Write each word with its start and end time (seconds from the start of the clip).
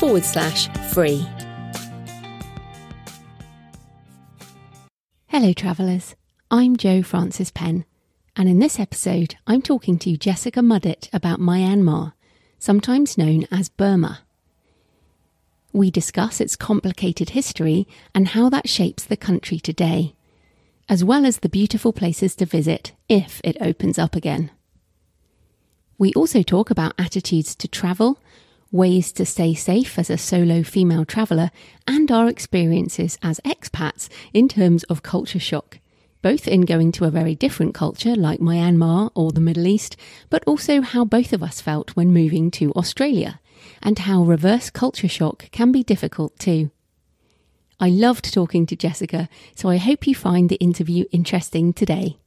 forward 0.00 0.24
slash 0.24 0.66
free. 0.94 1.26
Hello, 5.26 5.52
travellers. 5.52 6.16
I'm 6.50 6.78
Jo 6.78 7.02
Frances 7.02 7.50
Penn, 7.50 7.84
and 8.34 8.48
in 8.48 8.60
this 8.60 8.80
episode, 8.80 9.36
I'm 9.46 9.60
talking 9.60 9.98
to 9.98 10.16
Jessica 10.16 10.62
Mudditt 10.62 11.10
about 11.12 11.38
Myanmar, 11.38 12.14
sometimes 12.58 13.18
known 13.18 13.46
as 13.50 13.68
Burma. 13.68 14.20
We 15.74 15.90
discuss 15.90 16.40
its 16.40 16.56
complicated 16.56 17.30
history 17.30 17.86
and 18.14 18.28
how 18.28 18.48
that 18.48 18.70
shapes 18.70 19.04
the 19.04 19.18
country 19.18 19.60
today, 19.60 20.14
as 20.88 21.04
well 21.04 21.26
as 21.26 21.40
the 21.40 21.50
beautiful 21.50 21.92
places 21.92 22.34
to 22.36 22.46
visit 22.46 22.92
if 23.10 23.42
it 23.44 23.58
opens 23.60 23.98
up 23.98 24.16
again. 24.16 24.50
We 25.98 26.14
also 26.14 26.42
talk 26.42 26.70
about 26.70 26.94
attitudes 26.98 27.54
to 27.56 27.68
travel, 27.68 28.18
ways 28.70 29.12
to 29.12 29.24
stay 29.24 29.54
safe 29.54 29.98
as 29.98 30.10
a 30.10 30.18
solo 30.18 30.62
female 30.62 31.04
traveller, 31.04 31.50
and 31.86 32.10
our 32.10 32.28
experiences 32.28 33.18
as 33.22 33.40
expats 33.40 34.08
in 34.32 34.48
terms 34.48 34.84
of 34.84 35.02
culture 35.02 35.40
shock, 35.40 35.78
both 36.22 36.46
in 36.46 36.62
going 36.62 36.92
to 36.92 37.04
a 37.04 37.10
very 37.10 37.34
different 37.34 37.74
culture 37.74 38.14
like 38.14 38.40
Myanmar 38.40 39.10
or 39.14 39.32
the 39.32 39.40
Middle 39.40 39.66
East, 39.66 39.96
but 40.28 40.44
also 40.46 40.80
how 40.80 41.04
both 41.04 41.32
of 41.32 41.42
us 41.42 41.60
felt 41.60 41.96
when 41.96 42.12
moving 42.12 42.50
to 42.52 42.72
Australia, 42.72 43.40
and 43.82 43.98
how 44.00 44.22
reverse 44.22 44.70
culture 44.70 45.08
shock 45.08 45.50
can 45.50 45.72
be 45.72 45.82
difficult 45.82 46.38
too. 46.38 46.70
I 47.80 47.88
loved 47.88 48.32
talking 48.32 48.66
to 48.66 48.76
Jessica, 48.76 49.28
so 49.56 49.68
I 49.70 49.78
hope 49.78 50.06
you 50.06 50.14
find 50.14 50.48
the 50.48 50.56
interview 50.56 51.06
interesting 51.10 51.72
today. 51.72 52.19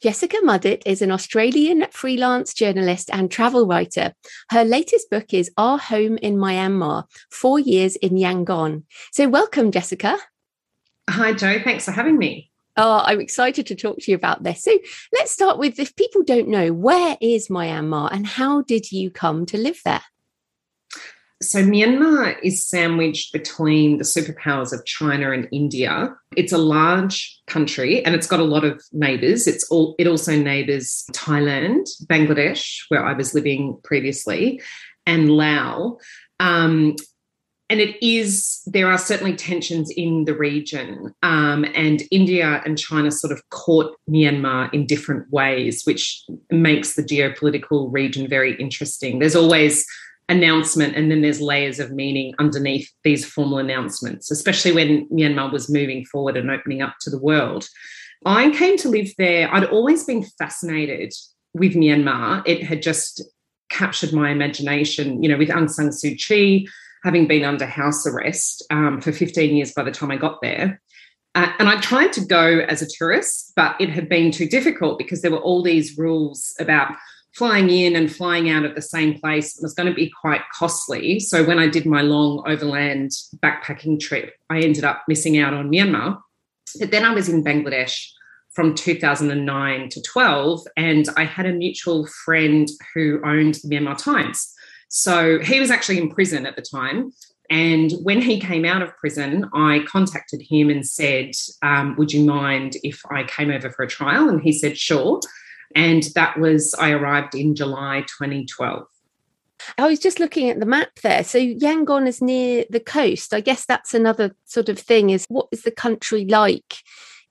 Jessica 0.00 0.36
Mudditt 0.44 0.84
is 0.86 1.02
an 1.02 1.10
Australian 1.10 1.84
freelance 1.90 2.54
journalist 2.54 3.10
and 3.12 3.28
travel 3.28 3.66
writer. 3.66 4.14
Her 4.50 4.62
latest 4.62 5.10
book 5.10 5.34
is 5.34 5.50
Our 5.56 5.76
Home 5.76 6.18
in 6.18 6.36
Myanmar 6.36 7.04
Four 7.32 7.58
Years 7.58 7.96
in 7.96 8.10
Yangon. 8.10 8.84
So, 9.10 9.28
welcome, 9.28 9.72
Jessica. 9.72 10.16
Hi, 11.10 11.32
Joe. 11.32 11.58
Thanks 11.64 11.84
for 11.84 11.90
having 11.90 12.16
me. 12.16 12.48
Oh, 12.76 13.02
I'm 13.04 13.20
excited 13.20 13.66
to 13.66 13.74
talk 13.74 13.98
to 13.98 14.12
you 14.12 14.14
about 14.14 14.44
this. 14.44 14.62
So, 14.62 14.78
let's 15.14 15.32
start 15.32 15.58
with 15.58 15.80
if 15.80 15.96
people 15.96 16.22
don't 16.22 16.46
know, 16.46 16.72
where 16.72 17.16
is 17.20 17.48
Myanmar 17.48 18.08
and 18.12 18.24
how 18.24 18.62
did 18.62 18.92
you 18.92 19.10
come 19.10 19.46
to 19.46 19.58
live 19.58 19.80
there? 19.84 20.02
So, 21.40 21.62
Myanmar 21.62 22.36
is 22.42 22.66
sandwiched 22.66 23.32
between 23.32 23.98
the 23.98 24.04
superpowers 24.04 24.72
of 24.72 24.84
China 24.84 25.30
and 25.30 25.48
India. 25.52 26.12
It's 26.36 26.52
a 26.52 26.58
large 26.58 27.40
country 27.46 28.04
and 28.04 28.14
it's 28.14 28.26
got 28.26 28.40
a 28.40 28.44
lot 28.44 28.64
of 28.64 28.82
neighbors. 28.92 29.46
It's 29.46 29.68
all 29.70 29.94
it 30.00 30.08
also 30.08 30.36
neighbors 30.36 31.04
Thailand, 31.12 31.86
Bangladesh, 32.06 32.80
where 32.88 33.06
I 33.06 33.12
was 33.12 33.34
living 33.34 33.78
previously, 33.84 34.60
and 35.06 35.30
Laos. 35.30 36.00
Um, 36.40 36.96
and 37.70 37.80
it 37.80 38.02
is 38.02 38.62
there 38.66 38.90
are 38.90 38.98
certainly 38.98 39.36
tensions 39.36 39.90
in 39.90 40.24
the 40.24 40.34
region 40.34 41.14
um, 41.22 41.64
and 41.74 42.02
india 42.10 42.62
and 42.64 42.78
china 42.78 43.10
sort 43.10 43.32
of 43.32 43.42
caught 43.50 43.94
myanmar 44.08 44.72
in 44.72 44.86
different 44.86 45.30
ways 45.30 45.82
which 45.84 46.24
makes 46.50 46.94
the 46.94 47.02
geopolitical 47.02 47.92
region 47.92 48.26
very 48.26 48.54
interesting 48.56 49.18
there's 49.18 49.36
always 49.36 49.84
announcement 50.28 50.94
and 50.94 51.10
then 51.10 51.22
there's 51.22 51.40
layers 51.40 51.80
of 51.80 51.90
meaning 51.90 52.34
underneath 52.38 52.90
these 53.02 53.24
formal 53.24 53.58
announcements 53.58 54.30
especially 54.30 54.72
when 54.72 55.08
myanmar 55.08 55.50
was 55.50 55.70
moving 55.70 56.04
forward 56.04 56.36
and 56.36 56.50
opening 56.50 56.82
up 56.82 56.94
to 57.00 57.10
the 57.10 57.18
world. 57.18 57.66
I 58.24 58.50
came 58.50 58.76
to 58.78 58.88
live 58.88 59.12
there. 59.16 59.52
I'd 59.52 59.64
always 59.64 60.04
been 60.04 60.24
fascinated 60.38 61.14
with 61.54 61.74
myanmar. 61.74 62.42
It 62.46 62.62
had 62.62 62.82
just 62.82 63.22
captured 63.70 64.12
my 64.12 64.30
imagination 64.30 65.22
you 65.22 65.28
know 65.28 65.36
with 65.36 65.50
aung 65.50 65.70
san 65.70 65.88
suu 65.90 66.16
kyi 66.16 66.66
having 67.04 67.28
been 67.28 67.44
under 67.44 67.66
house 67.66 68.06
arrest 68.06 68.64
um, 68.70 69.00
for 69.00 69.12
15 69.12 69.54
years 69.54 69.72
by 69.72 69.82
the 69.82 69.90
time 69.90 70.10
i 70.10 70.16
got 70.16 70.40
there. 70.42 70.80
Uh, 71.34 71.52
and 71.58 71.68
I 71.68 71.80
tried 71.80 72.12
to 72.14 72.24
go 72.24 72.60
as 72.68 72.82
a 72.82 72.88
tourist, 72.98 73.52
but 73.54 73.76
it 73.80 73.90
had 73.90 74.08
been 74.08 74.32
too 74.32 74.48
difficult 74.48 74.98
because 74.98 75.22
there 75.22 75.30
were 75.30 75.38
all 75.38 75.62
these 75.62 75.96
rules 75.96 76.54
about 76.58 76.96
flying 77.38 77.70
in 77.70 77.94
and 77.94 78.12
flying 78.12 78.50
out 78.50 78.64
at 78.64 78.74
the 78.74 78.82
same 78.82 79.18
place 79.18 79.56
was 79.62 79.72
going 79.72 79.88
to 79.88 79.94
be 79.94 80.12
quite 80.20 80.42
costly. 80.52 81.20
So 81.20 81.44
when 81.44 81.60
I 81.60 81.68
did 81.68 81.86
my 81.86 82.02
long 82.02 82.42
overland 82.46 83.12
backpacking 83.36 84.00
trip, 84.00 84.34
I 84.50 84.58
ended 84.58 84.82
up 84.82 85.04
missing 85.06 85.38
out 85.38 85.54
on 85.54 85.70
Myanmar. 85.70 86.18
But 86.80 86.90
then 86.90 87.04
I 87.04 87.14
was 87.14 87.28
in 87.28 87.44
Bangladesh 87.44 88.08
from 88.50 88.74
2009 88.74 89.88
to 89.88 90.02
12, 90.02 90.60
and 90.76 91.08
I 91.16 91.24
had 91.24 91.46
a 91.46 91.52
mutual 91.52 92.08
friend 92.24 92.68
who 92.92 93.20
owned 93.24 93.54
the 93.62 93.68
Myanmar 93.68 93.96
Times. 93.96 94.52
So 94.88 95.38
he 95.38 95.60
was 95.60 95.70
actually 95.70 95.98
in 95.98 96.10
prison 96.10 96.44
at 96.44 96.56
the 96.56 96.62
time. 96.62 97.12
And 97.50 97.92
when 98.02 98.20
he 98.20 98.40
came 98.40 98.64
out 98.64 98.82
of 98.82 98.96
prison, 98.96 99.48
I 99.54 99.84
contacted 99.86 100.42
him 100.42 100.70
and 100.70 100.84
said, 100.84 101.30
um, 101.62 101.94
Would 101.96 102.12
you 102.12 102.24
mind 102.24 102.76
if 102.82 103.00
I 103.10 103.22
came 103.24 103.50
over 103.50 103.70
for 103.70 103.84
a 103.84 103.88
trial? 103.88 104.28
And 104.28 104.42
he 104.42 104.52
said, 104.52 104.76
Sure. 104.76 105.20
And 105.74 106.02
that 106.14 106.38
was, 106.38 106.74
I 106.74 106.90
arrived 106.90 107.34
in 107.34 107.54
July 107.54 108.04
2012. 108.18 108.86
I 109.76 109.88
was 109.88 109.98
just 109.98 110.20
looking 110.20 110.48
at 110.50 110.60
the 110.60 110.66
map 110.66 110.90
there. 111.02 111.24
So 111.24 111.38
Yangon 111.38 112.06
is 112.06 112.22
near 112.22 112.64
the 112.70 112.80
coast. 112.80 113.34
I 113.34 113.40
guess 113.40 113.66
that's 113.66 113.92
another 113.92 114.34
sort 114.44 114.68
of 114.68 114.78
thing 114.78 115.10
is 115.10 115.26
what 115.28 115.48
is 115.52 115.62
the 115.62 115.70
country 115.70 116.24
like 116.24 116.76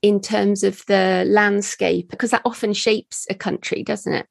in 0.02 0.20
terms 0.20 0.64
of 0.64 0.86
the 0.88 1.24
landscape? 1.28 2.10
Because 2.10 2.32
that 2.32 2.42
often 2.46 2.74
shapes 2.74 3.26
a 3.30 3.36
country, 3.36 3.82
doesn't 3.82 4.14
it? 4.14 4.28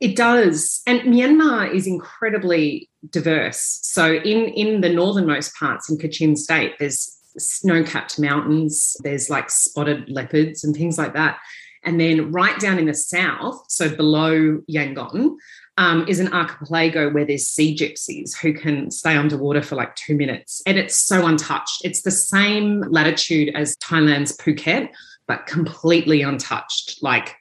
It 0.00 0.16
does. 0.16 0.82
And 0.86 1.00
Myanmar 1.02 1.72
is 1.72 1.86
incredibly 1.86 2.90
diverse. 3.10 3.80
So 3.82 4.14
in, 4.14 4.48
in 4.48 4.80
the 4.80 4.92
northernmost 4.92 5.54
parts 5.54 5.90
in 5.90 5.98
Kachin 5.98 6.36
state, 6.36 6.74
there's 6.78 7.16
snow-capped 7.38 8.18
mountains, 8.18 8.96
there's 9.02 9.30
like 9.30 9.50
spotted 9.50 10.08
leopards 10.08 10.64
and 10.64 10.74
things 10.74 10.98
like 10.98 11.14
that. 11.14 11.38
And 11.88 11.98
then 11.98 12.30
right 12.30 12.60
down 12.60 12.78
in 12.78 12.84
the 12.84 12.92
south, 12.92 13.64
so 13.68 13.88
below 13.88 14.58
Yangon, 14.70 15.36
um, 15.78 16.06
is 16.06 16.20
an 16.20 16.30
archipelago 16.34 17.08
where 17.08 17.24
there's 17.24 17.48
sea 17.48 17.74
gypsies 17.74 18.36
who 18.36 18.52
can 18.52 18.90
stay 18.90 19.16
underwater 19.16 19.62
for 19.62 19.74
like 19.74 19.96
two 19.96 20.14
minutes. 20.14 20.60
And 20.66 20.76
it's 20.76 20.94
so 20.94 21.24
untouched. 21.24 21.80
It's 21.84 22.02
the 22.02 22.10
same 22.10 22.82
latitude 22.90 23.54
as 23.54 23.74
Thailand's 23.78 24.36
Phuket, 24.36 24.90
but 25.26 25.46
completely 25.46 26.20
untouched. 26.20 27.02
Like 27.02 27.36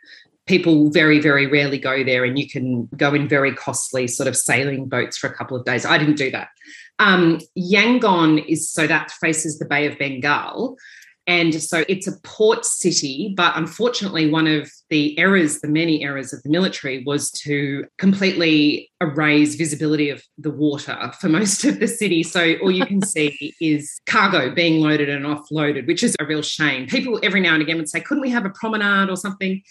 people 0.46 0.92
very, 0.92 1.20
very 1.20 1.46
rarely 1.46 1.78
go 1.78 2.06
there, 2.06 2.24
and 2.24 2.40
you 2.40 2.48
can 2.48 2.86
go 2.96 3.14
in 3.14 3.28
very 3.28 3.54
costly 3.54 4.08
sort 4.08 4.30
of 4.30 4.38
sailing 4.38 4.88
boats 4.88 5.18
for 5.18 5.28
a 5.28 5.36
couple 5.36 5.58
of 5.58 5.66
days. 5.66 5.86
I 5.86 5.98
didn't 5.98 6.16
do 6.16 6.32
that. 6.32 6.48
Um, 7.00 7.42
Yangon 7.58 8.46
is 8.48 8.70
so 8.70 8.88
that 8.88 9.12
faces 9.12 9.60
the 9.60 9.66
Bay 9.66 9.88
of 9.88 10.00
Bengal. 10.00 10.78
And 11.28 11.62
so 11.62 11.84
it's 11.90 12.08
a 12.08 12.18
port 12.24 12.64
city, 12.66 13.34
but 13.36 13.52
unfortunately, 13.58 14.30
one 14.32 14.48
of 14.48 14.72
the 14.90 15.20
errors, 15.20 15.60
the 15.60 15.68
many 15.68 16.02
errors 16.02 16.32
of 16.32 16.42
the 16.44 16.50
military, 16.50 17.04
was 17.04 17.30
to 17.32 17.86
completely 17.98 18.90
erase 19.02 19.56
visibility 19.56 20.10
of 20.10 20.24
the 20.38 20.50
water 20.50 21.12
for 21.20 21.28
most 21.40 21.66
of 21.66 21.82
the 21.82 21.88
city. 21.88 22.24
So 22.24 22.56
all 22.62 22.72
you 22.72 22.86
can 22.86 23.02
see 23.02 23.54
is 23.62 24.00
cargo 24.06 24.56
being 24.56 24.82
loaded 24.82 25.10
and 25.10 25.26
offloaded, 25.26 25.86
which 25.86 26.02
is 26.02 26.16
a 26.20 26.26
real 26.26 26.42
shame. 26.42 26.88
People 26.88 27.20
every 27.22 27.42
now 27.42 27.54
and 27.54 27.62
again 27.62 27.76
would 27.76 27.90
say, 27.90 28.00
couldn't 28.00 28.22
we 28.22 28.30
have 28.30 28.46
a 28.46 28.50
promenade 28.52 29.10
or 29.10 29.18
something? 29.18 29.62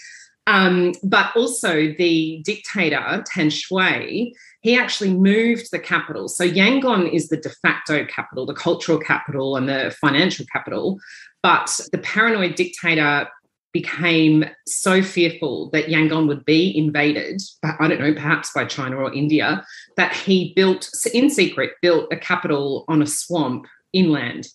Um, 0.49 0.93
but 1.03 1.35
also 1.35 1.93
the 1.99 2.41
dictator, 2.45 3.25
Than 3.35 3.49
Shwe, 3.49 4.31
he 4.61 4.79
actually 4.79 5.13
moved 5.13 5.71
the 5.73 5.79
capital. 5.79 6.29
So 6.29 6.49
Yangon 6.49 7.13
is 7.13 7.29
the 7.29 7.37
de 7.37 7.51
facto 7.51 8.05
capital, 8.05 8.47
the 8.47 8.55
cultural 8.55 8.99
capital, 8.99 9.57
and 9.57 9.69
the 9.69 9.95
financial 10.01 10.47
capital. 10.53 10.99
But 11.47 11.79
the 11.93 11.99
paranoid 11.99 12.57
dictator 12.57 13.29
became 13.73 14.47
so 14.67 15.01
fearful 15.01 15.71
that 15.71 15.87
Yangon 15.87 16.27
would 16.27 16.45
be 16.45 16.77
invaded, 16.77 17.41
I 17.63 17.87
don't 17.87 18.01
know, 18.01 18.13
perhaps 18.15 18.51
by 18.53 18.65
China 18.65 18.97
or 18.97 19.15
India, 19.15 19.65
that 19.97 20.13
he 20.13 20.53
built, 20.57 20.91
in 21.15 21.31
secret, 21.31 21.75
built 21.83 22.13
a 22.13 22.17
capital 22.17 22.85
on 22.89 23.01
a 23.01 23.07
swamp 23.07 23.67
inland. 23.93 24.49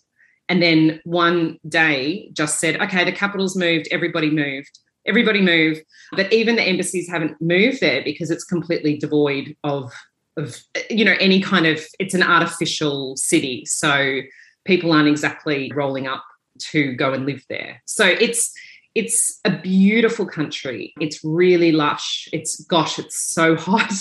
And 0.50 0.62
then 0.62 1.00
one 1.06 1.60
day 1.66 2.30
just 2.34 2.60
said, 2.60 2.82
okay, 2.82 3.06
the 3.06 3.14
capital's 3.14 3.56
moved, 3.56 3.88
everybody 3.90 4.30
moved, 4.30 4.78
everybody 5.06 5.40
move. 5.40 5.80
But 6.12 6.34
even 6.34 6.58
the 6.58 6.68
embassies 6.68 7.08
haven't 7.08 7.42
moved 7.42 7.80
there 7.80 8.04
because 8.04 8.30
it's 8.30 8.44
completely 8.44 8.98
devoid 8.98 9.56
of, 9.64 9.94
of 10.36 10.62
you 10.90 11.06
know, 11.06 11.16
any 11.22 11.40
kind 11.40 11.68
of, 11.68 11.80
it's 12.00 12.16
an 12.16 12.24
artificial 12.24 13.16
city. 13.16 13.64
So 13.66 14.20
people 14.66 14.92
aren't 14.92 15.08
exactly 15.08 15.72
rolling 15.74 16.08
up 16.08 16.26
to 16.72 16.94
go 16.94 17.14
and 17.14 17.26
live 17.26 17.44
there. 17.50 17.82
So 17.86 18.06
it's, 18.06 18.54
it's 18.94 19.40
a 19.46 19.58
beautiful 19.58 20.26
country. 20.26 20.94
It's 21.00 21.24
really 21.24 21.72
lush. 21.72 22.28
It's 22.34 22.62
gosh, 22.66 23.00
it's 23.00 23.22
so 23.22 23.56
hot. 23.58 23.94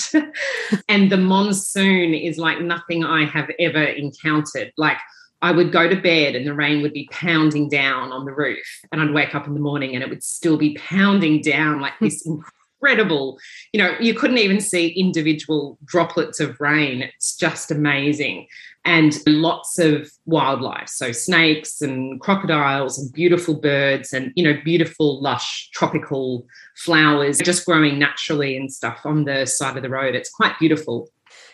and 0.88 1.10
the 1.10 1.16
monsoon 1.16 2.14
is 2.14 2.38
like 2.38 2.60
nothing 2.60 3.04
I 3.04 3.24
have 3.24 3.50
ever 3.58 3.82
encountered. 3.82 4.72
Like 4.76 4.98
I 5.42 5.52
would 5.52 5.72
go 5.72 5.88
to 5.88 5.96
bed 5.96 6.34
and 6.34 6.46
the 6.46 6.54
rain 6.54 6.82
would 6.82 6.92
be 6.92 7.08
pounding 7.10 7.68
down 7.68 8.12
on 8.12 8.24
the 8.24 8.32
roof. 8.32 8.66
And 8.92 9.00
I'd 9.00 9.14
wake 9.14 9.34
up 9.34 9.46
in 9.46 9.54
the 9.54 9.60
morning 9.60 9.94
and 9.94 10.02
it 10.02 10.10
would 10.10 10.22
still 10.22 10.58
be 10.58 10.76
pounding 10.76 11.40
down 11.40 11.80
like 11.80 11.98
this 12.00 12.28
incredible, 12.80 13.38
you 13.72 13.82
know, 13.82 13.94
you 14.00 14.14
couldn't 14.14 14.38
even 14.38 14.60
see 14.60 14.88
individual 14.88 15.78
droplets 15.84 16.40
of 16.40 16.60
rain. 16.60 17.02
It's 17.02 17.36
just 17.36 17.70
amazing. 17.70 18.46
And 18.84 19.14
lots 19.26 19.78
of 19.78 20.10
wildlife. 20.24 20.88
So 20.88 21.12
snakes 21.12 21.82
and 21.82 22.18
crocodiles 22.20 22.98
and 22.98 23.12
beautiful 23.12 23.60
birds 23.60 24.14
and, 24.14 24.32
you 24.36 24.44
know, 24.44 24.58
beautiful, 24.64 25.22
lush 25.22 25.68
tropical 25.74 26.46
flowers 26.76 27.38
just 27.38 27.66
growing 27.66 27.98
naturally 27.98 28.56
and 28.56 28.72
stuff 28.72 29.00
on 29.04 29.24
the 29.24 29.44
side 29.44 29.76
of 29.76 29.82
the 29.82 29.90
road. 29.90 30.14
It's 30.14 30.30
quite 30.30 30.58
beautiful 30.58 31.10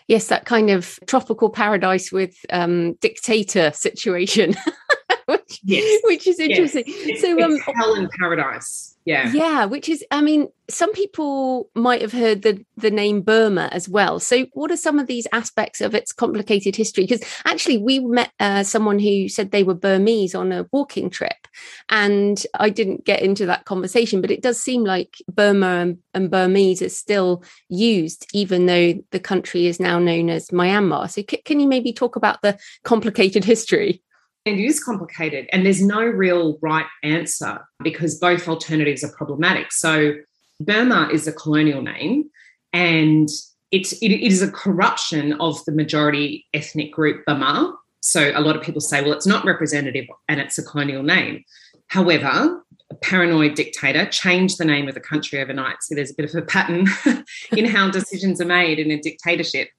yes, 0.08 0.28
that 0.28 0.44
kind 0.44 0.70
of 0.70 1.00
tropical 1.08 1.50
paradise 1.50 2.12
with 2.12 2.36
um, 2.50 2.94
dictator 3.00 3.72
situation. 3.72 4.54
which, 5.26 5.60
yes. 5.64 6.00
which 6.04 6.26
is 6.28 6.38
interesting. 6.38 6.84
Yes. 6.86 7.20
So, 7.20 7.42
um, 7.42 7.58
hell 7.58 7.96
in 7.96 8.08
paradise. 8.20 8.95
Yeah. 9.06 9.32
Yeah, 9.32 9.64
which 9.66 9.88
is, 9.88 10.04
I 10.10 10.20
mean, 10.20 10.48
some 10.68 10.92
people 10.92 11.70
might 11.76 12.02
have 12.02 12.12
heard 12.12 12.42
the, 12.42 12.66
the 12.76 12.90
name 12.90 13.22
Burma 13.22 13.68
as 13.70 13.88
well. 13.88 14.18
So, 14.18 14.46
what 14.52 14.72
are 14.72 14.76
some 14.76 14.98
of 14.98 15.06
these 15.06 15.28
aspects 15.32 15.80
of 15.80 15.94
its 15.94 16.12
complicated 16.12 16.74
history? 16.74 17.04
Because 17.04 17.22
actually, 17.44 17.78
we 17.78 18.00
met 18.00 18.32
uh, 18.40 18.64
someone 18.64 18.98
who 18.98 19.28
said 19.28 19.52
they 19.52 19.62
were 19.62 19.74
Burmese 19.74 20.34
on 20.34 20.50
a 20.50 20.66
walking 20.72 21.08
trip, 21.08 21.46
and 21.88 22.44
I 22.58 22.68
didn't 22.68 23.04
get 23.04 23.22
into 23.22 23.46
that 23.46 23.64
conversation, 23.64 24.20
but 24.20 24.32
it 24.32 24.42
does 24.42 24.60
seem 24.60 24.82
like 24.82 25.14
Burma 25.28 25.66
and, 25.66 25.98
and 26.12 26.28
Burmese 26.28 26.82
is 26.82 26.98
still 26.98 27.44
used, 27.68 28.26
even 28.32 28.66
though 28.66 28.94
the 29.12 29.20
country 29.20 29.66
is 29.68 29.78
now 29.78 30.00
known 30.00 30.28
as 30.28 30.48
Myanmar. 30.48 31.08
So, 31.08 31.22
c- 31.30 31.42
can 31.44 31.60
you 31.60 31.68
maybe 31.68 31.92
talk 31.92 32.16
about 32.16 32.42
the 32.42 32.58
complicated 32.82 33.44
history? 33.44 34.02
It 34.46 34.60
is 34.60 34.82
complicated, 34.82 35.48
and 35.52 35.66
there's 35.66 35.82
no 35.82 36.02
real 36.02 36.56
right 36.62 36.86
answer 37.02 37.58
because 37.82 38.20
both 38.20 38.46
alternatives 38.46 39.02
are 39.02 39.10
problematic. 39.10 39.72
So, 39.72 40.14
Burma 40.60 41.08
is 41.12 41.26
a 41.26 41.32
colonial 41.32 41.82
name, 41.82 42.30
and 42.72 43.28
it's, 43.72 43.92
it, 43.94 44.12
it 44.12 44.24
is 44.24 44.42
a 44.42 44.50
corruption 44.50 45.32
of 45.40 45.62
the 45.64 45.72
majority 45.72 46.46
ethnic 46.54 46.92
group 46.92 47.26
Burma. 47.26 47.74
So, 48.00 48.30
a 48.36 48.40
lot 48.40 48.54
of 48.54 48.62
people 48.62 48.80
say, 48.80 49.02
well, 49.02 49.14
it's 49.14 49.26
not 49.26 49.44
representative 49.44 50.06
and 50.28 50.38
it's 50.40 50.58
a 50.58 50.62
colonial 50.62 51.02
name. 51.02 51.42
However, 51.88 52.62
a 52.88 52.94
paranoid 52.94 53.56
dictator 53.56 54.06
changed 54.06 54.58
the 54.58 54.64
name 54.64 54.86
of 54.86 54.94
the 54.94 55.00
country 55.00 55.40
overnight. 55.40 55.78
So, 55.80 55.96
there's 55.96 56.12
a 56.12 56.16
bit 56.16 56.32
of 56.32 56.36
a 56.36 56.46
pattern 56.46 56.86
in 57.56 57.64
how 57.64 57.90
decisions 57.90 58.40
are 58.40 58.44
made 58.44 58.78
in 58.78 58.92
a 58.92 59.00
dictatorship 59.00 59.70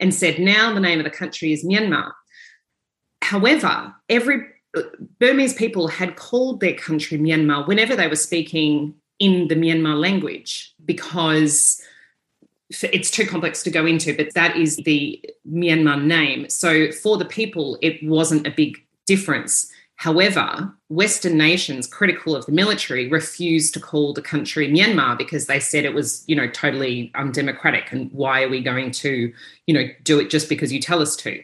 and 0.00 0.12
said, 0.12 0.40
now 0.40 0.74
the 0.74 0.80
name 0.80 0.98
of 0.98 1.04
the 1.04 1.10
country 1.10 1.52
is 1.52 1.64
Myanmar. 1.64 2.10
However, 3.26 3.92
every 4.08 4.46
uh, 4.76 4.82
Burmese 5.18 5.54
people 5.54 5.88
had 5.88 6.14
called 6.14 6.60
their 6.60 6.74
country 6.74 7.18
Myanmar 7.18 7.66
whenever 7.66 7.96
they 7.96 8.06
were 8.06 8.14
speaking 8.14 8.94
in 9.18 9.48
the 9.48 9.56
Myanmar 9.56 9.98
language 9.98 10.72
because 10.84 11.82
it's 12.70 13.10
too 13.10 13.26
complex 13.26 13.64
to 13.64 13.70
go 13.70 13.84
into, 13.84 14.16
but 14.16 14.32
that 14.34 14.56
is 14.56 14.76
the 14.76 15.20
Myanmar 15.50 16.04
name. 16.04 16.48
So 16.48 16.92
for 16.92 17.18
the 17.18 17.24
people, 17.24 17.78
it 17.82 18.00
wasn't 18.04 18.46
a 18.46 18.50
big 18.52 18.78
difference. 19.06 19.72
However, 19.96 20.72
Western 20.88 21.36
nations 21.36 21.88
critical 21.88 22.36
of 22.36 22.46
the 22.46 22.52
military 22.52 23.08
refused 23.08 23.74
to 23.74 23.80
call 23.80 24.12
the 24.12 24.22
country 24.22 24.68
Myanmar 24.68 25.18
because 25.18 25.46
they 25.46 25.58
said 25.58 25.84
it 25.84 25.94
was, 25.94 26.22
you 26.28 26.36
know, 26.36 26.48
totally 26.48 27.10
undemocratic. 27.16 27.90
And 27.90 28.08
why 28.12 28.44
are 28.44 28.48
we 28.48 28.62
going 28.62 28.92
to, 28.92 29.32
you 29.66 29.74
know, 29.74 29.88
do 30.04 30.20
it 30.20 30.30
just 30.30 30.48
because 30.48 30.72
you 30.72 30.80
tell 30.80 31.02
us 31.02 31.16
to? 31.16 31.42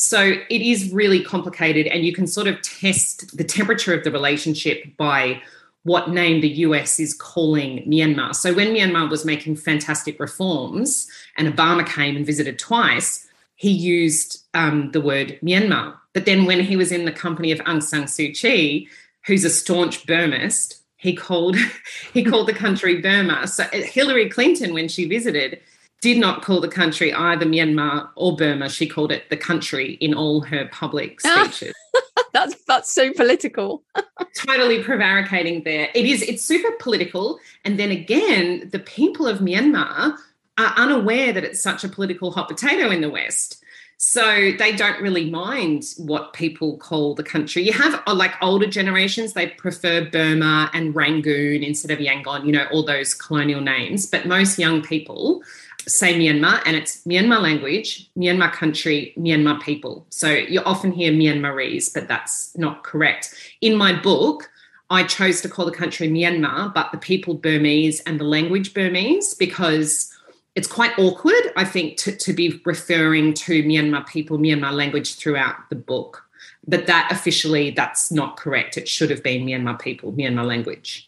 So 0.00 0.20
it 0.48 0.62
is 0.62 0.92
really 0.92 1.24
complicated, 1.24 1.88
and 1.88 2.04
you 2.04 2.12
can 2.12 2.28
sort 2.28 2.46
of 2.46 2.62
test 2.62 3.36
the 3.36 3.42
temperature 3.42 3.92
of 3.92 4.04
the 4.04 4.12
relationship 4.12 4.96
by 4.96 5.42
what 5.82 6.10
name 6.10 6.40
the 6.40 6.48
US 6.66 7.00
is 7.00 7.12
calling 7.12 7.78
Myanmar. 7.78 8.32
So 8.32 8.54
when 8.54 8.68
Myanmar 8.68 9.10
was 9.10 9.24
making 9.24 9.56
fantastic 9.56 10.20
reforms 10.20 11.08
and 11.36 11.52
Obama 11.52 11.84
came 11.84 12.14
and 12.14 12.24
visited 12.24 12.60
twice, 12.60 13.26
he 13.56 13.70
used 13.70 14.44
um, 14.54 14.92
the 14.92 15.00
word 15.00 15.36
Myanmar. 15.42 15.96
But 16.12 16.26
then 16.26 16.44
when 16.44 16.60
he 16.60 16.76
was 16.76 16.92
in 16.92 17.04
the 17.04 17.10
company 17.10 17.50
of 17.50 17.58
Aung 17.60 17.82
San 17.82 18.04
Suu 18.04 18.32
Kyi, 18.40 18.86
who's 19.26 19.44
a 19.44 19.50
staunch 19.50 20.06
Burmist, 20.06 20.80
he 20.96 21.12
called 21.12 21.56
he 22.14 22.22
called 22.22 22.46
the 22.46 22.54
country 22.54 23.00
Burma. 23.00 23.48
So 23.48 23.64
uh, 23.64 23.82
Hillary 23.82 24.30
Clinton, 24.30 24.74
when 24.74 24.86
she 24.86 25.08
visited, 25.08 25.58
did 26.00 26.18
not 26.18 26.42
call 26.42 26.60
the 26.60 26.68
country 26.68 27.12
either 27.12 27.44
Myanmar 27.44 28.08
or 28.14 28.36
Burma. 28.36 28.68
She 28.68 28.86
called 28.86 29.10
it 29.10 29.28
the 29.30 29.36
country 29.36 29.94
in 29.94 30.14
all 30.14 30.40
her 30.42 30.68
public 30.70 31.20
speeches. 31.20 31.74
that's 32.32 32.54
that's 32.66 32.92
so 32.92 33.12
political. 33.12 33.82
totally 34.36 34.82
prevaricating 34.82 35.64
there. 35.64 35.88
It 35.94 36.06
is. 36.06 36.22
It's 36.22 36.44
super 36.44 36.72
political. 36.78 37.38
And 37.64 37.78
then 37.78 37.90
again, 37.90 38.68
the 38.70 38.78
people 38.78 39.26
of 39.26 39.38
Myanmar 39.38 40.16
are 40.58 40.74
unaware 40.76 41.32
that 41.32 41.44
it's 41.44 41.60
such 41.60 41.84
a 41.84 41.88
political 41.88 42.30
hot 42.30 42.48
potato 42.48 42.90
in 42.90 43.00
the 43.00 43.10
West. 43.10 43.62
So 44.00 44.52
they 44.56 44.76
don't 44.76 45.02
really 45.02 45.28
mind 45.28 45.82
what 45.96 46.32
people 46.32 46.76
call 46.76 47.16
the 47.16 47.24
country. 47.24 47.64
You 47.64 47.72
have 47.72 48.00
uh, 48.06 48.14
like 48.14 48.32
older 48.40 48.68
generations, 48.68 49.32
they 49.32 49.48
prefer 49.48 50.08
Burma 50.08 50.70
and 50.72 50.94
Rangoon 50.94 51.64
instead 51.64 51.90
of 51.90 51.98
Yangon, 51.98 52.46
you 52.46 52.52
know, 52.52 52.66
all 52.70 52.84
those 52.84 53.12
colonial 53.12 53.60
names. 53.60 54.06
But 54.06 54.24
most 54.24 54.56
young 54.56 54.82
people 54.82 55.42
say 55.88 56.14
Myanmar, 56.14 56.60
and 56.64 56.76
it's 56.76 57.04
Myanmar 57.04 57.40
language, 57.40 58.10
Myanmar 58.16 58.52
country, 58.52 59.14
Myanmar 59.18 59.60
people. 59.62 60.06
So 60.10 60.30
you 60.30 60.60
often 60.60 60.92
hear 60.92 61.12
Myanmarese, 61.12 61.92
but 61.92 62.08
that's 62.08 62.56
not 62.56 62.84
correct. 62.84 63.34
In 63.60 63.76
my 63.76 63.98
book, 63.98 64.50
I 64.90 65.02
chose 65.04 65.40
to 65.42 65.48
call 65.48 65.66
the 65.66 65.72
country 65.72 66.08
Myanmar, 66.08 66.72
but 66.72 66.92
the 66.92 66.98
people 66.98 67.34
Burmese 67.34 68.00
and 68.00 68.20
the 68.20 68.24
language 68.24 68.74
Burmese 68.74 69.34
because 69.34 70.14
it's 70.54 70.68
quite 70.68 70.98
awkward, 70.98 71.52
I 71.56 71.64
think, 71.64 71.98
to, 71.98 72.16
to 72.16 72.32
be 72.32 72.60
referring 72.64 73.34
to 73.34 73.62
Myanmar 73.62 74.06
people, 74.06 74.38
Myanmar 74.38 74.72
language 74.72 75.16
throughout 75.16 75.68
the 75.70 75.76
book. 75.76 76.24
But 76.66 76.86
that 76.86 77.08
officially, 77.10 77.70
that's 77.70 78.10
not 78.10 78.36
correct. 78.36 78.76
It 78.76 78.88
should 78.88 79.10
have 79.10 79.22
been 79.22 79.46
Myanmar 79.46 79.80
people, 79.80 80.12
Myanmar 80.12 80.46
language. 80.46 81.07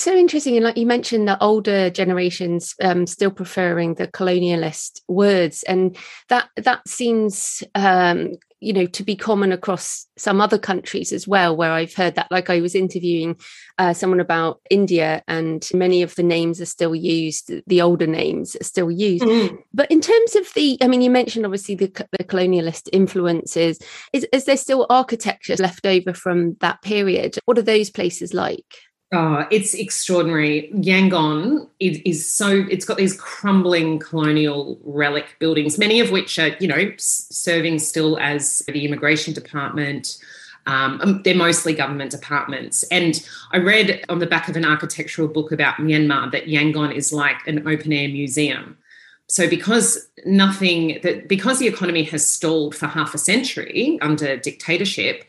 It's 0.00 0.06
so 0.06 0.16
interesting, 0.16 0.56
and 0.56 0.64
like 0.64 0.78
you 0.78 0.86
mentioned, 0.86 1.28
the 1.28 1.38
older 1.42 1.90
generations 1.90 2.74
um, 2.82 3.06
still 3.06 3.30
preferring 3.30 3.96
the 3.96 4.08
colonialist 4.08 5.02
words, 5.08 5.62
and 5.64 5.94
that 6.30 6.48
that 6.56 6.88
seems, 6.88 7.62
um, 7.74 8.30
you 8.60 8.72
know, 8.72 8.86
to 8.86 9.02
be 9.02 9.14
common 9.14 9.52
across 9.52 10.06
some 10.16 10.40
other 10.40 10.56
countries 10.56 11.12
as 11.12 11.28
well. 11.28 11.54
Where 11.54 11.72
I've 11.72 11.92
heard 11.92 12.14
that, 12.14 12.30
like 12.30 12.48
I 12.48 12.62
was 12.62 12.74
interviewing 12.74 13.38
uh, 13.76 13.92
someone 13.92 14.20
about 14.20 14.62
India, 14.70 15.22
and 15.28 15.68
many 15.74 16.00
of 16.00 16.14
the 16.14 16.22
names 16.22 16.62
are 16.62 16.64
still 16.64 16.94
used. 16.94 17.52
The 17.66 17.82
older 17.82 18.06
names 18.06 18.56
are 18.56 18.64
still 18.64 18.90
used, 18.90 19.24
mm-hmm. 19.24 19.56
but 19.74 19.90
in 19.90 20.00
terms 20.00 20.34
of 20.34 20.50
the, 20.54 20.78
I 20.80 20.86
mean, 20.86 21.02
you 21.02 21.10
mentioned 21.10 21.44
obviously 21.44 21.74
the, 21.74 22.06
the 22.16 22.24
colonialist 22.24 22.88
influences. 22.90 23.78
Is, 24.14 24.26
is 24.32 24.46
there 24.46 24.56
still 24.56 24.86
architecture 24.88 25.56
left 25.56 25.84
over 25.84 26.14
from 26.14 26.56
that 26.60 26.80
period? 26.80 27.36
What 27.44 27.58
are 27.58 27.62
those 27.62 27.90
places 27.90 28.32
like? 28.32 28.64
Oh, 29.12 29.44
it's 29.50 29.74
extraordinary. 29.74 30.70
Yangon 30.72 31.68
is, 31.80 31.98
is, 32.04 32.30
so, 32.30 32.64
it's 32.70 32.84
got 32.84 32.96
these 32.96 33.16
crumbling 33.20 33.98
colonial 33.98 34.78
relic 34.84 35.34
buildings, 35.40 35.78
many 35.78 35.98
of 35.98 36.12
which 36.12 36.38
are, 36.38 36.56
you 36.60 36.68
know, 36.68 36.92
serving 36.96 37.80
still 37.80 38.18
as 38.18 38.62
the 38.68 38.84
immigration 38.84 39.34
department. 39.34 40.16
Um, 40.66 41.00
um, 41.02 41.22
they're 41.24 41.34
mostly 41.34 41.74
government 41.74 42.12
departments. 42.12 42.84
And 42.84 43.26
I 43.50 43.56
read 43.56 44.04
on 44.08 44.20
the 44.20 44.26
back 44.26 44.48
of 44.48 44.54
an 44.54 44.64
architectural 44.64 45.26
book 45.26 45.50
about 45.50 45.76
Myanmar 45.76 46.30
that 46.30 46.46
Yangon 46.46 46.94
is 46.94 47.12
like 47.12 47.44
an 47.48 47.66
open 47.66 47.92
air 47.92 48.08
museum. 48.08 48.78
So 49.26 49.48
because 49.48 50.08
nothing 50.24 51.00
that 51.02 51.28
because 51.28 51.58
the 51.58 51.66
economy 51.66 52.02
has 52.04 52.26
stalled 52.26 52.74
for 52.74 52.86
half 52.86 53.14
a 53.14 53.18
century 53.18 53.98
under 54.02 54.36
dictatorship, 54.36 55.24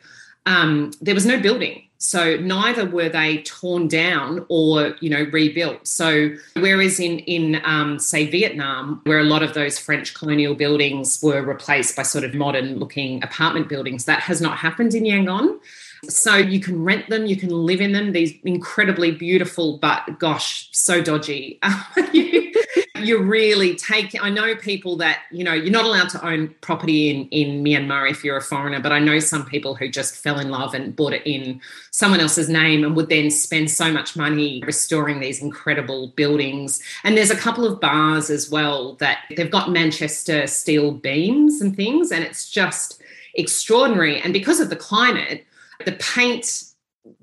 um, 0.45 0.91
there 1.01 1.13
was 1.13 1.25
no 1.25 1.39
building. 1.39 1.83
So 2.01 2.35
neither 2.37 2.83
were 2.83 3.09
they 3.09 3.43
torn 3.43 3.87
down 3.87 4.43
or 4.49 4.95
you 5.01 5.09
know 5.11 5.27
rebuilt. 5.31 5.87
So 5.87 6.31
whereas 6.55 6.99
in 6.99 7.19
in 7.19 7.61
um, 7.63 7.99
say 7.99 8.25
Vietnam, 8.25 9.01
where 9.03 9.19
a 9.19 9.23
lot 9.23 9.43
of 9.43 9.53
those 9.53 9.77
French 9.77 10.15
colonial 10.15 10.55
buildings 10.55 11.19
were 11.21 11.43
replaced 11.43 11.95
by 11.95 12.01
sort 12.01 12.23
of 12.23 12.33
modern 12.33 12.79
looking 12.79 13.23
apartment 13.23 13.69
buildings, 13.69 14.05
that 14.05 14.21
has 14.21 14.41
not 14.41 14.57
happened 14.57 14.95
in 14.95 15.03
Yangon. 15.03 15.59
So 16.09 16.35
you 16.35 16.59
can 16.59 16.83
rent 16.83 17.07
them, 17.09 17.27
you 17.27 17.35
can 17.35 17.49
live 17.49 17.79
in 17.79 17.91
them. 17.91 18.13
These 18.13 18.33
incredibly 18.43 19.11
beautiful, 19.11 19.77
but 19.77 20.17
gosh, 20.17 20.69
so 20.71 21.03
dodgy. 21.03 21.59
you, 23.05 23.21
really 23.21 23.75
take. 23.75 24.15
I 24.21 24.29
know 24.29 24.55
people 24.55 24.95
that 24.97 25.23
you 25.31 25.43
know 25.43 25.53
you're 25.53 25.71
not 25.71 25.85
allowed 25.85 26.09
to 26.09 26.25
own 26.25 26.55
property 26.61 27.09
in 27.09 27.27
in 27.29 27.63
Myanmar 27.63 28.09
if 28.09 28.23
you're 28.23 28.37
a 28.37 28.41
foreigner, 28.41 28.79
but 28.79 28.91
I 28.91 28.99
know 28.99 29.19
some 29.19 29.45
people 29.45 29.75
who 29.75 29.89
just 29.89 30.15
fell 30.15 30.39
in 30.39 30.49
love 30.49 30.73
and 30.73 30.95
bought 30.95 31.13
it 31.13 31.23
in 31.25 31.61
someone 31.91 32.19
else's 32.19 32.49
name 32.49 32.83
and 32.83 32.95
would 32.95 33.09
then 33.09 33.29
spend 33.29 33.69
so 33.69 33.91
much 33.91 34.15
money 34.15 34.63
restoring 34.65 35.19
these 35.19 35.41
incredible 35.41 36.13
buildings. 36.15 36.81
And 37.03 37.17
there's 37.17 37.31
a 37.31 37.37
couple 37.37 37.65
of 37.65 37.79
bars 37.79 38.29
as 38.29 38.49
well 38.49 38.95
that 38.95 39.19
they've 39.35 39.51
got 39.51 39.71
Manchester 39.71 40.47
steel 40.47 40.91
beams 40.91 41.61
and 41.61 41.75
things, 41.75 42.11
and 42.11 42.23
it's 42.23 42.49
just 42.49 43.01
extraordinary. 43.35 44.19
And 44.19 44.33
because 44.33 44.59
of 44.59 44.69
the 44.69 44.75
climate 44.75 45.45
the 45.85 45.93
paint 45.93 46.63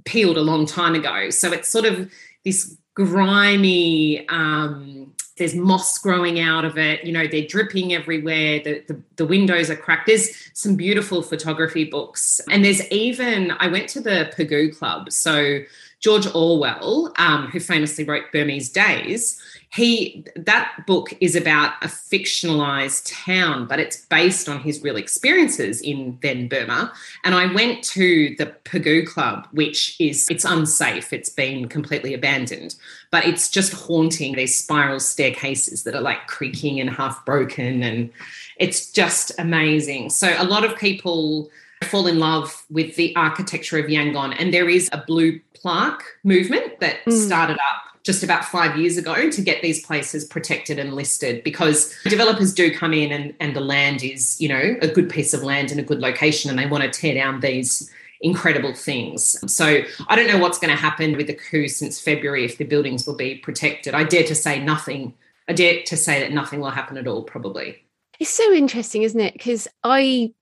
peeled 0.04 0.36
a 0.36 0.42
long 0.42 0.66
time 0.66 0.94
ago. 0.94 1.30
So 1.30 1.52
it's 1.52 1.68
sort 1.68 1.84
of 1.84 2.10
this 2.44 2.76
grimy, 2.94 4.26
um, 4.28 5.14
there's 5.38 5.54
moss 5.54 5.98
growing 5.98 6.40
out 6.40 6.64
of 6.64 6.76
it. 6.76 7.04
You 7.04 7.12
know, 7.12 7.26
they're 7.26 7.46
dripping 7.46 7.94
everywhere. 7.94 8.60
The, 8.62 8.84
the, 8.86 9.00
the, 9.16 9.26
windows 9.26 9.70
are 9.70 9.76
cracked. 9.76 10.06
There's 10.06 10.30
some 10.52 10.76
beautiful 10.76 11.22
photography 11.22 11.84
books. 11.84 12.40
And 12.50 12.64
there's 12.64 12.86
even, 12.90 13.52
I 13.58 13.68
went 13.68 13.88
to 13.90 14.00
the 14.00 14.32
Pegu 14.36 14.76
Club. 14.76 15.12
So 15.12 15.60
George 16.00 16.26
Orwell, 16.34 17.12
um, 17.16 17.48
who 17.48 17.60
famously 17.60 18.04
wrote 18.04 18.24
Burmese 18.32 18.68
Days, 18.68 19.40
he 19.70 20.24
that 20.34 20.86
book 20.86 21.12
is 21.20 21.36
about 21.36 21.72
a 21.82 21.88
fictionalized 21.88 23.10
town 23.24 23.66
but 23.66 23.78
it's 23.78 24.06
based 24.06 24.48
on 24.48 24.60
his 24.60 24.82
real 24.82 24.96
experiences 24.96 25.80
in 25.82 26.18
then 26.22 26.48
burma. 26.48 26.92
And 27.24 27.34
i 27.34 27.52
went 27.52 27.82
to 27.84 28.34
the 28.36 28.46
pegu 28.64 29.06
club 29.06 29.46
which 29.52 29.96
is 30.00 30.26
it's 30.30 30.44
unsafe. 30.44 31.12
It's 31.12 31.30
been 31.30 31.68
completely 31.68 32.14
abandoned 32.14 32.76
but 33.10 33.26
it's 33.26 33.50
just 33.50 33.72
haunting 33.72 34.36
these 34.36 34.56
spiral 34.56 35.00
staircases 35.00 35.84
that 35.84 35.94
are 35.94 36.00
like 36.00 36.26
creaking 36.26 36.80
and 36.80 36.88
half 36.88 37.24
broken 37.26 37.82
and 37.82 38.10
it's 38.56 38.90
just 38.90 39.32
amazing. 39.38 40.10
So 40.10 40.34
a 40.38 40.44
lot 40.44 40.64
of 40.64 40.76
people 40.76 41.50
fall 41.84 42.06
in 42.06 42.18
love 42.18 42.64
with 42.70 42.96
the 42.96 43.14
architecture 43.16 43.78
of 43.78 43.86
yangon 43.86 44.34
and 44.38 44.52
there 44.52 44.68
is 44.68 44.88
a 44.92 45.04
blue 45.06 45.40
plaque 45.54 46.02
movement 46.24 46.80
that 46.80 47.04
mm. 47.04 47.12
started 47.12 47.58
up 47.58 47.88
just 48.08 48.22
about 48.22 48.42
five 48.42 48.78
years 48.78 48.96
ago 48.96 49.28
to 49.28 49.42
get 49.42 49.60
these 49.60 49.84
places 49.84 50.24
protected 50.24 50.78
and 50.78 50.94
listed 50.94 51.44
because 51.44 51.94
developers 52.04 52.54
do 52.54 52.74
come 52.74 52.94
in 52.94 53.12
and, 53.12 53.34
and 53.38 53.54
the 53.54 53.60
land 53.60 54.02
is, 54.02 54.40
you 54.40 54.48
know, 54.48 54.76
a 54.80 54.88
good 54.88 55.10
piece 55.10 55.34
of 55.34 55.42
land 55.42 55.70
in 55.70 55.78
a 55.78 55.82
good 55.82 56.00
location 56.00 56.48
and 56.48 56.58
they 56.58 56.64
want 56.64 56.82
to 56.82 56.88
tear 56.88 57.12
down 57.12 57.40
these 57.40 57.92
incredible 58.22 58.74
things. 58.74 59.38
So 59.52 59.82
I 60.08 60.16
don't 60.16 60.26
know 60.26 60.38
what's 60.38 60.58
going 60.58 60.74
to 60.74 60.82
happen 60.82 61.18
with 61.18 61.26
the 61.26 61.34
coup 61.34 61.68
since 61.68 62.00
February 62.00 62.46
if 62.46 62.56
the 62.56 62.64
buildings 62.64 63.06
will 63.06 63.14
be 63.14 63.34
protected. 63.34 63.92
I 63.92 64.04
dare 64.04 64.24
to 64.24 64.34
say 64.34 64.58
nothing. 64.58 65.12
I 65.46 65.52
dare 65.52 65.82
to 65.82 65.94
say 65.94 66.20
that 66.20 66.32
nothing 66.32 66.60
will 66.60 66.70
happen 66.70 66.96
at 66.96 67.06
all, 67.06 67.24
probably. 67.24 67.84
It's 68.18 68.30
so 68.30 68.54
interesting, 68.54 69.02
isn't 69.02 69.20
it? 69.20 69.34
Because 69.34 69.68
I 69.84 70.32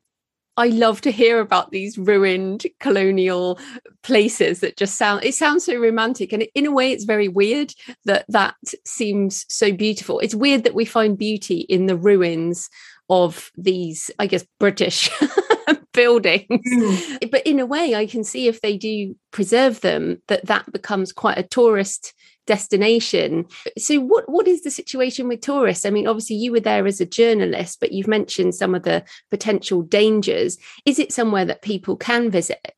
I 0.57 0.69
love 0.69 1.01
to 1.03 1.11
hear 1.11 1.41
about 1.41 1.71
these 1.71 1.99
ruined 1.99 2.67
colonial 2.81 3.59
places 4.03 4.61
that 4.61 4.77
just 4.77 4.97
sound 4.97 5.25
it 5.25 5.35
sounds 5.35 5.65
so 5.65 5.77
romantic 5.77 6.33
and 6.33 6.47
in 6.55 6.67
a 6.67 6.73
way 6.73 6.93
it's 6.93 7.05
very 7.05 7.29
weird 7.29 7.75
that 8.05 8.25
that 8.29 8.55
seems 8.85 9.45
so 9.49 9.73
beautiful. 9.73 10.19
It's 10.21 10.35
weird 10.35 10.65
that 10.65 10.75
we 10.75 10.85
find 10.85 11.19
beauty 11.19 11.61
in 11.61 11.87
the 11.87 11.97
ruins 11.97 12.71
of 13.11 13.51
these 13.57 14.11
I 14.19 14.27
guess 14.27 14.45
British 14.59 15.11
buildings. 15.93 16.47
Mm. 16.51 17.31
But 17.31 17.47
in 17.47 17.61
a 17.61 17.67
way 17.67 17.95
I 17.95 18.07
can 18.07 18.25
see 18.25 18.49
if 18.49 18.61
they 18.61 18.77
do 18.77 19.15
preserve 19.31 19.81
them 19.83 20.23
that 20.29 20.47
that 20.47 20.73
becomes 20.73 21.13
quite 21.13 21.39
a 21.39 21.43
tourist 21.43 22.15
destination. 22.47 23.47
So 23.77 24.01
what 24.01 24.29
what 24.29 24.49
is 24.49 24.63
the 24.63 24.71
situation 24.71 25.29
with 25.29 25.41
tourists? 25.41 25.85
I 25.85 25.91
mean, 25.91 26.07
obviously 26.07 26.37
you 26.37 26.53
were 26.53 26.61
there 26.61 26.87
as 26.87 27.01
a 27.01 27.07
journalist, 27.07 27.81
but 27.81 27.93
you've 27.93 28.09
mentioned 28.09 28.55
some 28.55 28.75
of 28.75 28.83
the 28.85 29.05
potential 29.31 29.83
dangers. 29.83 30.59
Is 30.85 30.99
it 30.99 31.13
somewhere 31.13 31.45
that 31.45 31.63
people 31.63 31.97
can 31.97 32.31
visit? 32.31 32.73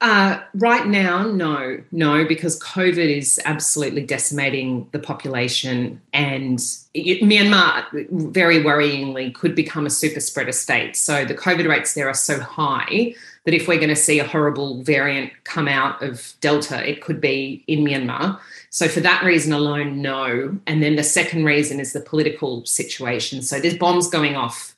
Uh, 0.00 0.40
right 0.54 0.86
now, 0.86 1.24
no, 1.24 1.82
no, 1.90 2.24
because 2.24 2.60
COVID 2.60 3.16
is 3.18 3.40
absolutely 3.44 4.06
decimating 4.06 4.88
the 4.92 4.98
population, 5.00 6.00
and 6.12 6.60
it, 6.94 7.20
Myanmar, 7.20 7.84
very 8.32 8.62
worryingly, 8.62 9.34
could 9.34 9.56
become 9.56 9.86
a 9.86 9.90
super 9.90 10.20
spreader 10.20 10.52
state. 10.52 10.94
So 10.94 11.24
the 11.24 11.34
COVID 11.34 11.68
rates 11.68 11.94
there 11.94 12.08
are 12.08 12.14
so 12.14 12.38
high 12.38 13.12
that 13.48 13.54
if 13.54 13.66
we're 13.66 13.78
going 13.78 13.88
to 13.88 13.96
see 13.96 14.18
a 14.18 14.26
horrible 14.26 14.82
variant 14.82 15.32
come 15.44 15.68
out 15.68 16.02
of 16.02 16.34
Delta, 16.42 16.86
it 16.86 17.00
could 17.00 17.18
be 17.18 17.64
in 17.66 17.78
Myanmar. 17.78 18.38
So, 18.68 18.88
for 18.88 19.00
that 19.00 19.24
reason 19.24 19.54
alone, 19.54 20.02
no. 20.02 20.54
And 20.66 20.82
then 20.82 20.96
the 20.96 21.02
second 21.02 21.46
reason 21.46 21.80
is 21.80 21.94
the 21.94 22.02
political 22.02 22.66
situation. 22.66 23.40
So, 23.40 23.58
there's 23.58 23.78
bombs 23.78 24.06
going 24.06 24.36
off 24.36 24.76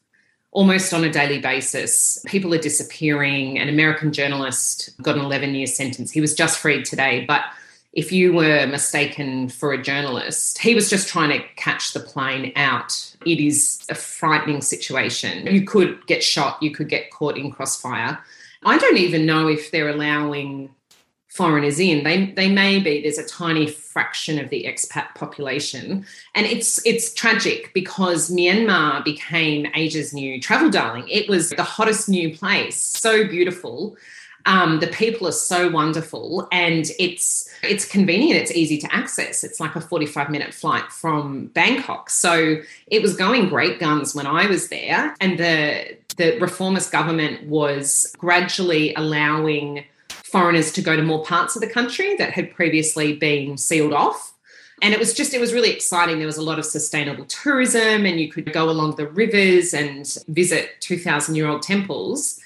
almost 0.52 0.94
on 0.94 1.02
a 1.02 1.10
daily 1.10 1.40
basis. 1.40 2.24
People 2.28 2.54
are 2.54 2.58
disappearing. 2.58 3.58
An 3.58 3.68
American 3.68 4.12
journalist 4.12 4.90
got 5.02 5.16
an 5.16 5.24
11 5.24 5.52
year 5.56 5.66
sentence. 5.66 6.12
He 6.12 6.20
was 6.20 6.32
just 6.32 6.56
freed 6.56 6.84
today. 6.84 7.24
But 7.26 7.42
if 7.92 8.12
you 8.12 8.32
were 8.32 8.68
mistaken 8.68 9.48
for 9.48 9.72
a 9.72 9.82
journalist, 9.82 10.58
he 10.58 10.76
was 10.76 10.88
just 10.88 11.08
trying 11.08 11.30
to 11.30 11.44
catch 11.56 11.92
the 11.92 11.98
plane 11.98 12.52
out. 12.54 13.16
It 13.26 13.40
is 13.40 13.84
a 13.88 13.96
frightening 13.96 14.60
situation. 14.60 15.48
You 15.48 15.64
could 15.64 16.06
get 16.06 16.22
shot, 16.22 16.62
you 16.62 16.70
could 16.70 16.88
get 16.88 17.10
caught 17.10 17.36
in 17.36 17.50
crossfire. 17.50 18.20
I 18.64 18.78
don't 18.78 18.98
even 18.98 19.26
know 19.26 19.48
if 19.48 19.70
they're 19.70 19.88
allowing 19.88 20.70
foreigners 21.30 21.78
in. 21.80 22.04
They 22.04 22.26
they 22.32 22.50
may 22.50 22.80
be. 22.80 23.00
There's 23.00 23.18
a 23.18 23.26
tiny 23.26 23.66
fraction 23.66 24.38
of 24.38 24.50
the 24.50 24.64
expat 24.64 25.14
population, 25.14 26.04
and 26.34 26.46
it's 26.46 26.84
it's 26.84 27.14
tragic 27.14 27.72
because 27.72 28.30
Myanmar 28.30 29.04
became 29.04 29.66
Asia's 29.74 30.12
new 30.12 30.40
travel 30.40 30.70
darling. 30.70 31.08
It 31.08 31.28
was 31.28 31.50
the 31.50 31.62
hottest 31.62 32.08
new 32.08 32.36
place, 32.36 32.76
so 32.76 33.26
beautiful. 33.26 33.96
Um, 34.46 34.80
the 34.80 34.86
people 34.86 35.28
are 35.28 35.32
so 35.32 35.70
wonderful, 35.70 36.48
and 36.50 36.86
it's 36.98 37.48
it's 37.62 37.84
convenient. 37.84 38.40
It's 38.40 38.52
easy 38.52 38.78
to 38.78 38.94
access. 38.94 39.44
It's 39.44 39.60
like 39.60 39.76
a 39.76 39.80
45 39.80 40.30
minute 40.30 40.52
flight 40.52 40.90
from 40.90 41.46
Bangkok. 41.48 42.10
So 42.10 42.60
it 42.86 43.02
was 43.02 43.14
going 43.16 43.48
great 43.48 43.78
guns 43.78 44.14
when 44.14 44.26
I 44.26 44.46
was 44.46 44.68
there, 44.68 45.14
and 45.20 45.38
the 45.38 45.96
the 46.20 46.38
reformist 46.38 46.92
government 46.92 47.46
was 47.46 48.14
gradually 48.18 48.94
allowing 48.94 49.84
foreigners 50.08 50.70
to 50.72 50.82
go 50.82 50.94
to 50.94 51.02
more 51.02 51.24
parts 51.24 51.56
of 51.56 51.62
the 51.62 51.66
country 51.66 52.14
that 52.16 52.32
had 52.32 52.54
previously 52.54 53.16
been 53.16 53.56
sealed 53.56 53.94
off. 53.94 54.34
And 54.82 54.92
it 54.92 55.00
was 55.00 55.14
just, 55.14 55.32
it 55.32 55.40
was 55.40 55.52
really 55.54 55.70
exciting. 55.70 56.18
There 56.18 56.26
was 56.26 56.36
a 56.36 56.42
lot 56.42 56.58
of 56.58 56.66
sustainable 56.66 57.24
tourism, 57.24 58.04
and 58.04 58.20
you 58.20 58.30
could 58.30 58.52
go 58.52 58.68
along 58.68 58.96
the 58.96 59.08
rivers 59.08 59.72
and 59.72 60.06
visit 60.28 60.70
2,000 60.80 61.34
year 61.34 61.48
old 61.48 61.62
temples. 61.62 62.38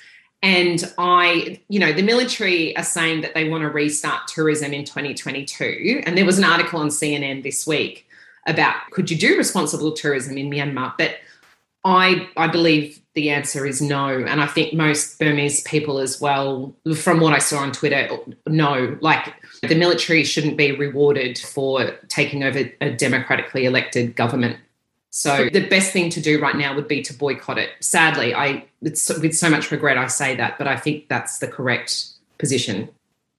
And 0.42 0.92
I, 0.98 1.60
you 1.68 1.80
know, 1.80 1.92
the 1.92 2.02
military 2.02 2.76
are 2.76 2.84
saying 2.84 3.22
that 3.22 3.34
they 3.34 3.48
want 3.48 3.62
to 3.62 3.70
restart 3.70 4.28
tourism 4.28 4.72
in 4.72 4.84
2022. 4.84 6.02
And 6.06 6.16
there 6.16 6.26
was 6.26 6.38
an 6.38 6.44
article 6.44 6.80
on 6.80 6.88
CNN 6.88 7.42
this 7.42 7.66
week 7.66 8.06
about 8.46 8.76
could 8.90 9.10
you 9.10 9.16
do 9.16 9.36
responsible 9.36 9.92
tourism 9.92 10.38
in 10.38 10.50
Myanmar? 10.50 10.94
But 10.96 11.16
I, 11.84 12.28
I 12.36 12.46
believe 12.48 13.00
the 13.14 13.30
answer 13.30 13.64
is 13.64 13.80
no. 13.80 14.08
And 14.08 14.40
I 14.40 14.46
think 14.46 14.74
most 14.74 15.18
Burmese 15.18 15.62
people 15.62 15.98
as 15.98 16.20
well, 16.20 16.74
from 16.96 17.20
what 17.20 17.32
I 17.32 17.38
saw 17.38 17.58
on 17.58 17.72
Twitter, 17.72 18.08
no. 18.46 18.98
Like 19.00 19.32
the 19.62 19.74
military 19.74 20.24
shouldn't 20.24 20.56
be 20.56 20.72
rewarded 20.72 21.38
for 21.38 21.92
taking 22.08 22.42
over 22.42 22.70
a 22.80 22.90
democratically 22.90 23.66
elected 23.66 24.16
government. 24.16 24.58
So 25.10 25.48
the 25.48 25.66
best 25.68 25.92
thing 25.92 26.10
to 26.10 26.20
do 26.20 26.40
right 26.40 26.56
now 26.56 26.74
would 26.74 26.88
be 26.88 27.00
to 27.02 27.14
boycott 27.14 27.56
it. 27.56 27.70
Sadly, 27.78 28.34
I 28.34 28.66
with 28.82 28.98
so 28.98 29.48
much 29.48 29.70
regret 29.70 29.96
I 29.96 30.08
say 30.08 30.34
that, 30.36 30.58
but 30.58 30.66
I 30.66 30.76
think 30.76 31.08
that's 31.08 31.38
the 31.38 31.46
correct 31.46 32.06
position. 32.38 32.88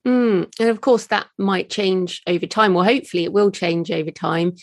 Mm, 0.08 0.54
and 0.60 0.70
of 0.70 0.80
course, 0.82 1.08
that 1.08 1.28
might 1.38 1.70
change 1.70 2.22
over 2.28 2.46
time. 2.46 2.74
Well, 2.74 2.86
hopefully, 2.86 3.26
it 3.26 3.34
will 3.34 3.52
change 3.52 3.92
over 3.92 4.12
time 4.12 4.56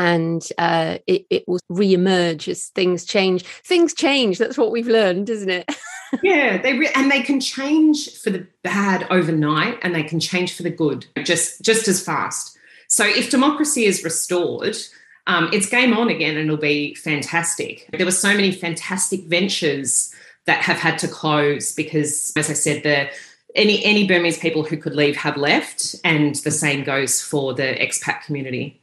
and 0.00 0.48
uh, 0.56 0.96
it, 1.06 1.26
it 1.28 1.46
will 1.46 1.60
re-emerge 1.68 2.48
as 2.48 2.68
things 2.68 3.04
change. 3.04 3.44
Things 3.44 3.92
change. 3.92 4.38
That's 4.38 4.56
what 4.56 4.72
we've 4.72 4.86
learned, 4.86 5.28
isn't 5.28 5.50
it? 5.50 5.70
yeah, 6.22 6.56
they 6.56 6.78
re- 6.78 6.90
and 6.94 7.10
they 7.10 7.20
can 7.20 7.38
change 7.38 8.16
for 8.16 8.30
the 8.30 8.46
bad 8.64 9.06
overnight, 9.10 9.78
and 9.82 9.94
they 9.94 10.02
can 10.02 10.18
change 10.18 10.56
for 10.56 10.62
the 10.62 10.70
good 10.70 11.04
just 11.22 11.60
just 11.60 11.86
as 11.86 12.02
fast. 12.02 12.56
So, 12.88 13.04
if 13.04 13.30
democracy 13.30 13.84
is 13.84 14.02
restored, 14.02 14.78
um, 15.26 15.50
it's 15.52 15.68
game 15.68 15.92
on 15.94 16.08
again, 16.08 16.38
and 16.38 16.46
it'll 16.46 16.56
be 16.56 16.94
fantastic. 16.94 17.86
There 17.92 18.06
were 18.06 18.10
so 18.10 18.34
many 18.34 18.52
fantastic 18.52 19.24
ventures 19.24 20.14
that 20.46 20.62
have 20.62 20.78
had 20.78 20.98
to 21.00 21.08
close 21.08 21.74
because, 21.74 22.32
as 22.36 22.48
I 22.48 22.54
said, 22.54 22.84
the 22.84 23.10
any 23.54 23.84
any 23.84 24.06
Burmese 24.06 24.38
people 24.38 24.64
who 24.64 24.78
could 24.78 24.94
leave 24.94 25.16
have 25.18 25.36
left, 25.36 25.94
and 26.04 26.36
the 26.36 26.50
same 26.50 26.84
goes 26.84 27.20
for 27.20 27.52
the 27.52 27.74
expat 27.74 28.22
community. 28.24 28.79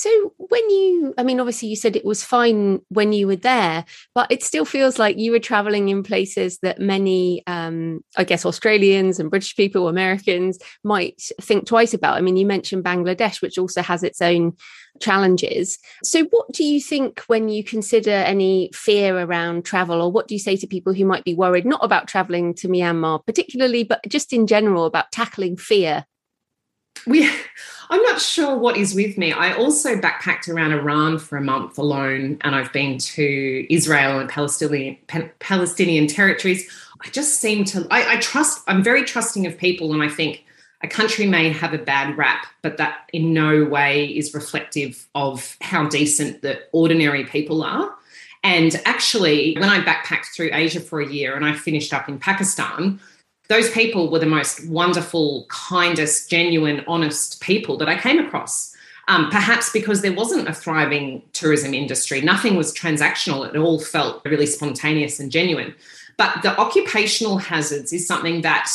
So, 0.00 0.32
when 0.38 0.70
you, 0.70 1.12
I 1.18 1.24
mean, 1.24 1.40
obviously 1.40 1.68
you 1.68 1.76
said 1.76 1.94
it 1.94 2.06
was 2.06 2.24
fine 2.24 2.80
when 2.88 3.12
you 3.12 3.26
were 3.26 3.36
there, 3.36 3.84
but 4.14 4.32
it 4.32 4.42
still 4.42 4.64
feels 4.64 4.98
like 4.98 5.18
you 5.18 5.30
were 5.30 5.38
traveling 5.38 5.90
in 5.90 6.02
places 6.02 6.58
that 6.62 6.78
many, 6.78 7.42
um, 7.46 8.02
I 8.16 8.24
guess, 8.24 8.46
Australians 8.46 9.20
and 9.20 9.28
British 9.28 9.54
people, 9.56 9.88
Americans 9.88 10.58
might 10.82 11.20
think 11.42 11.66
twice 11.66 11.92
about. 11.92 12.16
I 12.16 12.22
mean, 12.22 12.38
you 12.38 12.46
mentioned 12.46 12.82
Bangladesh, 12.82 13.42
which 13.42 13.58
also 13.58 13.82
has 13.82 14.02
its 14.02 14.22
own 14.22 14.56
challenges. 15.00 15.78
So, 16.02 16.24
what 16.30 16.50
do 16.50 16.64
you 16.64 16.80
think 16.80 17.20
when 17.26 17.50
you 17.50 17.62
consider 17.62 18.10
any 18.10 18.70
fear 18.72 19.18
around 19.18 19.66
travel, 19.66 20.00
or 20.00 20.10
what 20.10 20.28
do 20.28 20.34
you 20.34 20.38
say 20.38 20.56
to 20.56 20.66
people 20.66 20.94
who 20.94 21.04
might 21.04 21.24
be 21.24 21.34
worried, 21.34 21.66
not 21.66 21.84
about 21.84 22.08
traveling 22.08 22.54
to 22.54 22.68
Myanmar 22.68 23.22
particularly, 23.26 23.84
but 23.84 24.00
just 24.08 24.32
in 24.32 24.46
general 24.46 24.86
about 24.86 25.12
tackling 25.12 25.58
fear 25.58 26.06
we 27.06 27.30
I'm 27.90 28.02
not 28.02 28.20
sure 28.20 28.56
what 28.56 28.76
is 28.76 28.94
with 28.94 29.18
me. 29.18 29.32
I 29.32 29.52
also 29.52 29.96
backpacked 29.96 30.48
around 30.48 30.72
Iran 30.72 31.18
for 31.18 31.36
a 31.36 31.40
month 31.40 31.76
alone, 31.76 32.38
and 32.42 32.54
I've 32.54 32.72
been 32.72 32.98
to 32.98 33.66
Israel 33.74 34.20
and 34.20 34.28
Palestinian 34.28 34.96
Palestinian 35.40 36.06
territories. 36.06 36.70
I 37.04 37.08
just 37.08 37.40
seem 37.40 37.64
to 37.66 37.86
I, 37.90 38.14
I 38.14 38.16
trust. 38.18 38.62
I'm 38.68 38.84
very 38.84 39.04
trusting 39.04 39.44
of 39.46 39.58
people, 39.58 39.92
and 39.92 40.02
I 40.02 40.08
think 40.08 40.44
a 40.82 40.88
country 40.88 41.26
may 41.26 41.50
have 41.50 41.74
a 41.74 41.78
bad 41.78 42.16
rap, 42.16 42.46
but 42.62 42.76
that 42.76 43.10
in 43.12 43.34
no 43.34 43.64
way 43.64 44.06
is 44.06 44.32
reflective 44.34 45.08
of 45.14 45.56
how 45.60 45.88
decent 45.88 46.42
the 46.42 46.60
ordinary 46.72 47.24
people 47.24 47.62
are. 47.62 47.94
And 48.42 48.80
actually, 48.86 49.54
when 49.58 49.68
I 49.68 49.80
backpacked 49.80 50.34
through 50.34 50.50
Asia 50.52 50.80
for 50.80 51.00
a 51.00 51.06
year 51.06 51.34
and 51.36 51.44
I 51.44 51.52
finished 51.52 51.92
up 51.92 52.08
in 52.08 52.18
Pakistan, 52.18 53.00
those 53.50 53.68
people 53.72 54.08
were 54.12 54.20
the 54.20 54.26
most 54.26 54.64
wonderful, 54.68 55.44
kindest, 55.48 56.30
genuine, 56.30 56.84
honest 56.86 57.40
people 57.40 57.76
that 57.78 57.88
I 57.88 57.98
came 57.98 58.20
across. 58.20 58.76
Um, 59.08 59.28
perhaps 59.28 59.70
because 59.70 60.02
there 60.02 60.12
wasn't 60.12 60.48
a 60.48 60.54
thriving 60.54 61.22
tourism 61.32 61.74
industry, 61.74 62.20
nothing 62.20 62.54
was 62.54 62.72
transactional. 62.72 63.44
It 63.52 63.56
all 63.56 63.80
felt 63.80 64.24
really 64.24 64.46
spontaneous 64.46 65.18
and 65.18 65.32
genuine. 65.32 65.74
But 66.16 66.42
the 66.42 66.56
occupational 66.60 67.38
hazards 67.38 67.92
is 67.92 68.06
something 68.06 68.42
that, 68.42 68.70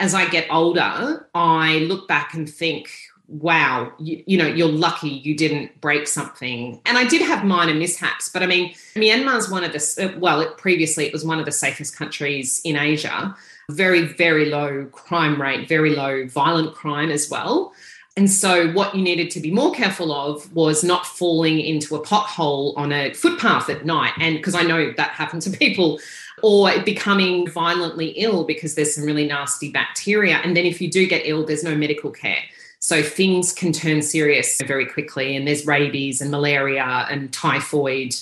as 0.00 0.14
I 0.14 0.26
get 0.26 0.46
older, 0.50 1.28
I 1.34 1.80
look 1.80 2.08
back 2.08 2.32
and 2.32 2.48
think, 2.48 2.90
wow, 3.28 3.92
you, 3.98 4.24
you, 4.26 4.38
know, 4.38 4.46
you're 4.46 4.68
lucky 4.68 5.10
you 5.10 5.36
didn't 5.36 5.78
break 5.82 6.08
something. 6.08 6.80
And 6.86 6.96
I 6.96 7.06
did 7.06 7.20
have 7.20 7.44
minor 7.44 7.74
mishaps, 7.74 8.30
but 8.30 8.42
I 8.42 8.46
mean, 8.46 8.72
Myanmar 8.94 9.36
is 9.36 9.50
one 9.50 9.64
of 9.64 9.72
the, 9.72 10.14
well, 10.18 10.40
it, 10.40 10.56
previously 10.56 11.04
it 11.04 11.12
was 11.12 11.26
one 11.26 11.38
of 11.38 11.44
the 11.44 11.52
safest 11.52 11.94
countries 11.94 12.62
in 12.64 12.76
Asia 12.76 13.36
very, 13.70 14.02
very 14.02 14.46
low 14.46 14.86
crime 14.92 15.40
rate, 15.40 15.68
very 15.68 15.94
low 15.94 16.26
violent 16.26 16.74
crime 16.74 17.10
as 17.10 17.30
well. 17.30 17.72
And 18.16 18.30
so, 18.30 18.70
what 18.72 18.94
you 18.94 19.02
needed 19.02 19.30
to 19.32 19.40
be 19.40 19.50
more 19.50 19.74
careful 19.74 20.12
of 20.12 20.52
was 20.54 20.84
not 20.84 21.04
falling 21.04 21.58
into 21.58 21.96
a 21.96 22.02
pothole 22.04 22.72
on 22.76 22.92
a 22.92 23.12
footpath 23.12 23.68
at 23.68 23.84
night. 23.84 24.12
And 24.20 24.36
because 24.36 24.54
I 24.54 24.62
know 24.62 24.92
that 24.96 25.10
happened 25.10 25.42
to 25.42 25.50
people, 25.58 25.98
or 26.42 26.78
becoming 26.82 27.48
violently 27.48 28.08
ill 28.08 28.44
because 28.44 28.74
there's 28.74 28.94
some 28.94 29.04
really 29.04 29.26
nasty 29.26 29.70
bacteria. 29.70 30.36
And 30.36 30.56
then, 30.56 30.64
if 30.64 30.80
you 30.80 30.88
do 30.88 31.08
get 31.08 31.22
ill, 31.24 31.44
there's 31.44 31.64
no 31.64 31.74
medical 31.74 32.10
care. 32.10 32.42
So, 32.78 33.02
things 33.02 33.52
can 33.52 33.72
turn 33.72 34.00
serious 34.00 34.60
very 34.64 34.86
quickly. 34.86 35.34
And 35.34 35.48
there's 35.48 35.66
rabies 35.66 36.20
and 36.20 36.30
malaria 36.30 37.08
and 37.10 37.32
typhoid 37.32 38.14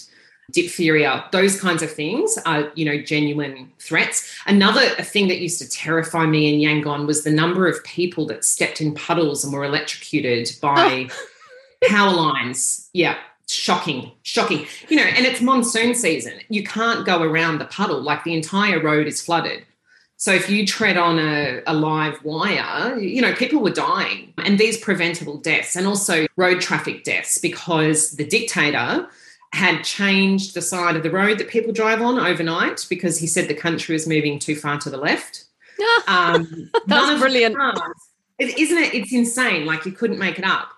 diphtheria, 0.52 1.24
those 1.32 1.60
kinds 1.60 1.82
of 1.82 1.90
things 1.90 2.38
are, 2.46 2.70
you 2.74 2.84
know, 2.84 3.00
genuine 3.00 3.72
threats. 3.78 4.34
Another 4.46 4.86
thing 5.02 5.28
that 5.28 5.38
used 5.38 5.60
to 5.60 5.68
terrify 5.68 6.26
me 6.26 6.52
in 6.52 6.60
Yangon 6.60 7.06
was 7.06 7.24
the 7.24 7.30
number 7.30 7.66
of 7.66 7.82
people 7.84 8.26
that 8.26 8.44
stepped 8.44 8.80
in 8.80 8.94
puddles 8.94 9.44
and 9.44 9.52
were 9.52 9.64
electrocuted 9.64 10.50
by 10.60 11.08
power 11.88 12.12
lines. 12.12 12.88
Yeah, 12.92 13.18
shocking, 13.48 14.12
shocking. 14.22 14.66
You 14.88 14.96
know, 14.96 15.04
and 15.04 15.26
it's 15.26 15.40
monsoon 15.40 15.94
season. 15.94 16.34
You 16.48 16.64
can't 16.64 17.04
go 17.04 17.22
around 17.22 17.58
the 17.58 17.66
puddle, 17.66 18.00
like 18.00 18.24
the 18.24 18.34
entire 18.34 18.80
road 18.80 19.06
is 19.06 19.20
flooded. 19.20 19.64
So 20.16 20.32
if 20.32 20.48
you 20.48 20.64
tread 20.64 20.96
on 20.96 21.18
a, 21.18 21.62
a, 21.66 21.74
live 21.74 22.24
wire, 22.24 22.96
you 22.96 23.20
know, 23.20 23.34
people 23.34 23.60
were 23.60 23.72
dying. 23.72 24.32
And 24.38 24.56
these 24.56 24.78
preventable 24.78 25.38
deaths 25.38 25.74
and 25.74 25.84
also 25.84 26.28
road 26.36 26.60
traffic 26.60 27.02
deaths 27.02 27.38
because 27.38 28.12
the 28.12 28.24
dictator 28.24 29.08
had 29.52 29.82
changed 29.82 30.54
the 30.54 30.62
side 30.62 30.96
of 30.96 31.02
the 31.02 31.10
road 31.10 31.38
that 31.38 31.48
people 31.48 31.72
drive 31.72 32.00
on 32.00 32.18
overnight 32.18 32.86
because 32.88 33.18
he 33.18 33.26
said 33.26 33.48
the 33.48 33.54
country 33.54 33.92
was 33.92 34.06
moving 34.06 34.38
too 34.38 34.56
far 34.56 34.78
to 34.78 34.90
the 34.90 34.98
left. 34.98 35.44
Um, 36.06 36.70
That's 36.86 37.20
brilliant. 37.20 37.56
Cars, 37.56 37.80
isn't 38.38 38.78
it? 38.78 38.94
It's 38.94 39.12
insane. 39.12 39.66
Like 39.66 39.84
you 39.84 39.90
couldn't 39.90 40.18
make 40.18 40.38
it 40.38 40.44
up. 40.44 40.68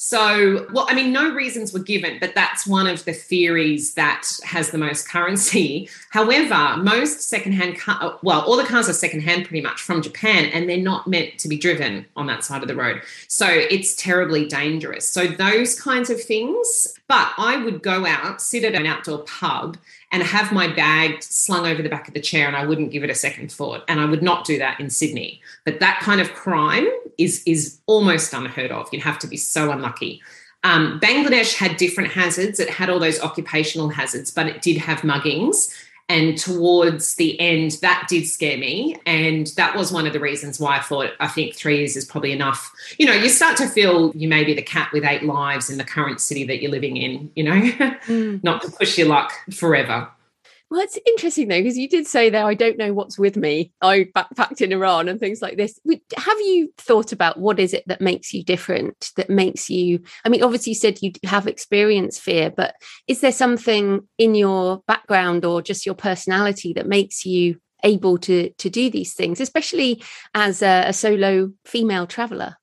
So, 0.00 0.66
well, 0.72 0.86
I 0.88 0.94
mean, 0.94 1.12
no 1.12 1.32
reasons 1.32 1.72
were 1.72 1.80
given, 1.80 2.18
but 2.20 2.32
that's 2.32 2.68
one 2.68 2.86
of 2.86 3.04
the 3.04 3.12
theories 3.12 3.94
that 3.94 4.28
has 4.44 4.70
the 4.70 4.78
most 4.78 5.08
currency. 5.08 5.88
However, 6.10 6.76
most 6.80 7.22
secondhand, 7.22 7.78
car, 7.78 8.16
well, 8.22 8.42
all 8.42 8.56
the 8.56 8.64
cars 8.64 8.88
are 8.88 8.92
secondhand 8.92 9.46
pretty 9.46 9.60
much 9.60 9.80
from 9.80 10.00
Japan, 10.00 10.46
and 10.46 10.68
they're 10.68 10.76
not 10.76 11.08
meant 11.08 11.38
to 11.38 11.48
be 11.48 11.58
driven 11.58 12.06
on 12.14 12.26
that 12.28 12.44
side 12.44 12.62
of 12.62 12.68
the 12.68 12.76
road. 12.76 13.02
So 13.26 13.46
it's 13.48 13.96
terribly 13.96 14.46
dangerous. 14.46 15.08
So 15.08 15.26
those 15.26 15.78
kinds 15.78 16.10
of 16.10 16.22
things. 16.22 16.97
But 17.08 17.32
I 17.38 17.56
would 17.56 17.82
go 17.82 18.06
out, 18.06 18.40
sit 18.42 18.64
at 18.64 18.74
an 18.74 18.84
outdoor 18.84 19.20
pub, 19.24 19.78
and 20.12 20.22
have 20.22 20.52
my 20.52 20.68
bag 20.68 21.22
slung 21.22 21.66
over 21.66 21.82
the 21.82 21.88
back 21.88 22.06
of 22.06 22.14
the 22.14 22.20
chair 22.20 22.46
and 22.46 22.56
I 22.56 22.66
wouldn't 22.66 22.92
give 22.92 23.02
it 23.02 23.10
a 23.10 23.14
second 23.14 23.50
thought. 23.50 23.84
And 23.88 24.00
I 24.00 24.04
would 24.04 24.22
not 24.22 24.44
do 24.44 24.58
that 24.58 24.78
in 24.78 24.90
Sydney. 24.90 25.40
But 25.64 25.80
that 25.80 26.00
kind 26.00 26.20
of 26.20 26.32
crime 26.34 26.86
is, 27.16 27.42
is 27.46 27.78
almost 27.86 28.32
unheard 28.32 28.70
of. 28.70 28.88
You'd 28.92 29.02
have 29.02 29.18
to 29.20 29.26
be 29.26 29.36
so 29.36 29.70
unlucky. 29.70 30.22
Um, 30.64 30.98
Bangladesh 31.00 31.54
had 31.54 31.76
different 31.76 32.12
hazards. 32.12 32.58
It 32.58 32.68
had 32.68 32.90
all 32.90 32.98
those 32.98 33.20
occupational 33.20 33.88
hazards, 33.88 34.30
but 34.30 34.46
it 34.46 34.60
did 34.60 34.78
have 34.78 35.00
muggings. 35.00 35.74
And 36.10 36.38
towards 36.38 37.16
the 37.16 37.38
end, 37.38 37.72
that 37.82 38.06
did 38.08 38.26
scare 38.26 38.56
me. 38.56 38.96
And 39.04 39.48
that 39.56 39.76
was 39.76 39.92
one 39.92 40.06
of 40.06 40.14
the 40.14 40.20
reasons 40.20 40.58
why 40.58 40.78
I 40.78 40.80
thought, 40.80 41.10
I 41.20 41.28
think 41.28 41.54
three 41.54 41.78
years 41.78 41.96
is 41.96 42.06
probably 42.06 42.32
enough. 42.32 42.72
You 42.98 43.06
know, 43.06 43.12
you 43.12 43.28
start 43.28 43.58
to 43.58 43.68
feel 43.68 44.12
you 44.14 44.26
may 44.26 44.42
be 44.42 44.54
the 44.54 44.62
cat 44.62 44.90
with 44.92 45.04
eight 45.04 45.24
lives 45.24 45.68
in 45.68 45.76
the 45.76 45.84
current 45.84 46.20
city 46.22 46.44
that 46.44 46.62
you're 46.62 46.70
living 46.70 46.96
in, 46.96 47.30
you 47.36 47.44
know, 47.44 47.52
mm. 47.60 48.42
not 48.42 48.62
to 48.62 48.70
push 48.70 48.96
your 48.96 49.08
luck 49.08 49.32
forever. 49.52 50.08
Well, 50.70 50.82
it's 50.82 50.98
interesting 51.06 51.48
though, 51.48 51.60
because 51.60 51.78
you 51.78 51.88
did 51.88 52.06
say 52.06 52.28
there, 52.28 52.44
I 52.44 52.52
don't 52.52 52.76
know 52.76 52.92
what's 52.92 53.18
with 53.18 53.36
me. 53.36 53.72
I 53.80 54.08
backpacked 54.14 54.60
in 54.60 54.72
Iran 54.72 55.08
and 55.08 55.18
things 55.18 55.40
like 55.40 55.56
this. 55.56 55.80
Have 56.16 56.40
you 56.40 56.72
thought 56.76 57.10
about 57.12 57.38
what 57.38 57.58
is 57.58 57.72
it 57.72 57.84
that 57.86 58.02
makes 58.02 58.34
you 58.34 58.44
different, 58.44 59.12
that 59.16 59.30
makes 59.30 59.70
you? 59.70 60.00
I 60.26 60.28
mean, 60.28 60.42
obviously, 60.42 60.72
you 60.72 60.74
said 60.74 61.00
you 61.00 61.12
have 61.24 61.46
experienced 61.46 62.20
fear, 62.20 62.50
but 62.50 62.74
is 63.06 63.20
there 63.20 63.32
something 63.32 64.06
in 64.18 64.34
your 64.34 64.82
background 64.86 65.46
or 65.46 65.62
just 65.62 65.86
your 65.86 65.94
personality 65.94 66.74
that 66.74 66.86
makes 66.86 67.24
you 67.24 67.58
able 67.82 68.18
to 68.18 68.50
to 68.50 68.68
do 68.68 68.90
these 68.90 69.14
things, 69.14 69.40
especially 69.40 70.02
as 70.34 70.60
a, 70.60 70.84
a 70.88 70.92
solo 70.92 71.50
female 71.64 72.06
traveler? 72.06 72.56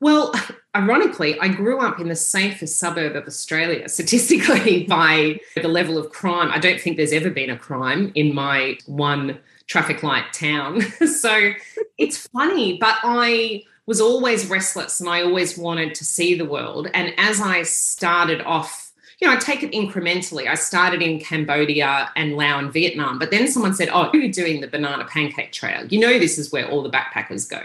Well, 0.00 0.32
ironically, 0.74 1.38
I 1.40 1.48
grew 1.48 1.78
up 1.78 2.00
in 2.00 2.08
the 2.08 2.16
safest 2.16 2.78
suburb 2.78 3.16
of 3.16 3.26
Australia 3.26 3.88
statistically 3.88 4.84
by 4.84 5.40
the 5.56 5.68
level 5.68 5.98
of 5.98 6.10
crime. 6.10 6.50
I 6.50 6.58
don't 6.58 6.80
think 6.80 6.96
there's 6.96 7.12
ever 7.12 7.30
been 7.30 7.50
a 7.50 7.58
crime 7.58 8.12
in 8.14 8.34
my 8.34 8.78
one 8.86 9.38
traffic 9.66 10.02
light 10.02 10.32
town. 10.32 10.80
so 11.06 11.52
it's 11.98 12.26
funny, 12.28 12.78
but 12.78 12.96
I 13.02 13.64
was 13.86 14.00
always 14.00 14.46
restless 14.46 15.00
and 15.00 15.08
I 15.08 15.22
always 15.22 15.58
wanted 15.58 15.94
to 15.96 16.04
see 16.04 16.34
the 16.34 16.44
world. 16.44 16.88
And 16.94 17.12
as 17.18 17.40
I 17.40 17.62
started 17.62 18.40
off, 18.42 18.92
you 19.20 19.28
know, 19.28 19.34
I 19.34 19.36
take 19.36 19.62
it 19.62 19.72
incrementally. 19.72 20.48
I 20.48 20.54
started 20.54 21.02
in 21.02 21.20
Cambodia 21.20 22.10
and 22.16 22.36
Laos 22.36 22.62
and 22.62 22.72
Vietnam, 22.72 23.18
but 23.18 23.30
then 23.30 23.48
someone 23.48 23.74
said, 23.74 23.90
Oh, 23.92 24.10
you're 24.14 24.30
doing 24.30 24.60
the 24.60 24.66
banana 24.66 25.04
pancake 25.04 25.52
trail. 25.52 25.86
You 25.86 26.00
know, 26.00 26.18
this 26.18 26.38
is 26.38 26.50
where 26.50 26.68
all 26.68 26.82
the 26.82 26.90
backpackers 26.90 27.48
go. 27.48 27.60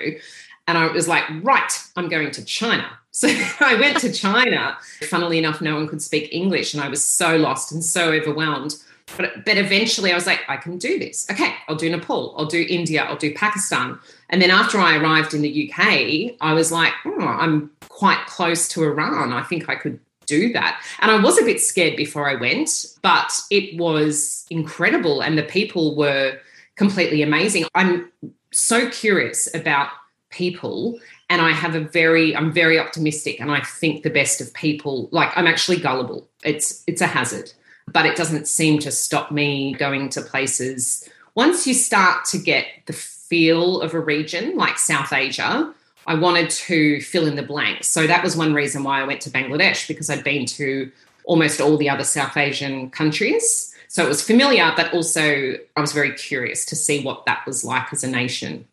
And 0.67 0.77
I 0.77 0.87
was 0.87 1.07
like, 1.07 1.23
right, 1.43 1.71
I'm 1.95 2.09
going 2.09 2.31
to 2.31 2.43
China. 2.45 2.89
So 3.15 3.29
I 3.61 3.75
went 3.79 3.97
to 3.99 4.11
China. 4.11 4.77
Funnily 5.03 5.37
enough, 5.37 5.61
no 5.61 5.75
one 5.75 5.87
could 5.87 6.01
speak 6.01 6.27
English, 6.33 6.73
and 6.73 6.83
I 6.83 6.89
was 6.89 7.01
so 7.01 7.37
lost 7.37 7.71
and 7.71 7.81
so 7.81 8.11
overwhelmed. 8.11 8.75
But, 9.17 9.45
but 9.45 9.57
eventually 9.57 10.11
I 10.11 10.15
was 10.15 10.25
like, 10.25 10.41
I 10.49 10.57
can 10.57 10.77
do 10.77 10.99
this. 10.99 11.25
Okay, 11.31 11.55
I'll 11.69 11.77
do 11.77 11.89
Nepal, 11.89 12.35
I'll 12.37 12.45
do 12.45 12.65
India, 12.67 13.03
I'll 13.03 13.15
do 13.15 13.33
Pakistan. 13.33 13.97
And 14.29 14.41
then 14.41 14.51
after 14.51 14.79
I 14.79 14.97
arrived 14.97 15.33
in 15.33 15.41
the 15.41 15.71
UK, 15.71 16.35
I 16.41 16.53
was 16.53 16.73
like, 16.73 16.91
oh, 17.05 17.21
I'm 17.21 17.71
quite 17.87 18.25
close 18.25 18.67
to 18.69 18.83
Iran. 18.83 19.31
I 19.31 19.43
think 19.43 19.69
I 19.69 19.75
could 19.75 19.99
do 20.25 20.51
that. 20.53 20.81
And 20.99 21.11
I 21.11 21.19
was 21.21 21.39
a 21.39 21.45
bit 21.45 21.61
scared 21.61 21.95
before 21.95 22.29
I 22.29 22.35
went, 22.35 22.85
but 23.01 23.31
it 23.51 23.77
was 23.77 24.45
incredible. 24.49 25.21
And 25.21 25.37
the 25.37 25.43
people 25.43 25.95
were 25.95 26.37
completely 26.75 27.21
amazing. 27.21 27.65
I'm 27.75 28.11
so 28.51 28.89
curious 28.89 29.53
about 29.53 29.89
people 30.35 30.99
and 31.29 31.41
i 31.41 31.51
have 31.51 31.75
a 31.75 31.79
very 31.79 32.35
i'm 32.35 32.51
very 32.51 32.77
optimistic 32.77 33.39
and 33.39 33.51
i 33.51 33.61
think 33.61 34.03
the 34.03 34.09
best 34.09 34.41
of 34.41 34.53
people 34.53 35.07
like 35.11 35.29
i'm 35.35 35.47
actually 35.47 35.77
gullible 35.77 36.27
it's 36.43 36.83
it's 36.87 37.01
a 37.01 37.07
hazard 37.07 37.51
but 37.91 38.05
it 38.05 38.15
doesn't 38.15 38.47
seem 38.47 38.79
to 38.79 38.91
stop 38.91 39.31
me 39.31 39.73
going 39.73 40.09
to 40.09 40.21
places 40.21 41.09
once 41.35 41.65
you 41.65 41.73
start 41.73 42.25
to 42.25 42.37
get 42.37 42.65
the 42.85 42.93
feel 43.27 43.81
of 43.81 43.93
a 43.93 43.99
region 43.99 44.55
like 44.55 44.77
South 44.77 45.11
Asia. 45.11 45.73
I 46.07 46.15
wanted 46.15 46.49
to 46.51 47.01
fill 47.01 47.25
in 47.27 47.35
the 47.35 47.43
blanks. 47.43 47.87
So 47.87 48.05
that 48.05 48.23
was 48.23 48.37
one 48.37 48.53
reason 48.53 48.83
why 48.83 49.01
I 49.01 49.03
went 49.05 49.21
to 49.21 49.31
Bangladesh 49.31 49.87
because 49.87 50.09
I'd 50.09 50.23
been 50.23 50.45
to 50.45 50.91
almost 51.23 51.59
all 51.59 51.77
the 51.77 51.89
other 51.89 52.03
South 52.03 52.37
Asian 52.37 52.91
countries. 52.91 53.73
So 53.87 54.05
it 54.05 54.09
was 54.09 54.21
familiar, 54.21 54.71
but 54.75 54.93
also 54.93 55.55
I 55.75 55.81
was 55.81 55.93
very 55.93 56.13
curious 56.13 56.65
to 56.65 56.75
see 56.75 57.03
what 57.03 57.25
that 57.25 57.45
was 57.47 57.63
like 57.63 57.91
as 57.91 58.03
a 58.03 58.07
nation. 58.07 58.67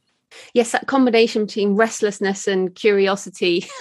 Yes, 0.55 0.73
that 0.73 0.87
combination 0.87 1.47
between 1.47 1.75
restlessness 1.75 2.47
and 2.47 2.75
curiosity. 2.75 3.67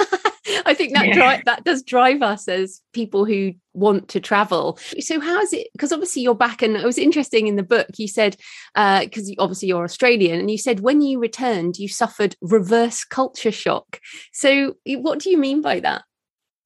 I 0.66 0.74
think 0.74 0.94
that 0.94 1.08
yeah. 1.08 1.42
that 1.46 1.64
does 1.64 1.84
drive 1.84 2.22
us 2.22 2.48
as 2.48 2.82
people 2.94 3.26
who 3.26 3.54
want 3.74 4.10
to 4.10 4.20
travel. 4.20 4.78
So 5.00 5.20
how 5.20 5.40
is 5.40 5.54
it? 5.54 5.68
Because 5.74 5.92
obviously 5.92 6.22
you're 6.22 6.36
back, 6.36 6.62
and 6.62 6.76
it 6.76 6.86
was 6.86 6.98
interesting 6.98 7.48
in 7.48 7.56
the 7.56 7.64
book. 7.64 7.88
You 7.98 8.08
said 8.08 8.38
because 8.74 9.30
uh, 9.30 9.34
obviously 9.40 9.68
you're 9.68 9.84
Australian, 9.84 10.40
and 10.40 10.52
you 10.52 10.58
said 10.58 10.80
when 10.80 11.02
you 11.02 11.20
returned, 11.20 11.78
you 11.78 11.88
suffered 11.88 12.36
reverse 12.42 13.04
culture 13.04 13.52
shock. 13.52 14.00
So 14.34 14.76
what 14.86 15.20
do 15.20 15.30
you 15.30 15.38
mean 15.38 15.62
by 15.62 15.80
that? 15.82 16.04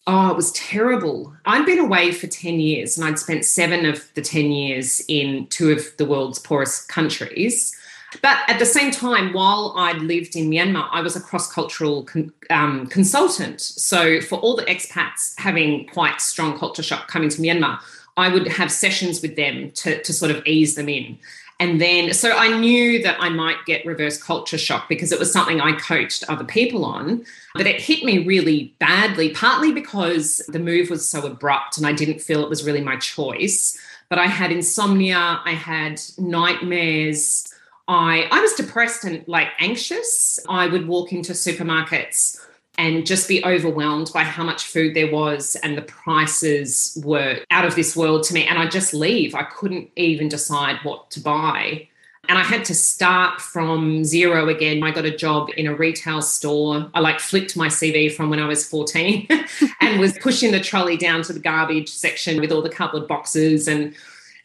Oh, 0.07 0.29
it 0.29 0.35
was 0.35 0.51
terrible. 0.51 1.35
I'd 1.45 1.65
been 1.65 1.79
away 1.79 2.11
for 2.11 2.27
10 2.27 2.59
years 2.59 2.95
and 2.95 3.07
I'd 3.07 3.17
spent 3.17 3.43
seven 3.43 3.87
of 3.87 4.07
the 4.13 4.21
10 4.21 4.51
years 4.51 5.01
in 5.07 5.47
two 5.47 5.71
of 5.71 5.83
the 5.97 6.05
world's 6.05 6.37
poorest 6.37 6.89
countries. 6.89 7.75
But 8.21 8.37
at 8.47 8.59
the 8.59 8.65
same 8.65 8.91
time, 8.91 9.33
while 9.33 9.73
I'd 9.77 10.01
lived 10.01 10.35
in 10.35 10.49
Myanmar, 10.49 10.87
I 10.91 11.01
was 11.01 11.15
a 11.15 11.21
cross 11.21 11.51
cultural 11.51 12.03
con- 12.03 12.33
um, 12.49 12.87
consultant. 12.87 13.61
So 13.61 14.21
for 14.21 14.39
all 14.39 14.55
the 14.55 14.65
expats 14.65 15.33
having 15.37 15.87
quite 15.87 16.21
strong 16.21 16.57
culture 16.57 16.83
shock 16.83 17.07
coming 17.07 17.29
to 17.29 17.41
Myanmar, 17.41 17.79
I 18.17 18.29
would 18.29 18.47
have 18.47 18.71
sessions 18.71 19.21
with 19.21 19.35
them 19.35 19.71
to, 19.71 20.01
to 20.01 20.13
sort 20.13 20.31
of 20.31 20.45
ease 20.45 20.75
them 20.75 20.89
in. 20.89 21.17
And 21.59 21.79
then, 21.79 22.13
so 22.13 22.31
I 22.33 22.57
knew 22.57 23.01
that 23.03 23.15
I 23.19 23.29
might 23.29 23.65
get 23.65 23.85
reverse 23.85 24.21
culture 24.21 24.57
shock 24.57 24.89
because 24.89 25.13
it 25.13 25.19
was 25.19 25.31
something 25.31 25.61
I 25.61 25.71
coached 25.73 26.25
other 26.27 26.43
people 26.43 26.83
on. 26.83 27.25
But 27.53 27.65
it 27.65 27.79
hit 27.79 28.03
me 28.03 28.25
really 28.25 28.75
badly, 28.79 29.29
partly 29.29 29.71
because 29.71 30.41
the 30.49 30.59
move 30.59 30.89
was 30.89 31.09
so 31.09 31.25
abrupt 31.25 31.77
and 31.77 31.87
I 31.87 31.93
didn't 31.93 32.19
feel 32.19 32.43
it 32.43 32.49
was 32.49 32.65
really 32.65 32.81
my 32.81 32.97
choice. 32.97 33.79
But 34.09 34.19
I 34.19 34.27
had 34.27 34.51
insomnia, 34.51 35.39
I 35.45 35.53
had 35.53 36.01
nightmares. 36.17 37.53
I, 37.87 38.27
I 38.31 38.41
was 38.41 38.53
depressed 38.53 39.03
and 39.03 39.27
like 39.27 39.49
anxious. 39.59 40.39
I 40.49 40.67
would 40.67 40.87
walk 40.87 41.11
into 41.11 41.33
supermarkets 41.33 42.39
and 42.77 43.05
just 43.05 43.27
be 43.27 43.43
overwhelmed 43.45 44.11
by 44.13 44.23
how 44.23 44.43
much 44.43 44.65
food 44.65 44.95
there 44.95 45.11
was 45.11 45.55
and 45.57 45.77
the 45.77 45.81
prices 45.81 47.01
were 47.03 47.39
out 47.51 47.65
of 47.65 47.75
this 47.75 47.95
world 47.95 48.23
to 48.23 48.33
me 48.33 48.45
and 48.45 48.59
i 48.59 48.67
just 48.67 48.93
leave. 48.93 49.35
I 49.35 49.43
couldn't 49.43 49.89
even 49.95 50.27
decide 50.27 50.77
what 50.83 51.09
to 51.11 51.19
buy. 51.19 51.87
And 52.27 52.37
i 52.37 52.43
had 52.43 52.65
to 52.65 52.73
start 52.73 53.39
from 53.39 54.03
zero 54.03 54.49
again. 54.49 54.83
I 54.83 54.91
got 54.91 55.05
a 55.05 55.15
job 55.15 55.51
in 55.55 55.67
a 55.67 55.75
retail 55.75 56.21
store. 56.21 56.89
I 56.93 56.99
like 56.99 57.19
flipped 57.19 57.55
my 57.55 57.67
cv 57.67 58.13
from 58.13 58.29
when 58.29 58.39
i 58.39 58.47
was 58.47 58.67
14 58.67 59.27
and 59.81 59.99
was 59.99 60.17
pushing 60.19 60.51
the 60.51 60.59
trolley 60.59 60.97
down 60.97 61.21
to 61.23 61.33
the 61.33 61.39
garbage 61.39 61.89
section 61.89 62.41
with 62.41 62.51
all 62.51 62.61
the 62.61 62.69
cupboard 62.69 63.07
boxes 63.07 63.67
and 63.67 63.95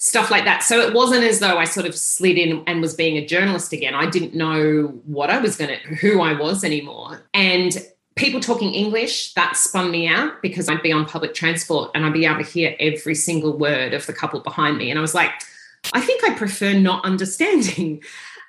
stuff 0.00 0.30
like 0.30 0.44
that. 0.44 0.62
So 0.62 0.80
it 0.80 0.94
wasn't 0.94 1.24
as 1.24 1.40
though 1.40 1.58
I 1.58 1.64
sort 1.64 1.86
of 1.86 1.94
slid 1.94 2.38
in 2.38 2.64
and 2.66 2.80
was 2.80 2.94
being 2.94 3.18
a 3.18 3.26
journalist 3.26 3.74
again. 3.74 3.94
I 3.94 4.08
didn't 4.08 4.34
know 4.34 4.94
what 5.04 5.28
I 5.28 5.38
was 5.38 5.56
going 5.56 5.70
to, 5.70 5.94
who 5.96 6.22
I 6.22 6.32
was 6.32 6.64
anymore. 6.64 7.22
And 7.34 7.76
people 8.16 8.40
talking 8.40 8.72
English, 8.72 9.34
that 9.34 9.58
spun 9.58 9.90
me 9.90 10.08
out 10.08 10.40
because 10.40 10.70
I'd 10.70 10.82
be 10.82 10.90
on 10.90 11.04
public 11.04 11.34
transport 11.34 11.90
and 11.94 12.06
I'd 12.06 12.14
be 12.14 12.24
able 12.24 12.42
to 12.42 12.50
hear 12.50 12.74
every 12.80 13.14
single 13.14 13.58
word 13.58 13.92
of 13.92 14.06
the 14.06 14.14
couple 14.14 14.40
behind 14.40 14.78
me. 14.78 14.88
And 14.88 14.98
I 14.98 15.02
was 15.02 15.14
like, 15.14 15.32
I 15.92 16.00
think 16.00 16.24
I 16.24 16.34
prefer 16.34 16.72
not 16.72 17.04
understanding. 17.04 18.02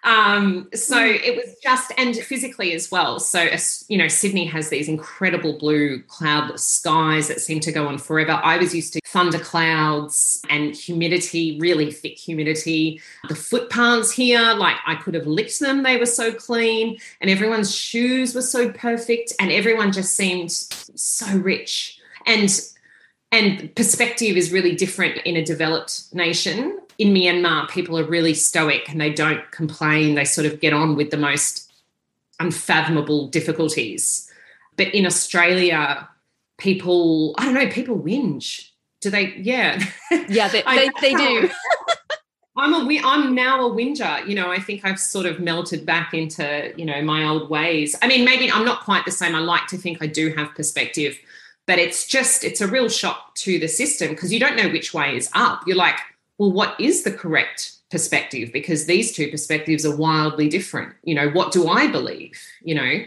Um, 0.03 0.69
so 0.73 0.97
mm. 0.97 1.23
it 1.23 1.35
was 1.35 1.55
just, 1.61 1.91
and 1.97 2.15
physically 2.15 2.73
as 2.73 2.91
well. 2.91 3.19
So, 3.19 3.47
you 3.87 3.97
know, 3.97 4.07
Sydney 4.07 4.45
has 4.45 4.69
these 4.69 4.87
incredible 4.87 5.57
blue 5.57 6.01
cloudless 6.03 6.63
skies 6.63 7.27
that 7.27 7.39
seem 7.39 7.59
to 7.61 7.71
go 7.71 7.87
on 7.87 7.97
forever. 7.97 8.39
I 8.43 8.57
was 8.57 8.73
used 8.73 8.93
to 8.93 9.01
thunder 9.05 9.39
clouds 9.39 10.41
and 10.49 10.75
humidity, 10.75 11.59
really 11.59 11.91
thick 11.91 12.17
humidity. 12.17 13.01
The 13.27 13.35
footpaths 13.35 14.11
here, 14.11 14.53
like 14.53 14.77
I 14.87 14.95
could 14.95 15.13
have 15.13 15.27
licked 15.27 15.59
them, 15.59 15.83
they 15.83 15.97
were 15.97 16.05
so 16.05 16.33
clean, 16.33 16.97
and 17.19 17.29
everyone's 17.29 17.75
shoes 17.75 18.33
were 18.33 18.41
so 18.41 18.71
perfect, 18.71 19.33
and 19.39 19.51
everyone 19.51 19.91
just 19.91 20.15
seemed 20.15 20.51
so 20.51 21.37
rich. 21.37 21.99
And 22.25 22.49
and 23.33 23.73
perspective 23.75 24.35
is 24.35 24.51
really 24.51 24.75
different 24.75 25.17
in 25.19 25.37
a 25.37 25.45
developed 25.45 26.13
nation 26.13 26.80
in 27.01 27.15
Myanmar, 27.15 27.67
people 27.67 27.97
are 27.97 28.03
really 28.03 28.35
stoic 28.35 28.87
and 28.87 29.01
they 29.01 29.11
don't 29.11 29.49
complain. 29.49 30.13
They 30.13 30.23
sort 30.23 30.45
of 30.45 30.59
get 30.59 30.71
on 30.71 30.95
with 30.95 31.09
the 31.09 31.17
most 31.17 31.73
unfathomable 32.39 33.27
difficulties. 33.29 34.31
But 34.77 34.93
in 34.93 35.07
Australia, 35.07 36.07
people, 36.59 37.33
I 37.39 37.45
don't 37.45 37.55
know, 37.55 37.69
people 37.69 37.97
whinge. 37.97 38.69
Do 39.01 39.09
they? 39.09 39.33
Yeah. 39.37 39.83
Yeah, 40.29 40.47
they, 40.49 40.61
they, 40.67 40.89
they 41.01 41.13
do. 41.15 41.49
I'm 42.55 42.73
a 42.75 43.01
I'm 43.03 43.33
now 43.33 43.65
a 43.65 43.73
whinger. 43.73 44.23
You 44.27 44.35
know, 44.35 44.51
I 44.51 44.59
think 44.59 44.85
I've 44.85 44.99
sort 44.99 45.25
of 45.25 45.39
melted 45.39 45.83
back 45.83 46.13
into 46.13 46.71
you 46.77 46.85
know 46.85 47.01
my 47.01 47.27
old 47.27 47.49
ways. 47.49 47.95
I 48.03 48.07
mean, 48.07 48.23
maybe 48.23 48.51
I'm 48.51 48.65
not 48.65 48.81
quite 48.81 49.05
the 49.05 49.11
same. 49.11 49.33
I 49.33 49.39
like 49.39 49.65
to 49.67 49.77
think 49.77 50.03
I 50.03 50.05
do 50.05 50.31
have 50.33 50.53
perspective, 50.53 51.17
but 51.65 51.79
it's 51.79 52.05
just 52.05 52.43
it's 52.43 52.61
a 52.61 52.67
real 52.67 52.89
shock 52.89 53.33
to 53.35 53.57
the 53.57 53.67
system 53.67 54.09
because 54.09 54.31
you 54.31 54.39
don't 54.39 54.55
know 54.55 54.69
which 54.69 54.93
way 54.93 55.15
is 55.15 55.31
up. 55.33 55.63
You're 55.65 55.77
like, 55.77 55.97
well, 56.37 56.51
what 56.51 56.79
is 56.79 57.03
the 57.03 57.11
correct 57.11 57.73
perspective? 57.89 58.51
Because 58.51 58.85
these 58.85 59.15
two 59.15 59.29
perspectives 59.29 59.85
are 59.85 59.95
wildly 59.95 60.49
different. 60.49 60.95
You 61.03 61.15
know, 61.15 61.29
what 61.29 61.51
do 61.51 61.67
I 61.67 61.87
believe? 61.87 62.39
You 62.63 62.75
know, 62.75 63.03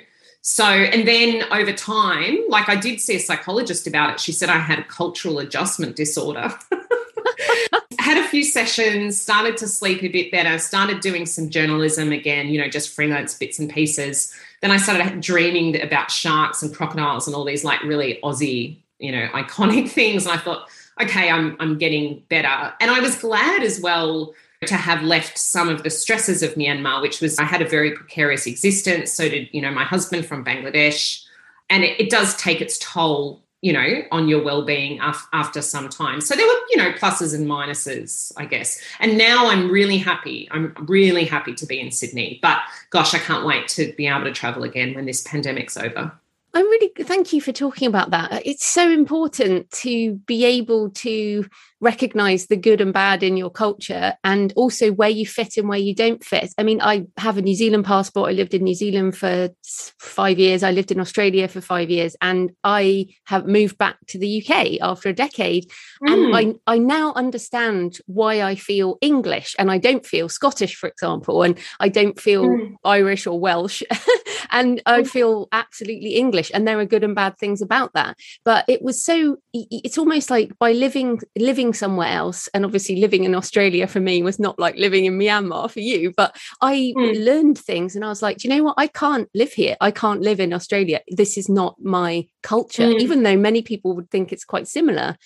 so, 0.47 0.67
and 0.67 1.09
then 1.09 1.43
over 1.51 1.73
time, 1.73 2.39
like 2.51 2.69
I 2.69 2.77
did 2.77 3.01
see 3.01 3.17
a 3.17 3.19
psychologist 3.19 3.87
about 3.87 4.11
it. 4.11 4.21
She 4.21 4.31
said 4.31 4.51
I 4.51 4.59
had 4.59 4.79
a 4.79 4.85
cultural 4.85 5.39
adjustment 5.39 5.97
disorder. 5.97 6.53
had 7.99 8.19
a 8.19 8.29
few 8.29 8.45
sessions, 8.45 9.19
started 9.19 9.57
to 9.57 9.67
sleep 9.67 10.03
a 10.03 10.09
bit 10.09 10.31
better, 10.31 10.59
started 10.59 11.01
doing 11.01 11.25
some 11.25 11.49
journalism 11.49 12.13
again, 12.13 12.49
you 12.49 12.61
know, 12.61 12.69
just 12.69 12.91
freelance 12.91 13.33
bits 13.39 13.59
and 13.59 13.71
pieces. 13.71 14.35
Then 14.61 14.71
I 14.71 14.77
started 14.77 15.23
dreaming 15.23 15.81
about 15.81 16.11
sharks 16.11 16.63
and 16.63 16.75
crocodiles 16.75 17.27
and 17.27 17.35
all 17.35 17.47
these 17.47 17.65
like 17.65 17.83
really 17.83 18.19
Aussie, 18.23 18.77
you 18.99 19.13
know, 19.13 19.29
iconic 19.29 19.89
things. 19.93 20.27
And 20.27 20.35
I 20.35 20.37
thought, 20.37 20.69
okay, 21.01 21.31
I'm 21.31 21.57
I'm 21.61 21.79
getting 21.79 22.23
better. 22.29 22.75
And 22.81 22.91
I 22.91 23.01
was 23.01 23.17
glad 23.17 23.63
as 23.63 23.81
well 23.81 24.35
to 24.67 24.77
have 24.77 25.03
left 25.03 25.39
some 25.39 25.69
of 25.69 25.83
the 25.83 25.91
stresses 25.91 26.43
of 26.43 26.55
Myanmar, 26.55 27.03
which 27.03 27.21
was 27.21 27.39
I 27.39 27.45
had 27.45 27.63
a 27.63 27.69
very 27.69 27.93
precarious 27.93 28.47
existence. 28.47 29.13
So 29.13 29.29
did, 29.29 29.49
you 29.53 29.61
know, 29.61 29.71
my 29.71 29.85
husband 29.85 30.27
from 30.27 30.45
Bangladesh. 30.45 31.23
And 31.71 31.85
it, 31.85 32.01
it 32.01 32.11
does 32.11 32.37
take 32.37 32.61
its 32.61 32.79
toll, 32.79 33.43
you 33.63 33.73
know, 33.73 34.03
on 34.11 34.29
your 34.29 34.43
well-being 34.43 35.01
af- 35.01 35.27
after 35.33 35.63
some 35.63 35.89
time. 35.89 36.21
So 36.21 36.35
there 36.35 36.47
were, 36.47 36.61
you 36.71 36.77
know, 36.77 36.93
pluses 36.93 37.35
and 37.35 37.47
minuses, 37.47 38.33
I 38.37 38.45
guess. 38.45 38.81
And 39.01 39.17
now 39.19 39.49
I'm 39.49 39.71
really 39.71 39.99
happy. 39.99 40.49
I'm 40.51 40.75
really 40.81 41.25
happy 41.25 41.55
to 41.55 41.67
be 41.67 41.81
in 41.81 41.91
Sydney. 41.91 42.39
But 42.43 42.59
gosh, 42.91 43.15
I 43.15 43.19
can't 43.19 43.47
wait 43.47 43.69
to 43.69 43.93
be 43.97 44.07
able 44.07 44.25
to 44.25 44.33
travel 44.33 44.63
again 44.63 44.95
when 44.95 45.07
this 45.07 45.23
pandemic's 45.23 45.77
over. 45.77 46.13
I'm 46.55 46.67
really 46.67 46.93
thank 47.01 47.33
you 47.33 47.41
for 47.41 47.51
talking 47.51 47.89
about 47.89 48.11
that. 48.11 48.47
It's 48.47 48.65
so 48.65 48.89
important 48.89 49.71
to 49.83 50.15
be 50.27 50.45
able 50.45 50.91
to 50.91 51.47
recognize 51.85 52.47
the 52.47 52.57
good 52.57 52.81
and 52.81 52.93
bad 52.93 53.23
in 53.23 53.37
your 53.37 53.51
culture 53.51 54.15
and 54.25 54.53
also 54.57 54.91
where 54.91 55.11
you 55.11 55.27
fit 55.27 55.57
and 55.57 55.69
where 55.69 55.79
you 55.79 55.95
don't 55.95 56.25
fit. 56.25 56.53
I 56.57 56.63
mean, 56.63 56.81
I 56.81 57.07
have 57.19 57.37
a 57.37 57.43
New 57.43 57.55
Zealand 57.55 57.85
passport. 57.85 58.31
I 58.31 58.33
lived 58.33 58.55
in 58.55 58.65
New 58.65 58.75
Zealand 58.75 59.17
for 59.17 59.51
five 59.99 60.39
years. 60.39 60.63
I 60.63 60.71
lived 60.71 60.91
in 60.91 60.99
Australia 60.99 61.47
for 61.47 61.61
five 61.61 61.91
years. 61.91 62.17
And 62.23 62.53
I 62.65 63.09
have 63.27 63.47
moved 63.47 63.77
back 63.77 63.99
to 64.09 64.19
the 64.19 64.43
UK 64.43 64.79
after 64.81 65.11
a 65.11 65.13
decade. 65.13 65.71
Mm. 66.03 66.13
And 66.13 66.37
I, 66.67 66.75
I 66.75 66.79
now 66.79 67.13
understand 67.15 67.99
why 68.07 68.43
I 68.43 68.55
feel 68.55 68.97
English 69.01 69.55
and 69.59 69.71
I 69.71 69.79
don't 69.79 70.07
feel 70.07 70.29
Scottish, 70.29 70.77
for 70.77 70.89
example. 70.89 71.43
And 71.43 71.59
I 71.81 71.91
don't 71.91 72.19
feel 72.19 72.47
mm. 72.47 72.75
Irish 72.85 73.27
or 73.27 73.39
Welsh. 73.39 73.83
and 74.51 74.81
I 74.87 75.03
mm. 75.03 75.07
feel 75.07 75.49
absolutely 75.53 76.15
English. 76.15 76.44
And 76.53 76.67
there 76.67 76.79
are 76.79 76.85
good 76.85 77.05
and 77.05 77.15
bad 77.15 77.39
things 77.39 77.63
about 77.63 77.93
that. 77.95 78.17
But 78.45 78.65
it 78.69 78.83
was 78.83 79.03
so, 79.05 79.39
it's 79.53 79.99
almost 79.99 80.31
like 80.31 80.59
by 80.59 80.73
living, 80.73 81.21
living 81.39 81.73
somewhere 81.75 82.09
else 82.09 82.49
and 82.55 82.65
obviously 82.65 82.97
living 82.97 83.25
in 83.25 83.35
australia 83.35 83.87
for 83.87 84.01
me 84.01 84.23
was 84.23 84.39
not 84.39 84.59
like 84.59 84.77
living 84.77 85.05
in 85.05 85.19
myanmar 85.19 85.71
for 85.71 85.81
you 85.81 86.13
but 86.17 86.37
i 86.61 86.93
mm. 86.97 87.25
learned 87.25 87.59
things 87.59 87.95
and 87.95 88.05
i 88.05 88.09
was 88.09 88.23
like 88.23 88.39
do 88.39 88.49
you 88.49 88.55
know 88.55 88.63
what 88.63 88.75
i 88.79 88.87
can't 88.87 89.29
live 89.35 89.53
here 89.53 89.77
i 89.81 89.91
can't 89.91 90.21
live 90.21 90.41
in 90.41 90.53
australia 90.53 91.01
this 91.09 91.37
is 91.37 91.49
not 91.49 91.77
my 91.81 92.27
culture 92.43 92.89
mm. 92.89 93.01
even 93.01 93.23
though 93.23 93.37
many 93.37 93.63
people 93.63 93.95
would 93.95 94.11
think 94.11 94.33
it's 94.33 94.45
quite 94.45 94.69
similar 94.69 95.17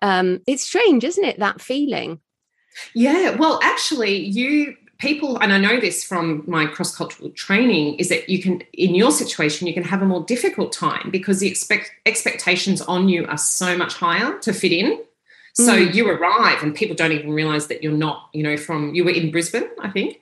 um, 0.00 0.40
it's 0.46 0.62
strange 0.62 1.02
isn't 1.02 1.24
it 1.24 1.38
that 1.40 1.60
feeling 1.60 2.20
yeah 2.94 3.30
well 3.36 3.58
actually 3.62 4.16
you 4.16 4.76
people 4.98 5.38
and 5.38 5.52
i 5.52 5.58
know 5.58 5.78
this 5.78 6.02
from 6.02 6.42
my 6.46 6.66
cross 6.66 6.94
cultural 6.94 7.30
training 7.30 7.94
is 7.96 8.08
that 8.08 8.28
you 8.28 8.42
can 8.42 8.60
in 8.72 8.94
your 8.94 9.10
situation 9.10 9.66
you 9.66 9.74
can 9.74 9.84
have 9.84 10.02
a 10.02 10.04
more 10.04 10.24
difficult 10.24 10.72
time 10.72 11.08
because 11.10 11.38
the 11.38 11.48
expect 11.48 11.92
expectations 12.04 12.80
on 12.82 13.08
you 13.08 13.24
are 13.26 13.38
so 13.38 13.76
much 13.76 13.94
higher 13.94 14.38
to 14.40 14.52
fit 14.52 14.72
in 14.72 14.98
so 15.58 15.76
mm. 15.76 15.92
you 15.92 16.08
arrive 16.08 16.62
and 16.62 16.72
people 16.72 16.94
don't 16.94 17.10
even 17.10 17.32
realize 17.32 17.66
that 17.66 17.82
you're 17.82 17.90
not, 17.90 18.28
you 18.32 18.44
know, 18.44 18.56
from, 18.56 18.94
you 18.94 19.04
were 19.04 19.10
in 19.10 19.32
Brisbane, 19.32 19.68
I 19.80 19.90
think. 19.90 20.20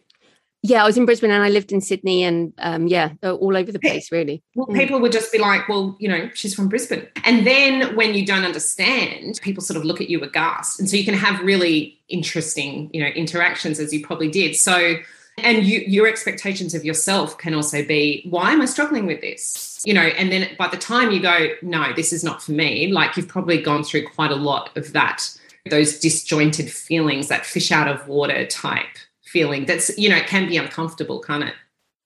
Yeah, 0.62 0.83
I 0.83 0.87
was 0.87 0.97
in 0.97 1.07
Brisbane 1.07 1.31
and 1.31 1.45
I 1.45 1.49
lived 1.49 1.71
in 1.71 1.81
Sydney 1.81 2.25
and 2.25 2.53
um, 2.59 2.88
yeah, 2.88 3.12
all 3.23 3.57
over 3.57 3.71
the 3.71 3.79
place, 3.79 4.11
really. 4.11 4.42
Well, 4.57 4.66
mm. 4.66 4.75
people 4.75 4.99
would 5.01 5.12
just 5.12 5.31
be 5.31 5.38
like, 5.38 5.69
well, 5.69 5.97
you 6.01 6.09
know, 6.09 6.29
she's 6.35 6.55
from 6.55 6.69
Brisbane. 6.69 7.07
And 7.25 7.47
then 7.47 7.95
when 7.95 8.14
you 8.14 8.27
don't 8.27 8.45
understand, 8.45 9.38
people 9.42 9.62
sort 9.62 9.77
of 9.77 9.85
look 9.85 10.01
at 10.01 10.11
you 10.11 10.21
aghast. 10.23 10.81
And 10.81 10.90
so 10.90 10.97
you 10.97 11.05
can 11.05 11.14
have 11.14 11.40
really 11.40 12.01
interesting, 12.09 12.90
you 12.92 13.01
know, 13.01 13.09
interactions 13.09 13.79
as 13.79 13.92
you 13.92 14.05
probably 14.05 14.29
did. 14.29 14.57
So, 14.57 14.97
and 15.38 15.64
you, 15.64 15.81
your 15.87 16.09
expectations 16.09 16.75
of 16.75 16.85
yourself 16.85 17.38
can 17.38 17.55
also 17.55 17.85
be, 17.85 18.27
why 18.29 18.53
am 18.53 18.61
I 18.61 18.64
struggling 18.64 19.07
with 19.07 19.21
this? 19.21 19.83
You 19.85 19.95
know, 19.95 20.01
and 20.01 20.33
then 20.33 20.49
by 20.59 20.66
the 20.66 20.79
time 20.79 21.12
you 21.12 21.21
go, 21.21 21.51
no, 21.62 21.92
this 21.95 22.12
is 22.12 22.25
not 22.25 22.42
for 22.42 22.53
me, 22.53 22.90
like 22.90 23.16
you've 23.16 23.29
probably 23.29 23.61
gone 23.61 23.85
through 23.85 24.09
quite 24.09 24.33
a 24.33 24.37
lot 24.37 24.77
of 24.77 24.92
that, 24.95 25.31
those 25.71 26.01
disjointed 26.01 26.73
feelings, 26.73 27.29
that 27.29 27.47
fish 27.47 27.71
out 27.71 27.87
of 27.87 28.09
water 28.09 28.47
type 28.47 28.97
feeling 29.37 29.66
that's 29.66 29.90
you 29.99 30.09
know 30.09 30.16
it 30.16 30.27
can 30.27 30.49
be 30.49 30.57
uncomfortable 30.57 31.20
can't 31.20 31.44
it? 31.44 31.55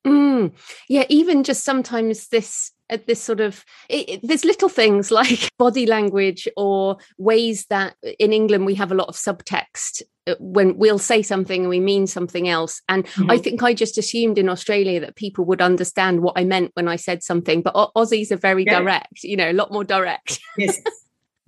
Mm, 0.05 0.53
yeah 0.88 1.05
even 1.09 1.45
just 1.45 1.62
sometimes 1.62 2.29
this 2.29 2.73
uh, 2.90 2.99
this 3.07 3.23
sort 3.23 3.38
of 3.38 3.64
it, 3.88 4.09
it, 4.09 4.21
there's 4.25 4.45
little 4.45 4.69
things 4.69 5.11
like 5.21 5.49
body 5.57 5.87
language 5.87 6.49
or 6.57 6.97
ways 7.19 7.66
that 7.66 7.95
in 8.19 8.33
england 8.33 8.66
we 8.66 8.75
have 8.75 8.90
a 8.90 8.97
lot 8.97 9.07
of 9.07 9.14
subtext 9.14 10.03
uh, 10.27 10.35
when 10.40 10.77
we'll 10.77 10.99
say 10.99 11.23
something 11.23 11.61
and 11.61 11.71
we 11.71 11.81
mean 11.81 12.07
something 12.07 12.49
else. 12.49 12.83
And 12.88 13.07
mm-hmm. 13.07 13.31
i 13.31 13.38
think 13.38 13.62
i 13.62 13.73
just 13.73 13.97
assumed 13.97 14.37
in 14.37 14.49
australia 14.49 14.99
that 14.99 15.14
people 15.14 15.45
would 15.45 15.62
understand 15.62 16.23
what 16.23 16.37
i 16.37 16.43
meant 16.43 16.73
when 16.75 16.88
i 16.88 16.97
said 16.97 17.23
something 17.23 17.62
but 17.62 17.75
aussies 17.95 18.33
are 18.33 18.43
very 18.49 18.64
yeah. 18.64 18.81
direct 18.81 19.23
you 19.23 19.37
know 19.37 19.51
a 19.51 19.59
lot 19.61 19.73
more 19.73 19.85
direct. 19.85 20.40
Yes. 20.59 20.81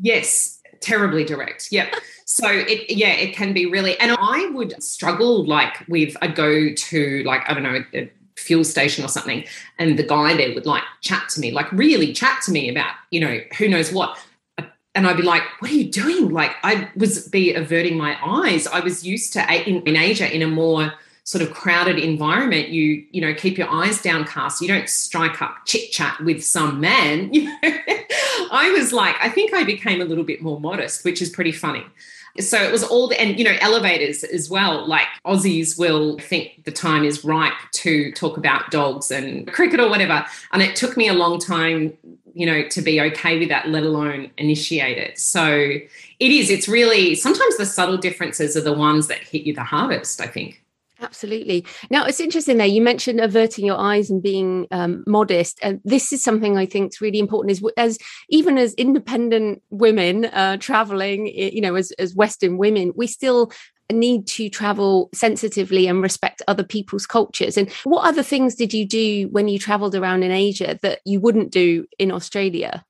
Yes 0.04 0.61
terribly 0.82 1.24
direct 1.24 1.68
Yeah. 1.70 1.92
so 2.24 2.48
it 2.48 2.90
yeah 2.90 3.12
it 3.12 3.34
can 3.34 3.52
be 3.52 3.66
really 3.66 3.98
and 4.00 4.16
i 4.18 4.50
would 4.52 4.80
struggle 4.82 5.44
like 5.44 5.84
with 5.88 6.16
i'd 6.22 6.34
go 6.34 6.72
to 6.74 7.22
like 7.24 7.42
i 7.48 7.54
don't 7.54 7.62
know 7.62 7.84
a, 7.94 8.10
fuel 8.36 8.64
station 8.64 9.04
or 9.04 9.08
something 9.08 9.44
and 9.78 9.96
the 9.98 10.02
guy 10.02 10.34
there 10.34 10.52
would 10.54 10.66
like 10.66 10.82
chat 11.00 11.28
to 11.28 11.38
me 11.38 11.52
like 11.52 11.70
really 11.70 12.12
chat 12.12 12.40
to 12.42 12.50
me 12.50 12.68
about 12.68 12.92
you 13.10 13.20
know 13.20 13.38
who 13.56 13.68
knows 13.68 13.92
what 13.92 14.18
and 14.94 15.06
I'd 15.06 15.16
be 15.16 15.22
like, 15.22 15.42
"What 15.60 15.70
are 15.70 15.74
you 15.74 15.90
doing?" 15.90 16.30
Like 16.30 16.52
I 16.62 16.88
was 16.96 17.28
be 17.28 17.54
averting 17.54 17.96
my 17.96 18.16
eyes. 18.24 18.66
I 18.66 18.80
was 18.80 19.04
used 19.04 19.32
to 19.34 19.68
in, 19.68 19.82
in 19.82 19.96
Asia 19.96 20.34
in 20.34 20.42
a 20.42 20.46
more 20.46 20.92
sort 21.24 21.42
of 21.42 21.52
crowded 21.52 21.98
environment. 21.98 22.68
You 22.68 23.04
you 23.10 23.20
know 23.20 23.32
keep 23.34 23.56
your 23.56 23.70
eyes 23.70 24.02
downcast. 24.02 24.60
You 24.60 24.68
don't 24.68 24.88
strike 24.88 25.40
up 25.40 25.58
chit 25.66 25.90
chat 25.92 26.20
with 26.22 26.44
some 26.44 26.80
man. 26.80 27.32
You 27.32 27.44
know, 27.44 27.78
I 28.52 28.70
was 28.70 28.92
like, 28.92 29.16
I 29.20 29.30
think 29.30 29.54
I 29.54 29.64
became 29.64 30.00
a 30.00 30.04
little 30.04 30.24
bit 30.24 30.42
more 30.42 30.60
modest, 30.60 31.04
which 31.04 31.22
is 31.22 31.30
pretty 31.30 31.52
funny. 31.52 31.84
So 32.38 32.62
it 32.62 32.70
was 32.70 32.84
all 32.84 33.08
the, 33.08 33.20
and 33.20 33.38
you 33.38 33.44
know, 33.44 33.56
elevators 33.60 34.24
as 34.24 34.48
well. 34.48 34.86
Like 34.86 35.06
Aussies 35.26 35.78
will 35.78 36.18
think 36.18 36.64
the 36.64 36.70
time 36.70 37.04
is 37.04 37.24
ripe 37.24 37.54
to 37.72 38.12
talk 38.12 38.36
about 38.36 38.70
dogs 38.70 39.10
and 39.10 39.50
cricket 39.52 39.80
or 39.80 39.88
whatever. 39.88 40.24
And 40.52 40.62
it 40.62 40.76
took 40.76 40.96
me 40.96 41.08
a 41.08 41.14
long 41.14 41.38
time, 41.38 41.96
you 42.34 42.46
know, 42.46 42.66
to 42.68 42.82
be 42.82 43.00
okay 43.00 43.38
with 43.38 43.48
that, 43.48 43.68
let 43.68 43.82
alone 43.82 44.30
initiate 44.36 44.98
it. 44.98 45.18
So 45.18 45.46
it 45.46 46.30
is, 46.30 46.50
it's 46.50 46.68
really 46.68 47.14
sometimes 47.14 47.56
the 47.56 47.66
subtle 47.66 47.96
differences 47.96 48.56
are 48.56 48.62
the 48.62 48.72
ones 48.72 49.08
that 49.08 49.18
hit 49.18 49.42
you 49.42 49.54
the 49.54 49.64
hardest, 49.64 50.20
I 50.20 50.26
think. 50.26 50.61
Absolutely. 51.02 51.66
Now 51.90 52.04
it's 52.04 52.20
interesting 52.20 52.58
there. 52.58 52.66
You 52.66 52.80
mentioned 52.80 53.20
averting 53.20 53.66
your 53.66 53.78
eyes 53.78 54.08
and 54.08 54.22
being 54.22 54.68
um, 54.70 55.02
modest, 55.06 55.58
and 55.60 55.80
this 55.84 56.12
is 56.12 56.22
something 56.22 56.56
I 56.56 56.64
think 56.64 56.92
is 56.92 57.00
really 57.00 57.18
important. 57.18 57.50
Is 57.50 57.64
as 57.76 57.98
even 58.28 58.56
as 58.56 58.72
independent 58.74 59.62
women 59.70 60.26
uh, 60.26 60.58
traveling, 60.58 61.26
you 61.26 61.60
know, 61.60 61.74
as 61.74 61.90
as 61.92 62.14
Western 62.14 62.56
women, 62.56 62.92
we 62.94 63.08
still 63.08 63.50
need 63.90 64.26
to 64.26 64.48
travel 64.48 65.10
sensitively 65.12 65.86
and 65.86 66.00
respect 66.00 66.40
other 66.46 66.64
people's 66.64 67.06
cultures. 67.06 67.58
And 67.58 67.70
what 67.84 68.06
other 68.06 68.22
things 68.22 68.54
did 68.54 68.72
you 68.72 68.86
do 68.86 69.28
when 69.30 69.48
you 69.48 69.58
traveled 69.58 69.94
around 69.94 70.22
in 70.22 70.30
Asia 70.30 70.78
that 70.82 71.00
you 71.04 71.20
wouldn't 71.20 71.50
do 71.50 71.86
in 71.98 72.12
Australia? 72.12 72.84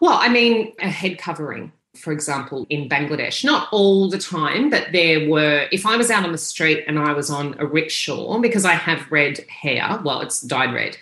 Well, 0.00 0.18
I 0.20 0.28
mean, 0.28 0.74
a 0.80 0.88
head 0.88 1.18
covering 1.18 1.72
for 1.96 2.12
example, 2.12 2.66
in 2.70 2.88
Bangladesh. 2.88 3.44
Not 3.44 3.68
all 3.72 4.08
the 4.08 4.18
time, 4.18 4.70
but 4.70 4.88
there 4.92 5.28
were, 5.28 5.66
if 5.72 5.86
I 5.86 5.96
was 5.96 6.10
out 6.10 6.24
on 6.24 6.32
the 6.32 6.38
street 6.38 6.84
and 6.86 6.98
I 6.98 7.12
was 7.12 7.30
on 7.30 7.56
a 7.58 7.66
rickshaw, 7.66 8.38
because 8.38 8.64
I 8.64 8.74
have 8.74 9.10
red 9.10 9.40
hair, 9.48 10.00
well, 10.04 10.20
it's 10.20 10.40
dyed 10.40 10.72
red, 10.74 10.96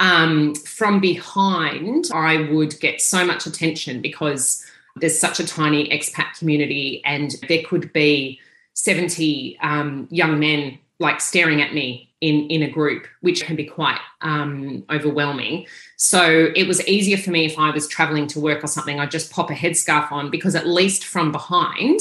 um, 0.00 0.54
from 0.56 1.00
behind, 1.00 2.10
I 2.12 2.48
would 2.50 2.78
get 2.80 3.00
so 3.00 3.24
much 3.24 3.46
attention 3.46 4.02
because 4.02 4.64
there's 4.96 5.18
such 5.18 5.40
a 5.40 5.46
tiny 5.46 5.88
expat 5.88 6.38
community 6.38 7.02
and 7.04 7.36
there 7.48 7.62
could 7.62 7.92
be 7.92 8.40
70 8.74 9.58
um, 9.60 10.08
young 10.10 10.38
men 10.38 10.78
like 10.98 11.20
staring 11.20 11.62
at 11.62 11.72
me 11.72 12.11
in 12.22 12.46
in 12.48 12.62
a 12.62 12.70
group, 12.70 13.06
which 13.20 13.44
can 13.44 13.56
be 13.56 13.64
quite 13.64 13.98
um, 14.22 14.84
overwhelming. 14.88 15.66
So 15.96 16.50
it 16.56 16.66
was 16.66 16.86
easier 16.88 17.18
for 17.18 17.30
me 17.30 17.44
if 17.44 17.58
I 17.58 17.70
was 17.70 17.86
traveling 17.86 18.26
to 18.28 18.40
work 18.40 18.64
or 18.64 18.68
something. 18.68 18.98
I'd 18.98 19.10
just 19.10 19.30
pop 19.30 19.50
a 19.50 19.54
headscarf 19.54 20.10
on 20.10 20.30
because 20.30 20.54
at 20.54 20.66
least 20.66 21.04
from 21.04 21.32
behind, 21.32 22.00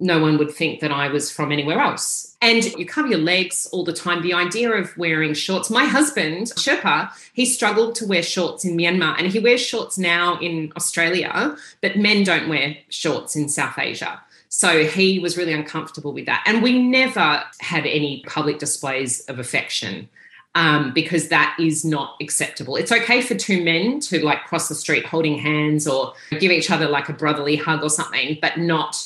no 0.00 0.18
one 0.18 0.38
would 0.38 0.50
think 0.50 0.80
that 0.80 0.90
I 0.90 1.08
was 1.08 1.30
from 1.30 1.52
anywhere 1.52 1.78
else. 1.78 2.36
And 2.42 2.64
you 2.72 2.86
cover 2.86 3.08
your 3.08 3.18
legs 3.18 3.68
all 3.70 3.84
the 3.84 3.92
time. 3.92 4.22
The 4.22 4.32
idea 4.32 4.72
of 4.72 4.96
wearing 4.96 5.34
shorts. 5.34 5.70
My 5.70 5.84
husband, 5.84 6.46
Sherpa, 6.56 7.10
he 7.32 7.44
struggled 7.44 7.94
to 7.96 8.06
wear 8.06 8.22
shorts 8.22 8.64
in 8.64 8.76
Myanmar 8.76 9.14
and 9.18 9.28
he 9.28 9.38
wears 9.38 9.60
shorts 9.60 9.98
now 9.98 10.38
in 10.40 10.72
Australia, 10.74 11.56
but 11.80 11.96
men 11.96 12.24
don't 12.24 12.48
wear 12.48 12.76
shorts 12.88 13.36
in 13.36 13.48
South 13.48 13.78
Asia. 13.78 14.20
So 14.50 14.84
he 14.84 15.20
was 15.20 15.36
really 15.36 15.52
uncomfortable 15.52 16.12
with 16.12 16.26
that. 16.26 16.42
And 16.44 16.62
we 16.62 16.78
never 16.78 17.42
had 17.60 17.86
any 17.86 18.22
public 18.26 18.58
displays 18.58 19.24
of 19.26 19.38
affection. 19.38 20.08
Um, 20.56 20.92
because 20.92 21.28
that 21.28 21.56
is 21.60 21.84
not 21.84 22.16
acceptable. 22.20 22.74
It's 22.74 22.90
okay 22.90 23.22
for 23.22 23.36
two 23.36 23.62
men 23.62 24.00
to 24.00 24.24
like 24.24 24.46
cross 24.46 24.68
the 24.68 24.74
street 24.74 25.06
holding 25.06 25.38
hands 25.38 25.86
or 25.86 26.14
give 26.40 26.50
each 26.50 26.72
other 26.72 26.88
like 26.88 27.08
a 27.08 27.12
brotherly 27.12 27.54
hug 27.54 27.84
or 27.84 27.88
something, 27.88 28.36
but 28.42 28.58
not 28.58 28.96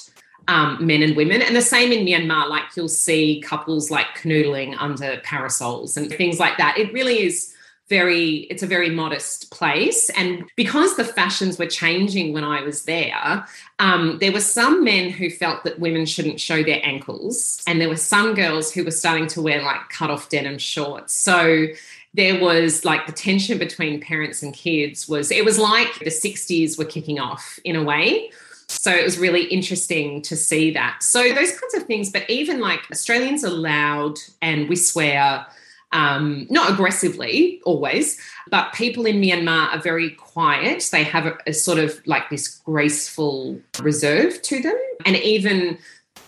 um, 0.49 0.79
men 0.87 1.03
and 1.03 1.15
women. 1.15 1.43
And 1.43 1.55
the 1.55 1.61
same 1.61 1.93
in 1.93 2.07
Myanmar, 2.07 2.49
like 2.49 2.75
you'll 2.75 2.89
see 2.89 3.43
couples 3.45 3.91
like 3.91 4.07
canoodling 4.17 4.75
under 4.79 5.21
parasols 5.23 5.99
and 5.99 6.11
things 6.11 6.41
like 6.41 6.57
that. 6.57 6.79
It 6.79 6.95
really 6.95 7.23
is 7.23 7.55
very 7.89 8.47
it's 8.51 8.63
a 8.63 8.67
very 8.67 8.91
modest 8.91 9.51
place. 9.51 10.11
And 10.11 10.45
because 10.57 10.97
the 10.97 11.05
fashions 11.05 11.59
were 11.59 11.67
changing 11.67 12.33
when 12.33 12.45
i 12.45 12.63
was 12.63 12.85
there 12.85 13.47
um, 13.79 14.19
there 14.21 14.33
were 14.33 14.41
some 14.41 14.85
men 14.85 15.11
who 15.11 15.31
felt 15.31 15.65
that 15.65 15.81
women 15.81 16.07
shouldn't 16.07 16.41
show 16.41 16.63
their 16.63 16.81
ankles. 16.85 17.63
And 17.67 17.81
there 17.81 17.89
were 17.89 17.97
some 17.97 18.35
girls 18.35 18.73
who 18.73 18.85
were 18.85 18.91
starting 18.91 19.27
to 19.29 19.43
wear 19.43 19.63
like 19.63 19.89
cut 19.89 20.11
off 20.11 20.29
denim 20.29 20.59
shorts. 20.59 21.15
So 21.15 21.67
there 22.15 22.41
was 22.41 22.85
like 22.85 23.07
the 23.07 23.13
tension 23.13 23.59
between 23.59 24.01
parents 24.01 24.43
and 24.43 24.55
kids 24.55 25.09
was 25.09 25.31
it 25.33 25.45
was 25.45 25.59
like 25.59 25.99
the 25.99 26.07
60s 26.07 26.79
were 26.79 26.85
kicking 26.85 27.19
off 27.19 27.59
in 27.65 27.75
a 27.75 27.83
way. 27.83 28.31
So 28.69 28.93
it 28.93 29.05
was 29.05 29.19
really 29.19 29.45
interesting 29.45 30.23
to 30.23 30.37
see 30.37 30.71
that. 30.73 31.03
So 31.03 31.35
those 31.35 31.51
kinds 31.51 31.75
of 31.75 31.83
things. 31.85 32.11
But 32.11 32.29
even 32.31 32.61
like 32.61 32.81
australians 32.93 33.45
are 33.45 33.51
loud 33.51 34.19
and 34.41 34.69
we 34.69 34.77
swear 34.77 35.47
um, 35.95 36.47
not 36.51 36.71
aggressively 36.71 37.63
always, 37.65 38.19
but 38.51 38.75
people 38.75 39.07
in 39.07 39.21
Myanmar 39.21 39.73
are 39.73 39.79
very 39.79 40.11
quiet. 40.11 40.89
They 40.91 41.05
have 41.05 41.25
a, 41.25 41.39
a 41.47 41.53
sort 41.55 41.79
of 41.79 42.03
like 42.05 42.29
this 42.29 42.49
graceful 42.49 43.61
reserve 43.81 44.43
to 44.43 44.61
them. 44.61 44.77
And 45.07 45.17
even 45.17 45.79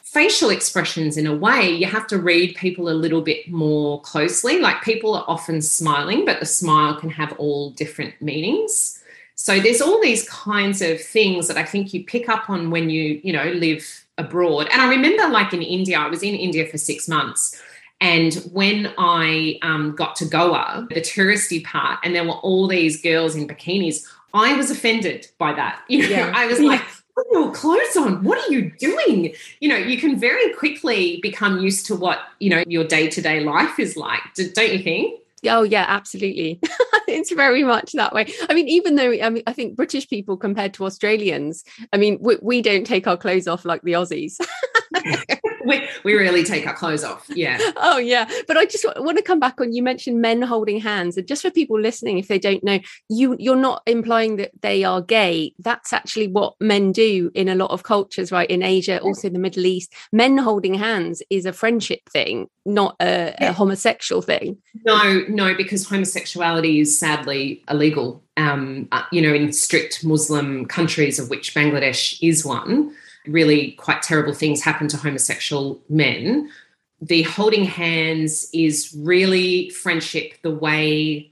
facial 0.04 0.50
expressions 0.50 1.16
in 1.16 1.26
a 1.26 1.34
way, 1.34 1.68
you 1.68 1.86
have 1.86 2.06
to 2.06 2.18
read 2.18 2.54
people 2.54 2.88
a 2.88 2.94
little 2.94 3.20
bit 3.20 3.50
more 3.50 4.00
closely. 4.02 4.60
Like 4.60 4.82
people 4.82 5.16
are 5.16 5.24
often 5.26 5.60
smiling, 5.60 6.24
but 6.24 6.38
the 6.38 6.46
smile 6.46 6.94
can 6.94 7.10
have 7.10 7.32
all 7.32 7.70
different 7.70 8.22
meanings. 8.22 9.02
So 9.34 9.58
there's 9.58 9.82
all 9.82 10.00
these 10.00 10.26
kinds 10.28 10.80
of 10.80 11.00
things 11.00 11.48
that 11.48 11.56
I 11.56 11.64
think 11.64 11.92
you 11.92 12.04
pick 12.04 12.28
up 12.28 12.48
on 12.48 12.70
when 12.70 12.88
you, 12.88 13.20
you 13.22 13.32
know, 13.32 13.50
live 13.50 14.06
abroad. 14.16 14.68
And 14.70 14.80
I 14.80 14.88
remember 14.88 15.28
like 15.28 15.52
in 15.52 15.60
India, 15.60 15.98
I 15.98 16.06
was 16.06 16.22
in 16.22 16.36
India 16.36 16.66
for 16.66 16.78
six 16.78 17.08
months 17.08 17.60
and 18.00 18.34
when 18.52 18.92
I 18.98 19.58
um, 19.62 19.94
got 19.94 20.16
to 20.16 20.26
Goa, 20.26 20.86
the 20.90 21.00
touristy 21.00 21.64
part, 21.64 22.00
and 22.02 22.14
there 22.14 22.24
were 22.24 22.32
all 22.32 22.68
these 22.68 23.00
girls 23.00 23.34
in 23.34 23.48
bikinis, 23.48 24.06
I 24.34 24.54
was 24.54 24.70
offended 24.70 25.28
by 25.38 25.52
that. 25.54 25.82
You 25.88 26.02
know, 26.02 26.08
yeah. 26.08 26.32
I 26.34 26.46
was 26.46 26.60
like, 26.60 26.82
put 27.14 27.26
your 27.32 27.52
clothes 27.52 27.96
on. 27.96 28.22
What 28.22 28.38
are 28.38 28.52
you 28.52 28.70
doing? 28.78 29.34
You 29.60 29.68
know, 29.68 29.76
you 29.76 29.98
can 29.98 30.18
very 30.18 30.52
quickly 30.52 31.18
become 31.22 31.60
used 31.60 31.86
to 31.86 31.96
what, 31.96 32.20
you 32.38 32.50
know, 32.50 32.62
your 32.66 32.84
day 32.84 33.08
to 33.08 33.22
day 33.22 33.40
life 33.40 33.78
is 33.78 33.96
like, 33.96 34.20
don't 34.34 34.72
you 34.72 34.82
think? 34.82 35.20
Oh 35.46 35.62
yeah, 35.62 35.84
absolutely. 35.88 36.58
it's 37.08 37.32
very 37.32 37.62
much 37.62 37.92
that 37.92 38.12
way. 38.12 38.26
I 38.48 38.54
mean, 38.54 38.68
even 38.68 38.96
though 38.96 39.12
I 39.12 39.30
mean, 39.30 39.42
I 39.46 39.52
think 39.52 39.76
British 39.76 40.08
people 40.08 40.36
compared 40.36 40.74
to 40.74 40.84
Australians, 40.84 41.64
I 41.92 41.96
mean, 41.96 42.18
we, 42.20 42.36
we 42.42 42.62
don't 42.62 42.86
take 42.86 43.06
our 43.06 43.16
clothes 43.16 43.46
off 43.46 43.64
like 43.64 43.82
the 43.82 43.92
Aussies. 43.92 44.38
we, 45.66 45.88
we 46.04 46.14
really 46.14 46.44
take 46.44 46.66
our 46.66 46.74
clothes 46.74 47.04
off. 47.04 47.26
Yeah. 47.28 47.58
Oh, 47.78 47.98
yeah. 47.98 48.28
But 48.48 48.56
I 48.56 48.64
just 48.64 48.84
want 48.96 49.16
to 49.18 49.22
come 49.22 49.38
back 49.38 49.60
on 49.60 49.72
you 49.72 49.82
mentioned 49.82 50.20
men 50.20 50.42
holding 50.42 50.80
hands. 50.80 51.16
And 51.16 51.26
just 51.26 51.42
for 51.42 51.50
people 51.50 51.78
listening, 51.78 52.18
if 52.18 52.26
they 52.26 52.38
don't 52.38 52.64
know, 52.64 52.78
you, 53.08 53.36
you're 53.38 53.54
not 53.54 53.82
implying 53.86 54.36
that 54.36 54.50
they 54.62 54.82
are 54.82 55.00
gay. 55.00 55.54
That's 55.58 55.92
actually 55.92 56.28
what 56.28 56.54
men 56.60 56.92
do 56.92 57.30
in 57.34 57.48
a 57.48 57.54
lot 57.54 57.70
of 57.70 57.82
cultures, 57.82 58.32
right? 58.32 58.48
In 58.48 58.62
Asia, 58.62 59.00
also 59.00 59.28
the 59.28 59.38
Middle 59.38 59.66
East. 59.66 59.92
Men 60.10 60.38
holding 60.38 60.74
hands 60.74 61.22
is 61.30 61.46
a 61.46 61.52
friendship 61.52 62.00
thing, 62.08 62.48
not 62.64 62.96
a, 63.00 63.34
yeah. 63.40 63.50
a 63.50 63.52
homosexual 63.52 64.22
thing. 64.22 64.56
No, 64.84 65.24
no, 65.28 65.54
because 65.54 65.86
homosexuality 65.86 66.80
is 66.80 66.98
sadly 66.98 67.62
illegal, 67.68 68.22
um, 68.36 68.88
uh, 68.90 69.02
you 69.12 69.22
know, 69.22 69.34
in 69.34 69.52
strict 69.52 70.04
Muslim 70.04 70.66
countries, 70.66 71.18
of 71.18 71.30
which 71.30 71.54
Bangladesh 71.54 72.18
is 72.22 72.44
one 72.44 72.94
really 73.26 73.72
quite 73.72 74.02
terrible 74.02 74.32
things 74.32 74.62
happen 74.62 74.88
to 74.88 74.96
homosexual 74.96 75.80
men. 75.88 76.50
The 77.00 77.22
holding 77.22 77.64
hands 77.64 78.48
is 78.52 78.94
really 78.98 79.70
friendship 79.70 80.34
the 80.42 80.50
way 80.50 81.30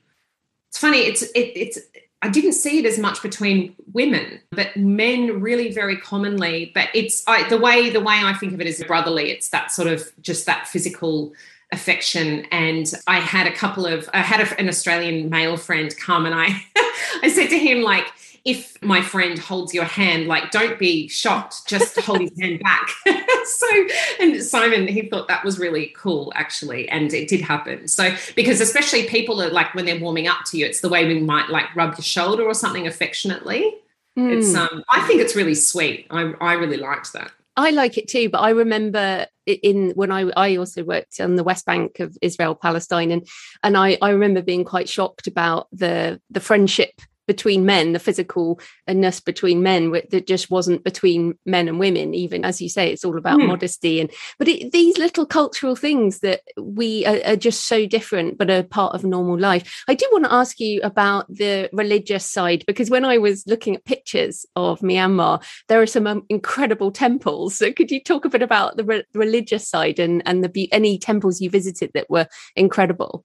it's 0.68 0.78
funny, 0.80 0.98
it's 0.98 1.22
it, 1.22 1.52
it's 1.54 1.78
I 2.20 2.28
didn't 2.28 2.54
see 2.54 2.78
it 2.78 2.86
as 2.86 2.98
much 2.98 3.22
between 3.22 3.76
women, 3.92 4.40
but 4.50 4.76
men 4.76 5.40
really 5.40 5.70
very 5.72 5.96
commonly. 5.96 6.72
But 6.74 6.88
it's 6.94 7.22
I, 7.28 7.48
the 7.48 7.58
way 7.58 7.90
the 7.90 8.00
way 8.00 8.14
I 8.14 8.32
think 8.34 8.54
of 8.54 8.60
it 8.60 8.66
is 8.66 8.82
brotherly. 8.82 9.30
It's 9.30 9.50
that 9.50 9.70
sort 9.70 9.86
of 9.88 10.10
just 10.20 10.46
that 10.46 10.66
physical 10.66 11.32
affection. 11.70 12.46
And 12.50 12.92
I 13.06 13.20
had 13.20 13.46
a 13.46 13.52
couple 13.52 13.86
of 13.86 14.08
I 14.12 14.22
had 14.22 14.40
a, 14.40 14.58
an 14.58 14.68
Australian 14.68 15.28
male 15.28 15.56
friend 15.56 15.94
come, 15.96 16.26
and 16.26 16.34
I 16.34 16.64
I 17.22 17.30
said 17.32 17.50
to 17.50 17.58
him 17.58 17.82
like 17.82 18.06
if 18.44 18.80
my 18.82 19.00
friend 19.00 19.38
holds 19.38 19.72
your 19.72 19.84
hand, 19.84 20.26
like 20.26 20.50
don't 20.50 20.78
be 20.78 21.08
shocked, 21.08 21.66
just 21.66 21.98
hold 22.00 22.20
his 22.20 22.38
hand 22.38 22.60
back. 22.60 22.88
so, 23.44 23.86
and 24.20 24.42
Simon, 24.42 24.86
he 24.86 25.08
thought 25.08 25.28
that 25.28 25.44
was 25.44 25.58
really 25.58 25.94
cool, 25.96 26.30
actually, 26.36 26.88
and 26.90 27.12
it 27.14 27.28
did 27.28 27.40
happen. 27.40 27.88
So, 27.88 28.14
because 28.36 28.60
especially 28.60 29.04
people 29.04 29.40
are 29.40 29.50
like 29.50 29.74
when 29.74 29.86
they're 29.86 29.98
warming 29.98 30.28
up 30.28 30.44
to 30.46 30.58
you, 30.58 30.66
it's 30.66 30.80
the 30.80 30.90
way 30.90 31.06
we 31.06 31.20
might 31.20 31.48
like 31.48 31.74
rub 31.74 31.92
your 31.92 32.02
shoulder 32.02 32.44
or 32.44 32.54
something 32.54 32.86
affectionately. 32.86 33.74
Mm. 34.18 34.36
It's 34.36 34.54
um, 34.54 34.84
I 34.92 35.00
think 35.06 35.22
it's 35.22 35.34
really 35.34 35.54
sweet. 35.54 36.06
I 36.10 36.34
I 36.40 36.52
really 36.54 36.76
liked 36.76 37.14
that. 37.14 37.32
I 37.56 37.70
like 37.70 37.96
it 37.96 38.08
too, 38.08 38.28
but 38.28 38.40
I 38.40 38.50
remember 38.50 39.26
in 39.46 39.90
when 39.90 40.12
I 40.12 40.30
I 40.36 40.56
also 40.56 40.84
worked 40.84 41.18
on 41.18 41.36
the 41.36 41.44
West 41.44 41.64
Bank 41.64 42.00
of 42.00 42.16
Israel 42.20 42.54
Palestine 42.54 43.10
and 43.10 43.26
and 43.62 43.76
I 43.76 43.96
I 44.02 44.10
remember 44.10 44.42
being 44.42 44.64
quite 44.64 44.88
shocked 44.88 45.26
about 45.26 45.68
the 45.72 46.20
the 46.30 46.40
friendship 46.40 47.00
between 47.26 47.64
men, 47.64 47.92
the 47.92 47.98
physicalness 47.98 49.24
between 49.24 49.62
men 49.62 49.92
that 50.10 50.26
just 50.26 50.50
wasn't 50.50 50.84
between 50.84 51.38
men 51.46 51.68
and 51.68 51.78
women. 51.78 52.14
Even 52.14 52.44
as 52.44 52.60
you 52.60 52.68
say, 52.68 52.92
it's 52.92 53.04
all 53.04 53.18
about 53.18 53.40
mm. 53.40 53.46
modesty 53.46 54.00
and 54.00 54.10
but 54.38 54.48
it, 54.48 54.72
these 54.72 54.98
little 54.98 55.26
cultural 55.26 55.76
things 55.76 56.20
that 56.20 56.42
we 56.58 57.04
are, 57.06 57.20
are, 57.24 57.36
just 57.36 57.66
so 57.66 57.86
different, 57.86 58.38
but 58.38 58.50
are 58.50 58.62
part 58.62 58.94
of 58.94 59.04
normal 59.04 59.38
life. 59.38 59.84
I 59.88 59.94
do 59.94 60.08
want 60.12 60.24
to 60.24 60.32
ask 60.32 60.60
you 60.60 60.80
about 60.82 61.26
the 61.28 61.68
religious 61.72 62.24
side 62.24 62.64
because 62.66 62.90
when 62.90 63.04
I 63.04 63.18
was 63.18 63.46
looking 63.46 63.76
at 63.76 63.84
pictures 63.84 64.46
of 64.56 64.80
Myanmar, 64.80 65.44
there 65.68 65.80
are 65.80 65.86
some 65.86 66.06
um, 66.06 66.24
incredible 66.28 66.90
temples. 66.90 67.56
So 67.56 67.72
could 67.72 67.90
you 67.90 68.02
talk 68.02 68.24
a 68.24 68.30
bit 68.30 68.42
about 68.42 68.76
the 68.76 68.84
re- 68.84 69.04
religious 69.14 69.68
side 69.68 69.98
and 69.98 70.22
and 70.26 70.42
the 70.42 70.48
be- 70.48 70.72
any 70.72 70.98
temples 70.98 71.40
you 71.40 71.50
visited 71.50 71.90
that 71.94 72.10
were 72.10 72.26
incredible? 72.56 73.24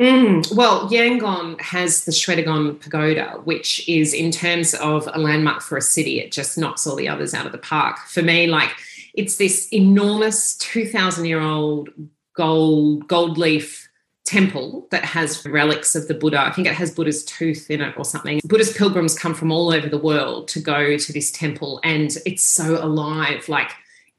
Mm, 0.00 0.56
well, 0.56 0.88
Yangon 0.90 1.60
has 1.60 2.04
the 2.04 2.10
Shwedagon 2.10 2.80
Pagoda, 2.80 3.40
which 3.44 3.88
is 3.88 4.12
in 4.12 4.32
terms 4.32 4.74
of 4.74 5.08
a 5.12 5.20
landmark 5.20 5.62
for 5.62 5.76
a 5.76 5.82
city, 5.82 6.18
it 6.18 6.32
just 6.32 6.58
knocks 6.58 6.86
all 6.86 6.96
the 6.96 7.08
others 7.08 7.32
out 7.32 7.46
of 7.46 7.52
the 7.52 7.58
park. 7.58 7.98
For 8.08 8.20
me, 8.20 8.48
like 8.48 8.72
it's 9.14 9.36
this 9.36 9.68
enormous 9.72 10.56
2,000 10.58 11.26
year 11.26 11.40
old 11.40 11.90
gold, 12.34 13.06
gold 13.06 13.38
leaf 13.38 13.88
temple 14.24 14.88
that 14.90 15.04
has 15.04 15.44
relics 15.46 15.94
of 15.94 16.08
the 16.08 16.14
Buddha. 16.14 16.40
I 16.40 16.50
think 16.50 16.66
it 16.66 16.74
has 16.74 16.90
Buddha's 16.92 17.24
tooth 17.24 17.70
in 17.70 17.80
it 17.80 17.94
or 17.96 18.04
something. 18.04 18.40
Buddhist 18.44 18.76
pilgrims 18.76 19.16
come 19.16 19.34
from 19.34 19.52
all 19.52 19.72
over 19.72 19.88
the 19.88 19.98
world 19.98 20.48
to 20.48 20.60
go 20.60 20.96
to 20.96 21.12
this 21.12 21.30
temple, 21.30 21.78
and 21.84 22.16
it's 22.26 22.42
so 22.42 22.82
alive. 22.82 23.48
Like 23.48 23.70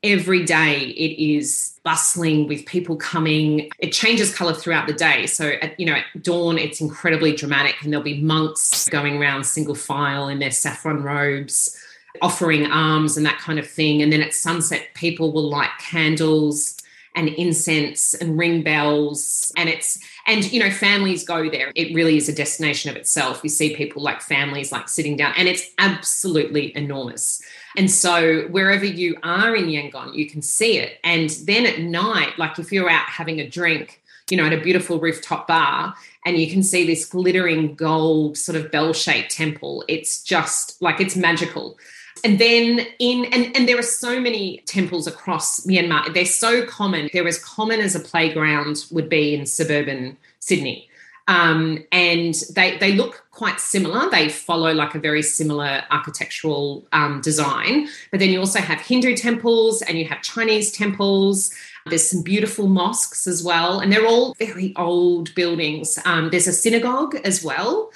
every 0.06 0.46
day 0.46 0.82
it 0.82 1.22
is 1.22 1.78
bustling 1.84 2.48
with 2.48 2.66
people 2.66 2.96
coming. 2.96 3.70
It 3.80 3.92
changes 3.92 4.34
color 4.34 4.54
throughout 4.54 4.88
the 4.88 4.94
day. 4.94 5.26
So 5.26 5.54
at 5.62 5.78
you 5.80 5.86
know 5.86 5.96
at 5.96 6.24
dawn 6.24 6.58
it's 6.58 6.80
incredibly 6.80 7.36
dramatic 7.36 7.76
and 7.82 7.92
there'll 7.92 8.04
be 8.04 8.22
monks 8.22 8.88
going 8.90 9.18
around 9.18 9.46
single 9.46 9.76
file 9.76 10.28
in 10.30 10.40
their 10.40 10.52
saffron 10.52 11.04
robes 11.04 11.78
offering 12.22 12.66
alms 12.72 13.18
and 13.18 13.26
that 13.26 13.40
kind 13.40 13.60
of 13.60 13.70
thing. 13.70 14.02
And 14.02 14.14
then 14.14 14.22
at 14.22 14.34
sunset 14.34 14.88
people 14.94 15.34
will 15.34 15.50
light 15.50 15.72
candles 15.80 16.78
and 17.16 17.30
incense 17.30 18.14
and 18.14 18.38
ring 18.38 18.62
bells. 18.62 19.52
And 19.58 19.70
it's 19.70 20.00
and 20.28 20.50
you 20.52 20.60
know 20.60 20.70
families 20.70 21.24
go 21.24 21.50
there. 21.50 21.72
It 21.76 21.96
really 21.96 22.18
is 22.18 22.30
a 22.30 22.34
destination 22.34 22.92
of 22.92 22.96
itself. 22.96 23.42
You 23.44 23.50
see 23.50 23.76
people 23.76 24.02
like 24.02 24.22
families 24.22 24.72
like 24.72 24.88
sitting 24.88 25.18
down 25.18 25.34
and 25.38 25.48
it's 25.48 25.64
absolutely 25.78 26.76
enormous 26.76 27.42
and 27.78 27.90
so 27.90 28.44
wherever 28.50 28.86
you 28.86 29.18
are 29.24 29.56
in 29.56 29.66
Yangon, 29.66 30.16
you 30.16 30.30
can 30.30 30.42
see 30.42 30.78
it. 30.78 31.00
And 31.04 31.30
then 31.30 31.66
at 31.66 31.80
night, 31.80 32.38
like 32.38 32.60
if 32.60 32.72
you're 32.72 32.90
out 32.90 33.08
having 33.08 33.40
a 33.40 33.50
drink, 33.50 34.02
you 34.30 34.38
know, 34.38 34.46
at 34.46 34.54
a 34.54 34.60
beautiful 34.60 35.00
rooftop 35.00 35.48
bar, 35.48 35.96
and 36.26 36.38
you 36.38 36.50
can 36.50 36.64
see 36.64 36.86
this 36.86 37.06
glittering 37.06 37.76
gold 37.76 38.38
sort 38.38 38.56
of 38.56 38.72
bell 38.72 38.94
shaped 38.94 39.32
temple, 39.32 39.84
it's 39.88 40.24
just 40.24 40.82
like 40.82 41.00
it's 41.00 41.16
magical. 41.16 41.78
And 42.24 42.40
then 42.40 42.88
in 42.98 43.26
and, 43.26 43.56
and 43.56 43.68
there 43.70 43.78
are 43.78 43.84
so 43.84 44.20
many 44.20 44.64
temples 44.66 45.06
across 45.06 45.66
Myanmar. 45.68 46.14
They're 46.14 46.26
so 46.26 46.66
common. 46.66 47.10
They're 47.14 47.28
as 47.28 47.38
common 47.38 47.82
as 47.82 47.94
a 47.94 48.00
playground 48.00 48.86
would 48.90 49.10
be 49.10 49.36
in 49.36 49.46
suburban 49.46 50.18
Sydney. 50.40 50.90
Um, 51.28 51.84
and 51.92 52.34
they 52.56 52.78
they 52.78 52.94
look 52.94 53.25
quite 53.36 53.60
similar. 53.60 54.10
They 54.10 54.30
follow 54.30 54.74
like 54.74 54.96
a 54.96 55.00
very 55.00 55.22
similar 55.22 55.84
architectural 55.92 56.88
um, 56.94 57.22
design. 57.22 57.88
But 58.10 58.20
then 58.22 58.30
you 58.30 58.40
also 58.40 58.60
have 58.60 58.80
Hindu 58.80 59.16
temples 59.16 59.82
and 59.82 60.00
you 60.00 60.06
have 60.06 60.22
Chinese 60.22 60.72
temples. 60.72 61.54
There's 61.86 62.10
some 62.10 62.24
beautiful 62.24 62.68
mosques 62.68 63.28
as 63.28 63.44
well, 63.44 63.80
and 63.80 63.92
they're 63.92 64.08
all 64.08 64.34
very 64.40 64.74
old 64.76 65.36
buildings. 65.36 66.00
Um, 66.06 66.32
there's 66.32 66.48
a 66.48 66.54
synagogue 66.54 67.16
as 67.24 67.44
well. 67.44 67.92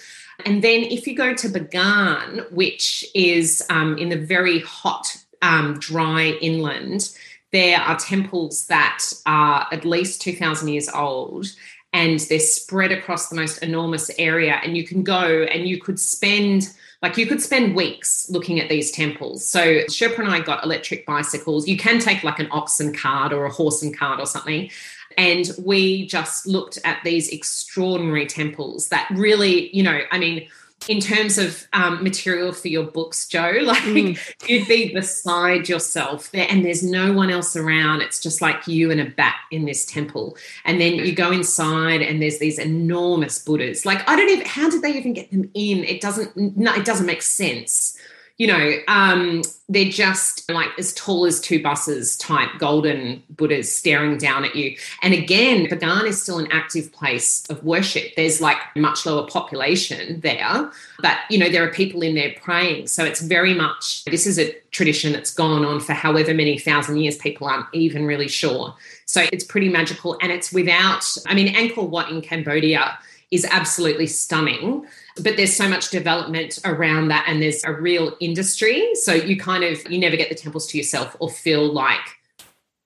And 0.45 0.63
then 0.63 0.83
if 0.83 1.07
you 1.07 1.15
go 1.15 1.33
to 1.33 1.47
Bagan, 1.47 2.51
which 2.51 3.03
is 3.15 3.63
um, 3.69 3.97
in 3.97 4.09
the 4.09 4.17
very 4.17 4.59
hot, 4.59 5.17
um, 5.41 5.79
dry 5.79 6.37
inland, 6.41 7.17
there 7.51 7.79
are 7.79 7.97
temples 7.97 8.67
that 8.67 9.03
are 9.25 9.67
at 9.71 9.85
least 9.85 10.21
2,000 10.21 10.67
years 10.67 10.87
old 10.89 11.47
and 11.93 12.19
they're 12.21 12.39
spread 12.39 12.91
across 12.91 13.29
the 13.29 13.35
most 13.35 13.63
enormous 13.63 14.11
area 14.19 14.59
and 14.63 14.77
you 14.77 14.85
can 14.85 15.03
go 15.03 15.43
and 15.43 15.67
you 15.67 15.79
could 15.79 15.99
spend 15.99 16.69
like 17.01 17.17
you 17.17 17.25
could 17.25 17.41
spend 17.41 17.75
weeks 17.75 18.29
looking 18.29 18.59
at 18.59 18.67
these 18.67 18.91
temples. 18.91 19.47
So 19.47 19.61
sherpa 19.85 20.19
and 20.19 20.27
i 20.27 20.41
got 20.41 20.63
electric 20.65 21.05
bicycles. 21.05 21.67
You 21.67 21.77
can 21.77 21.99
take 21.99 22.23
like 22.23 22.39
an 22.39 22.49
oxen 22.51 22.93
cart 22.93 23.31
or 23.31 23.45
a 23.45 23.51
horse 23.51 23.81
and 23.81 23.97
cart 23.97 24.19
or 24.19 24.25
something. 24.25 24.69
And 25.17 25.49
we 25.63 26.05
just 26.07 26.45
looked 26.45 26.77
at 26.83 27.01
these 27.03 27.29
extraordinary 27.29 28.25
temples 28.25 28.89
that 28.89 29.09
really 29.11 29.75
you 29.75 29.83
know 29.83 30.01
i 30.11 30.19
mean 30.19 30.47
in 30.87 30.99
terms 30.99 31.37
of 31.37 31.67
um, 31.73 32.03
material 32.03 32.51
for 32.51 32.67
your 32.67 32.85
books, 32.85 33.27
Joe, 33.27 33.59
like 33.63 33.83
mm. 33.83 34.19
you'd 34.47 34.67
be 34.67 34.93
beside 34.93 35.67
yourself 35.67 36.31
there, 36.31 36.47
and 36.49 36.63
there's 36.63 36.83
no 36.83 37.13
one 37.13 37.29
else 37.29 37.55
around. 37.55 38.01
It's 38.01 38.19
just 38.19 38.41
like 38.41 38.67
you 38.67 38.91
and 38.91 39.01
a 39.01 39.05
bat 39.05 39.35
in 39.51 39.65
this 39.65 39.85
temple. 39.85 40.37
And 40.65 40.79
then 40.79 40.95
you 40.95 41.13
go 41.13 41.31
inside, 41.31 42.01
and 42.01 42.21
there's 42.21 42.39
these 42.39 42.59
enormous 42.59 43.39
Buddhas. 43.39 43.85
Like 43.85 44.07
I 44.07 44.15
don't 44.15 44.29
even. 44.29 44.45
How 44.45 44.69
did 44.69 44.81
they 44.81 44.95
even 44.95 45.13
get 45.13 45.31
them 45.31 45.49
in? 45.53 45.83
It 45.83 46.01
doesn't. 46.01 46.35
No, 46.37 46.73
it 46.73 46.85
doesn't 46.85 47.05
make 47.05 47.21
sense 47.21 47.98
you 48.39 48.47
know, 48.47 48.77
um, 48.87 49.41
they're 49.67 49.89
just 49.89 50.49
like 50.49 50.69
as 50.79 50.93
tall 50.93 51.25
as 51.25 51.41
two 51.41 51.61
buses 51.61 52.17
type 52.17 52.49
golden 52.57 53.21
Buddhas 53.29 53.71
staring 53.71 54.17
down 54.17 54.45
at 54.45 54.55
you. 54.55 54.77
And 55.03 55.13
again, 55.13 55.67
Bagan 55.67 56.05
is 56.05 56.21
still 56.23 56.39
an 56.39 56.47
active 56.49 56.91
place 56.93 57.45
of 57.49 57.61
worship. 57.65 58.15
There's 58.15 58.39
like 58.39 58.57
much 58.77 59.05
lower 59.05 59.27
population 59.27 60.21
there, 60.21 60.71
but 61.01 61.17
you 61.29 61.37
know, 61.37 61.49
there 61.49 61.67
are 61.67 61.71
people 61.71 62.01
in 62.01 62.15
there 62.15 62.33
praying. 62.41 62.87
So 62.87 63.03
it's 63.03 63.21
very 63.21 63.53
much 63.53 64.05
this 64.05 64.25
is 64.25 64.39
a 64.39 64.55
tradition 64.71 65.11
that's 65.11 65.33
gone 65.33 65.65
on 65.65 65.81
for 65.81 65.93
however 65.93 66.33
many 66.33 66.57
thousand 66.57 66.97
years, 66.97 67.17
people 67.17 67.45
aren't 67.45 67.67
even 67.73 68.05
really 68.05 68.29
sure. 68.29 68.73
So 69.05 69.25
it's 69.33 69.43
pretty 69.43 69.67
magical. 69.67 70.17
And 70.21 70.31
it's 70.31 70.53
without, 70.53 71.05
I 71.27 71.33
mean, 71.33 71.53
Angkor 71.53 71.89
Wat 71.89 72.09
in 72.09 72.21
Cambodia 72.21 72.97
is 73.31 73.45
absolutely 73.45 74.07
stunning 74.07 74.85
but 75.21 75.37
there's 75.37 75.55
so 75.55 75.67
much 75.67 75.89
development 75.89 76.59
around 76.65 77.09
that 77.09 77.25
and 77.27 77.41
there's 77.41 77.63
a 77.63 77.73
real 77.73 78.15
industry. 78.19 78.95
So 78.95 79.13
you 79.13 79.37
kind 79.37 79.63
of 79.63 79.89
you 79.89 79.99
never 79.99 80.15
get 80.15 80.29
the 80.29 80.35
temples 80.35 80.67
to 80.67 80.77
yourself 80.77 81.15
or 81.19 81.29
feel 81.29 81.71
like 81.71 81.99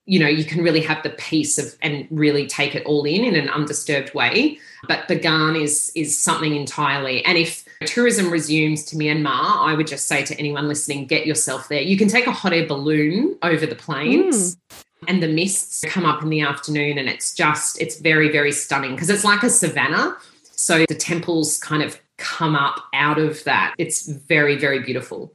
you 0.06 0.20
know 0.20 0.28
you 0.28 0.44
can 0.44 0.62
really 0.62 0.82
have 0.82 1.02
the 1.04 1.12
peace 1.12 1.58
of 1.58 1.76
and 1.82 2.08
really 2.12 2.46
take 2.46 2.76
it 2.76 2.86
all 2.86 3.06
in 3.06 3.24
in 3.24 3.36
an 3.36 3.50
undisturbed 3.50 4.14
way. 4.14 4.58
But 4.88 5.08
Bagan 5.08 5.62
is 5.62 5.92
is 5.96 6.18
something 6.18 6.56
entirely. 6.56 7.24
And 7.26 7.38
if 7.38 7.66
tourism 7.86 8.30
resumes 8.30 8.84
to 8.86 8.96
Myanmar 8.96 9.58
I 9.60 9.74
would 9.76 9.88
just 9.88 10.08
say 10.08 10.24
to 10.26 10.38
anyone 10.40 10.68
listening 10.68 11.06
get 11.06 11.26
yourself 11.26 11.70
there. 11.70 11.82
You 11.82 11.98
can 11.98 12.08
take 12.08 12.28
a 12.28 12.32
hot 12.32 12.54
air 12.54 12.68
balloon 12.68 13.38
over 13.44 13.66
the 13.66 13.76
plains 13.76 14.56
mm. 14.56 14.70
and 15.08 15.22
the 15.22 15.28
mists 15.28 15.84
come 15.88 16.06
up 16.06 16.24
in 16.24 16.30
the 16.30 16.42
afternoon 16.42 16.98
and 16.98 17.08
it's 17.08 17.34
just 17.34 17.80
it's 17.82 18.00
very 18.00 18.30
very 18.30 18.52
stunning 18.52 18.92
because 18.92 19.10
it's 19.10 19.24
like 19.24 19.44
a 19.44 19.50
savanna 19.50 20.18
so 20.64 20.86
the 20.88 20.96
temples 20.96 21.58
kind 21.58 21.84
of 21.84 22.00
come 22.18 22.56
up 22.56 22.84
out 22.94 23.20
of 23.20 23.44
that 23.44 23.74
it's 23.78 24.08
very 24.08 24.56
very 24.56 24.80
beautiful 24.80 25.34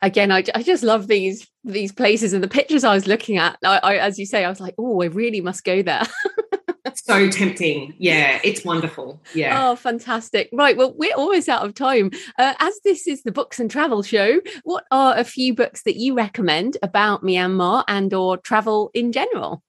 again 0.00 0.30
I, 0.32 0.44
I 0.54 0.62
just 0.62 0.82
love 0.82 1.06
these 1.06 1.46
these 1.64 1.92
places 1.92 2.32
and 2.32 2.42
the 2.42 2.48
pictures 2.48 2.84
i 2.84 2.94
was 2.94 3.06
looking 3.06 3.36
at 3.36 3.58
I, 3.64 3.78
I 3.82 3.96
as 3.96 4.18
you 4.18 4.26
say 4.26 4.44
i 4.44 4.48
was 4.48 4.60
like 4.60 4.74
oh 4.78 5.02
i 5.02 5.06
really 5.06 5.40
must 5.40 5.64
go 5.64 5.82
there 5.82 6.04
so 6.94 7.28
tempting. 7.28 7.94
Yeah, 7.98 8.40
it's 8.44 8.64
wonderful. 8.64 9.20
Yeah. 9.34 9.70
Oh, 9.70 9.76
fantastic. 9.76 10.48
Right. 10.52 10.76
Well, 10.76 10.94
we're 10.96 11.14
almost 11.14 11.48
out 11.48 11.64
of 11.64 11.74
time. 11.74 12.10
Uh, 12.38 12.54
as 12.58 12.78
this 12.84 13.06
is 13.06 13.22
the 13.22 13.32
books 13.32 13.60
and 13.60 13.70
travel 13.70 14.02
show, 14.02 14.40
what 14.64 14.84
are 14.90 15.16
a 15.16 15.24
few 15.24 15.54
books 15.54 15.82
that 15.84 15.96
you 15.96 16.14
recommend 16.14 16.76
about 16.82 17.22
Myanmar 17.22 17.84
and 17.88 18.12
or 18.14 18.36
travel 18.36 18.90
in 18.94 19.12
general? 19.12 19.62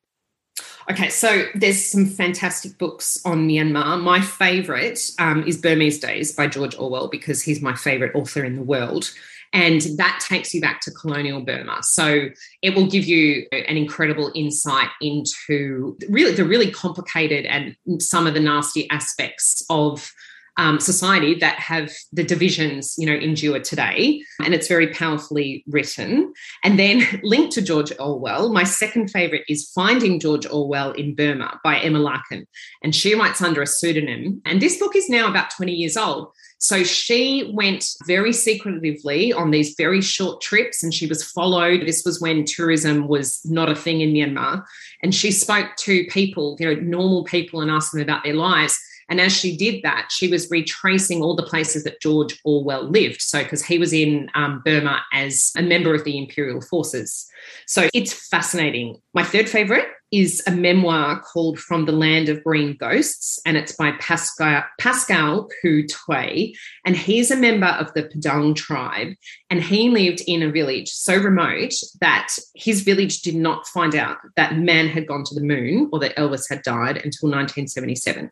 Okay, 0.91 1.07
so 1.07 1.45
there's 1.55 1.85
some 1.85 2.05
fantastic 2.05 2.77
books 2.77 3.17
on 3.23 3.47
Myanmar. 3.47 4.01
My 4.01 4.19
favourite 4.19 4.99
um, 5.19 5.41
is 5.47 5.55
Burmese 5.55 5.99
Days 5.99 6.33
by 6.33 6.47
George 6.47 6.77
Orwell 6.77 7.07
because 7.07 7.41
he's 7.41 7.61
my 7.61 7.73
favourite 7.73 8.13
author 8.13 8.43
in 8.43 8.57
the 8.57 8.61
world. 8.61 9.09
And 9.53 9.79
that 9.95 10.21
takes 10.27 10.53
you 10.53 10.59
back 10.59 10.81
to 10.81 10.91
colonial 10.91 11.39
Burma. 11.39 11.77
So 11.83 12.27
it 12.61 12.75
will 12.75 12.87
give 12.87 13.05
you 13.05 13.47
an 13.53 13.77
incredible 13.77 14.33
insight 14.35 14.89
into 14.99 15.97
really 16.09 16.33
the 16.33 16.43
really 16.43 16.69
complicated 16.69 17.45
and 17.45 17.73
some 17.99 18.27
of 18.27 18.33
the 18.33 18.41
nasty 18.41 18.89
aspects 18.89 19.63
of 19.69 20.11
um, 20.57 20.79
society 20.79 21.35
that 21.35 21.55
have 21.59 21.91
the 22.11 22.23
divisions, 22.23 22.95
you 22.97 23.05
know, 23.05 23.13
endure 23.13 23.59
today. 23.59 24.23
And 24.43 24.53
it's 24.53 24.67
very 24.67 24.87
powerfully 24.87 25.63
written. 25.67 26.33
And 26.63 26.77
then 26.77 27.03
linked 27.23 27.53
to 27.53 27.61
George 27.61 27.91
Orwell, 27.99 28.51
my 28.51 28.63
second 28.63 29.09
favorite 29.09 29.43
is 29.47 29.69
Finding 29.73 30.19
George 30.19 30.45
Orwell 30.45 30.91
in 30.91 31.15
Burma 31.15 31.59
by 31.63 31.79
Emma 31.79 31.99
Larkin. 31.99 32.45
And 32.83 32.95
she 32.95 33.15
writes 33.15 33.41
under 33.41 33.61
a 33.61 33.67
pseudonym. 33.67 34.41
And 34.45 34.61
this 34.61 34.77
book 34.77 34.95
is 34.95 35.09
now 35.09 35.29
about 35.29 35.51
20 35.51 35.73
years 35.73 35.97
old. 35.97 36.31
So 36.61 36.83
she 36.83 37.51
went 37.55 37.85
very 38.05 38.31
secretively 38.31 39.33
on 39.33 39.49
these 39.49 39.73
very 39.75 39.99
short 39.99 40.41
trips 40.41 40.83
and 40.83 40.93
she 40.93 41.07
was 41.07 41.23
followed. 41.23 41.87
This 41.87 42.03
was 42.05 42.21
when 42.21 42.45
tourism 42.45 43.07
was 43.07 43.41
not 43.45 43.67
a 43.67 43.75
thing 43.75 44.01
in 44.01 44.13
Myanmar. 44.13 44.63
And 45.01 45.15
she 45.15 45.31
spoke 45.31 45.75
to 45.77 46.05
people, 46.05 46.57
you 46.59 46.67
know, 46.67 46.79
normal 46.79 47.23
people 47.23 47.61
and 47.61 47.71
asked 47.71 47.93
them 47.93 48.01
about 48.01 48.23
their 48.23 48.35
lives. 48.35 48.77
And 49.11 49.19
as 49.19 49.35
she 49.35 49.57
did 49.57 49.83
that, 49.83 50.07
she 50.09 50.29
was 50.29 50.49
retracing 50.49 51.21
all 51.21 51.35
the 51.35 51.43
places 51.43 51.83
that 51.83 51.99
George 51.99 52.39
Orwell 52.45 52.89
lived. 52.89 53.21
So, 53.21 53.43
because 53.43 53.63
he 53.63 53.77
was 53.77 53.91
in 53.91 54.31
um, 54.35 54.61
Burma 54.63 55.01
as 55.11 55.51
a 55.57 55.61
member 55.61 55.93
of 55.93 56.05
the 56.05 56.17
imperial 56.17 56.61
forces. 56.61 57.27
So, 57.67 57.89
it's 57.93 58.13
fascinating. 58.13 59.01
My 59.13 59.25
third 59.25 59.49
favorite 59.49 59.85
is 60.13 60.41
a 60.47 60.51
memoir 60.51 61.19
called 61.21 61.59
From 61.59 61.85
the 61.85 61.91
Land 61.91 62.29
of 62.29 62.41
Green 62.43 62.77
Ghosts, 62.77 63.37
and 63.45 63.57
it's 63.57 63.73
by 63.73 63.91
Pascal, 63.99 64.63
Pascal 64.79 65.49
Thwe. 65.61 66.53
And 66.85 66.95
he's 66.95 67.31
a 67.31 67.35
member 67.35 67.67
of 67.67 67.93
the 67.93 68.03
Padaung 68.03 68.55
tribe, 68.55 69.13
and 69.49 69.61
he 69.61 69.89
lived 69.89 70.21
in 70.25 70.41
a 70.41 70.51
village 70.51 70.89
so 70.89 71.17
remote 71.17 71.73
that 71.99 72.33
his 72.55 72.81
village 72.81 73.23
did 73.23 73.35
not 73.35 73.67
find 73.67 73.93
out 73.93 74.19
that 74.37 74.57
man 74.57 74.87
had 74.87 75.05
gone 75.05 75.25
to 75.25 75.35
the 75.35 75.41
moon 75.41 75.89
or 75.91 75.99
that 75.99 76.15
Elvis 76.15 76.49
had 76.49 76.61
died 76.61 76.95
until 76.95 77.29
1977. 77.29 78.31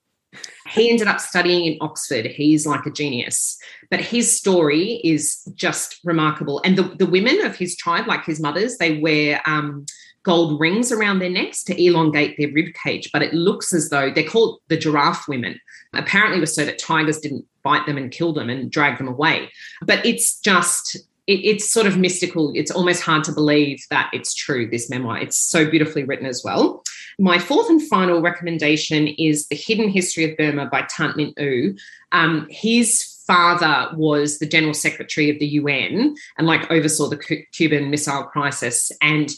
He 0.70 0.90
ended 0.90 1.08
up 1.08 1.20
studying 1.20 1.66
in 1.66 1.78
Oxford. 1.82 2.26
He's 2.26 2.66
like 2.66 2.86
a 2.86 2.92
genius. 2.92 3.58
But 3.90 4.02
his 4.02 4.36
story 4.36 5.02
is 5.04 5.44
just 5.56 6.00
remarkable. 6.04 6.62
And 6.64 6.78
the, 6.78 6.84
the 6.84 7.06
women 7.06 7.46
of 7.46 7.56
his 7.56 7.76
tribe, 7.76 8.08
like 8.08 8.26
his 8.26 8.40
mothers, 8.40 8.78
they 8.78 9.00
wear 9.00 9.42
um, 9.46 9.86
gold 10.24 10.60
rings 10.60 10.92
around 10.92 11.20
their 11.20 11.30
necks 11.30 11.64
to 11.64 11.84
elongate 11.84 12.38
their 12.38 12.52
rib 12.52 12.74
cage. 12.84 13.10
But 13.12 13.24
it 13.24 13.34
looks 13.34 13.74
as 13.74 13.90
though 13.90 14.12
they're 14.12 14.24
called 14.24 14.60
the 14.68 14.78
giraffe 14.78 15.28
women. 15.28 15.60
Apparently, 15.94 16.38
it 16.38 16.42
was 16.42 16.54
so 16.54 16.66
that 16.66 16.80
tigers 16.80 17.20
didn't 17.20 17.46
bite 17.64 17.86
them 17.86 17.98
and 17.98 18.12
kill 18.12 18.34
them 18.34 18.50
and 18.50 18.72
drag 18.72 18.98
them 18.98 19.08
away. 19.08 19.52
But 19.82 20.06
it's 20.06 20.40
just 20.40 20.98
it, 21.30 21.46
it's 21.46 21.72
sort 21.72 21.88
of 21.88 21.98
mystical. 21.98 22.52
It's 22.56 22.72
almost 22.72 23.04
hard 23.04 23.24
to 23.26 23.32
believe 23.32 23.86
that 23.92 24.10
it's 24.14 24.34
true, 24.34 24.70
this 24.70 24.90
memoir. 24.90 25.20
It's 25.20 25.38
so 25.38 25.70
beautifully 25.70 26.04
written 26.04 26.26
as 26.26 26.44
well. 26.44 26.84
My 27.20 27.38
fourth 27.38 27.70
and 27.70 27.86
final 27.86 28.22
recommendation 28.22 29.10
is 29.10 29.48
The 29.48 29.56
Hidden 29.56 29.90
History 29.90 30.32
of 30.32 30.38
Burma 30.38 30.68
by 30.68 30.84
Thant 30.84 31.18
Myint-U. 31.18 31.76
Um, 32.14 32.48
his 32.50 33.22
father 33.28 33.90
was 33.96 34.40
the 34.40 34.46
general 34.46 34.74
secretary 34.74 35.30
of 35.30 35.38
the 35.38 35.46
UN 35.48 36.16
and 36.38 36.48
like 36.48 36.72
oversaw 36.72 37.10
the 37.10 37.46
Cuban 37.52 37.90
Missile 37.90 38.24
Crisis. 38.24 38.90
And 39.02 39.30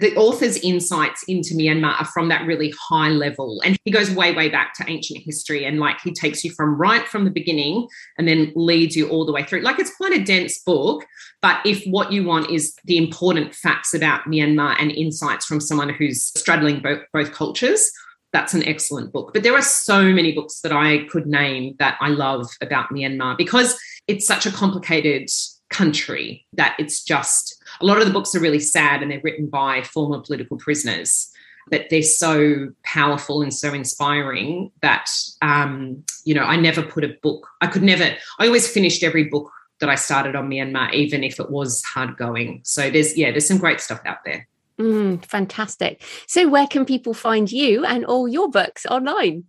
the 0.00 0.14
author's 0.16 0.56
insights 0.58 1.22
into 1.28 1.54
Myanmar 1.54 2.00
are 2.00 2.04
from 2.06 2.28
that 2.28 2.46
really 2.46 2.72
high 2.78 3.08
level. 3.08 3.60
And 3.64 3.78
he 3.84 3.90
goes 3.90 4.10
way, 4.10 4.32
way 4.32 4.48
back 4.48 4.74
to 4.74 4.88
ancient 4.88 5.24
history 5.24 5.64
and 5.64 5.78
like 5.78 6.00
he 6.02 6.12
takes 6.12 6.44
you 6.44 6.52
from 6.52 6.76
right 6.76 7.06
from 7.06 7.24
the 7.24 7.30
beginning 7.30 7.88
and 8.16 8.28
then 8.28 8.52
leads 8.54 8.96
you 8.96 9.08
all 9.08 9.26
the 9.26 9.32
way 9.32 9.44
through. 9.44 9.60
Like 9.60 9.78
it's 9.78 9.94
quite 9.94 10.12
a 10.12 10.22
dense 10.22 10.58
book, 10.58 11.04
but 11.42 11.60
if 11.64 11.84
what 11.84 12.12
you 12.12 12.24
want 12.24 12.50
is 12.50 12.74
the 12.84 12.98
important 12.98 13.54
facts 13.54 13.94
about 13.94 14.24
Myanmar 14.24 14.76
and 14.78 14.90
insights 14.92 15.46
from 15.46 15.60
someone 15.60 15.90
who's 15.90 16.22
straddling 16.38 16.80
both, 16.80 17.02
both 17.12 17.32
cultures, 17.32 17.90
that's 18.32 18.54
an 18.54 18.64
excellent 18.64 19.12
book. 19.12 19.30
But 19.32 19.42
there 19.42 19.54
are 19.54 19.62
so 19.62 20.02
many 20.02 20.32
books 20.32 20.60
that 20.60 20.72
I 20.72 21.04
could 21.04 21.26
name 21.26 21.76
that 21.78 21.96
I 22.00 22.08
love 22.08 22.46
about 22.60 22.90
Myanmar 22.90 23.36
because 23.36 23.78
it's 24.06 24.26
such 24.26 24.46
a 24.46 24.52
complicated 24.52 25.28
country 25.70 26.46
that 26.54 26.74
it's 26.78 27.02
just 27.02 27.57
a 27.80 27.86
lot 27.86 27.98
of 27.98 28.06
the 28.06 28.12
books 28.12 28.34
are 28.34 28.40
really 28.40 28.60
sad 28.60 29.02
and 29.02 29.10
they're 29.10 29.20
written 29.22 29.46
by 29.46 29.82
former 29.82 30.20
political 30.20 30.56
prisoners 30.56 31.30
but 31.70 31.86
they're 31.90 32.02
so 32.02 32.70
powerful 32.82 33.42
and 33.42 33.52
so 33.52 33.74
inspiring 33.74 34.70
that 34.80 35.10
um, 35.42 36.02
you 36.24 36.34
know 36.34 36.42
i 36.42 36.56
never 36.56 36.82
put 36.82 37.04
a 37.04 37.14
book 37.22 37.46
i 37.60 37.66
could 37.66 37.82
never 37.82 38.14
i 38.38 38.46
always 38.46 38.68
finished 38.68 39.02
every 39.02 39.24
book 39.24 39.50
that 39.80 39.88
i 39.88 39.94
started 39.94 40.34
on 40.34 40.48
myanmar 40.48 40.92
even 40.92 41.22
if 41.22 41.38
it 41.38 41.50
was 41.50 41.82
hard 41.84 42.16
going 42.16 42.60
so 42.64 42.90
there's 42.90 43.16
yeah 43.16 43.30
there's 43.30 43.46
some 43.46 43.58
great 43.58 43.80
stuff 43.80 44.00
out 44.06 44.18
there. 44.24 44.46
Mm, 44.78 45.24
fantastic. 45.24 46.02
So 46.28 46.48
where 46.48 46.68
can 46.68 46.84
people 46.84 47.12
find 47.12 47.50
you 47.50 47.84
and 47.84 48.04
all 48.04 48.28
your 48.28 48.48
books 48.48 48.86
online 48.86 49.44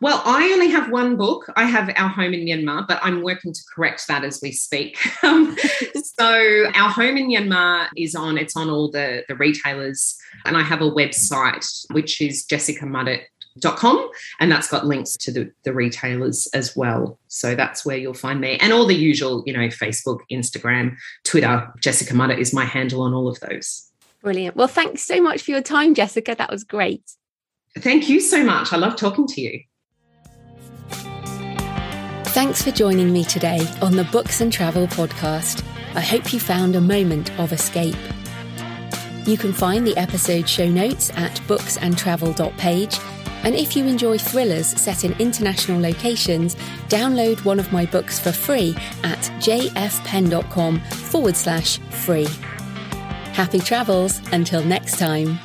well, 0.00 0.22
I 0.24 0.50
only 0.52 0.68
have 0.68 0.90
one 0.90 1.16
book. 1.16 1.50
I 1.56 1.64
have 1.64 1.90
Our 1.96 2.08
Home 2.08 2.34
in 2.34 2.44
Myanmar, 2.46 2.86
but 2.86 3.00
I'm 3.02 3.22
working 3.22 3.52
to 3.52 3.60
correct 3.74 4.06
that 4.08 4.24
as 4.24 4.40
we 4.42 4.52
speak. 4.52 4.98
Um, 5.24 5.56
so 6.18 6.66
Our 6.74 6.90
Home 6.90 7.16
in 7.16 7.28
Myanmar 7.28 7.88
is 7.96 8.14
on, 8.14 8.36
it's 8.36 8.56
on 8.56 8.68
all 8.68 8.90
the, 8.90 9.24
the 9.26 9.34
retailers. 9.34 10.18
And 10.44 10.54
I 10.54 10.62
have 10.62 10.82
a 10.82 10.90
website, 10.90 11.66
which 11.92 12.20
is 12.20 12.44
jessicamudditt.com 12.44 14.10
and 14.40 14.52
that's 14.52 14.68
got 14.68 14.86
links 14.86 15.16
to 15.16 15.32
the, 15.32 15.50
the 15.64 15.72
retailers 15.72 16.46
as 16.48 16.76
well 16.76 17.18
so 17.28 17.54
that's 17.54 17.86
where 17.86 17.96
you'll 17.96 18.12
find 18.12 18.40
me 18.40 18.56
and 18.58 18.72
all 18.72 18.84
the 18.84 18.94
usual 18.94 19.44
you 19.46 19.52
know 19.52 19.68
facebook 19.68 20.18
instagram 20.30 20.96
twitter 21.22 21.72
jessica 21.78 22.14
mudditt 22.14 22.40
is 22.40 22.52
my 22.52 22.64
handle 22.64 23.02
on 23.02 23.14
all 23.14 23.28
of 23.28 23.38
those 23.40 23.90
brilliant 24.22 24.56
well 24.56 24.66
thanks 24.66 25.02
so 25.02 25.22
much 25.22 25.42
for 25.42 25.52
your 25.52 25.62
time 25.62 25.94
jessica 25.94 26.34
that 26.36 26.50
was 26.50 26.64
great 26.64 27.12
Thank 27.78 28.08
you 28.08 28.20
so 28.20 28.44
much. 28.44 28.72
I 28.72 28.76
love 28.76 28.96
talking 28.96 29.26
to 29.26 29.40
you. 29.40 29.60
Thanks 32.34 32.62
for 32.62 32.70
joining 32.70 33.12
me 33.12 33.24
today 33.24 33.66
on 33.80 33.94
the 33.94 34.04
Books 34.04 34.40
and 34.40 34.52
Travel 34.52 34.86
podcast. 34.88 35.64
I 35.94 36.00
hope 36.00 36.32
you 36.32 36.40
found 36.40 36.74
a 36.74 36.80
moment 36.80 37.30
of 37.38 37.52
escape. 37.52 37.96
You 39.24 39.38
can 39.38 39.52
find 39.52 39.86
the 39.86 39.96
episode 39.96 40.48
show 40.48 40.68
notes 40.68 41.10
at 41.10 41.36
booksandtravel.page. 41.46 42.98
And 43.44 43.54
if 43.54 43.76
you 43.76 43.86
enjoy 43.86 44.18
thrillers 44.18 44.66
set 44.66 45.04
in 45.04 45.12
international 45.20 45.80
locations, 45.80 46.56
download 46.88 47.44
one 47.44 47.60
of 47.60 47.72
my 47.72 47.86
books 47.86 48.18
for 48.18 48.32
free 48.32 48.74
at 49.04 49.18
jfpenn.com 49.40 50.80
forward 50.80 51.36
slash 51.36 51.78
free. 51.78 52.26
Happy 53.32 53.60
travels 53.60 54.20
until 54.32 54.64
next 54.64 54.98
time. 54.98 55.38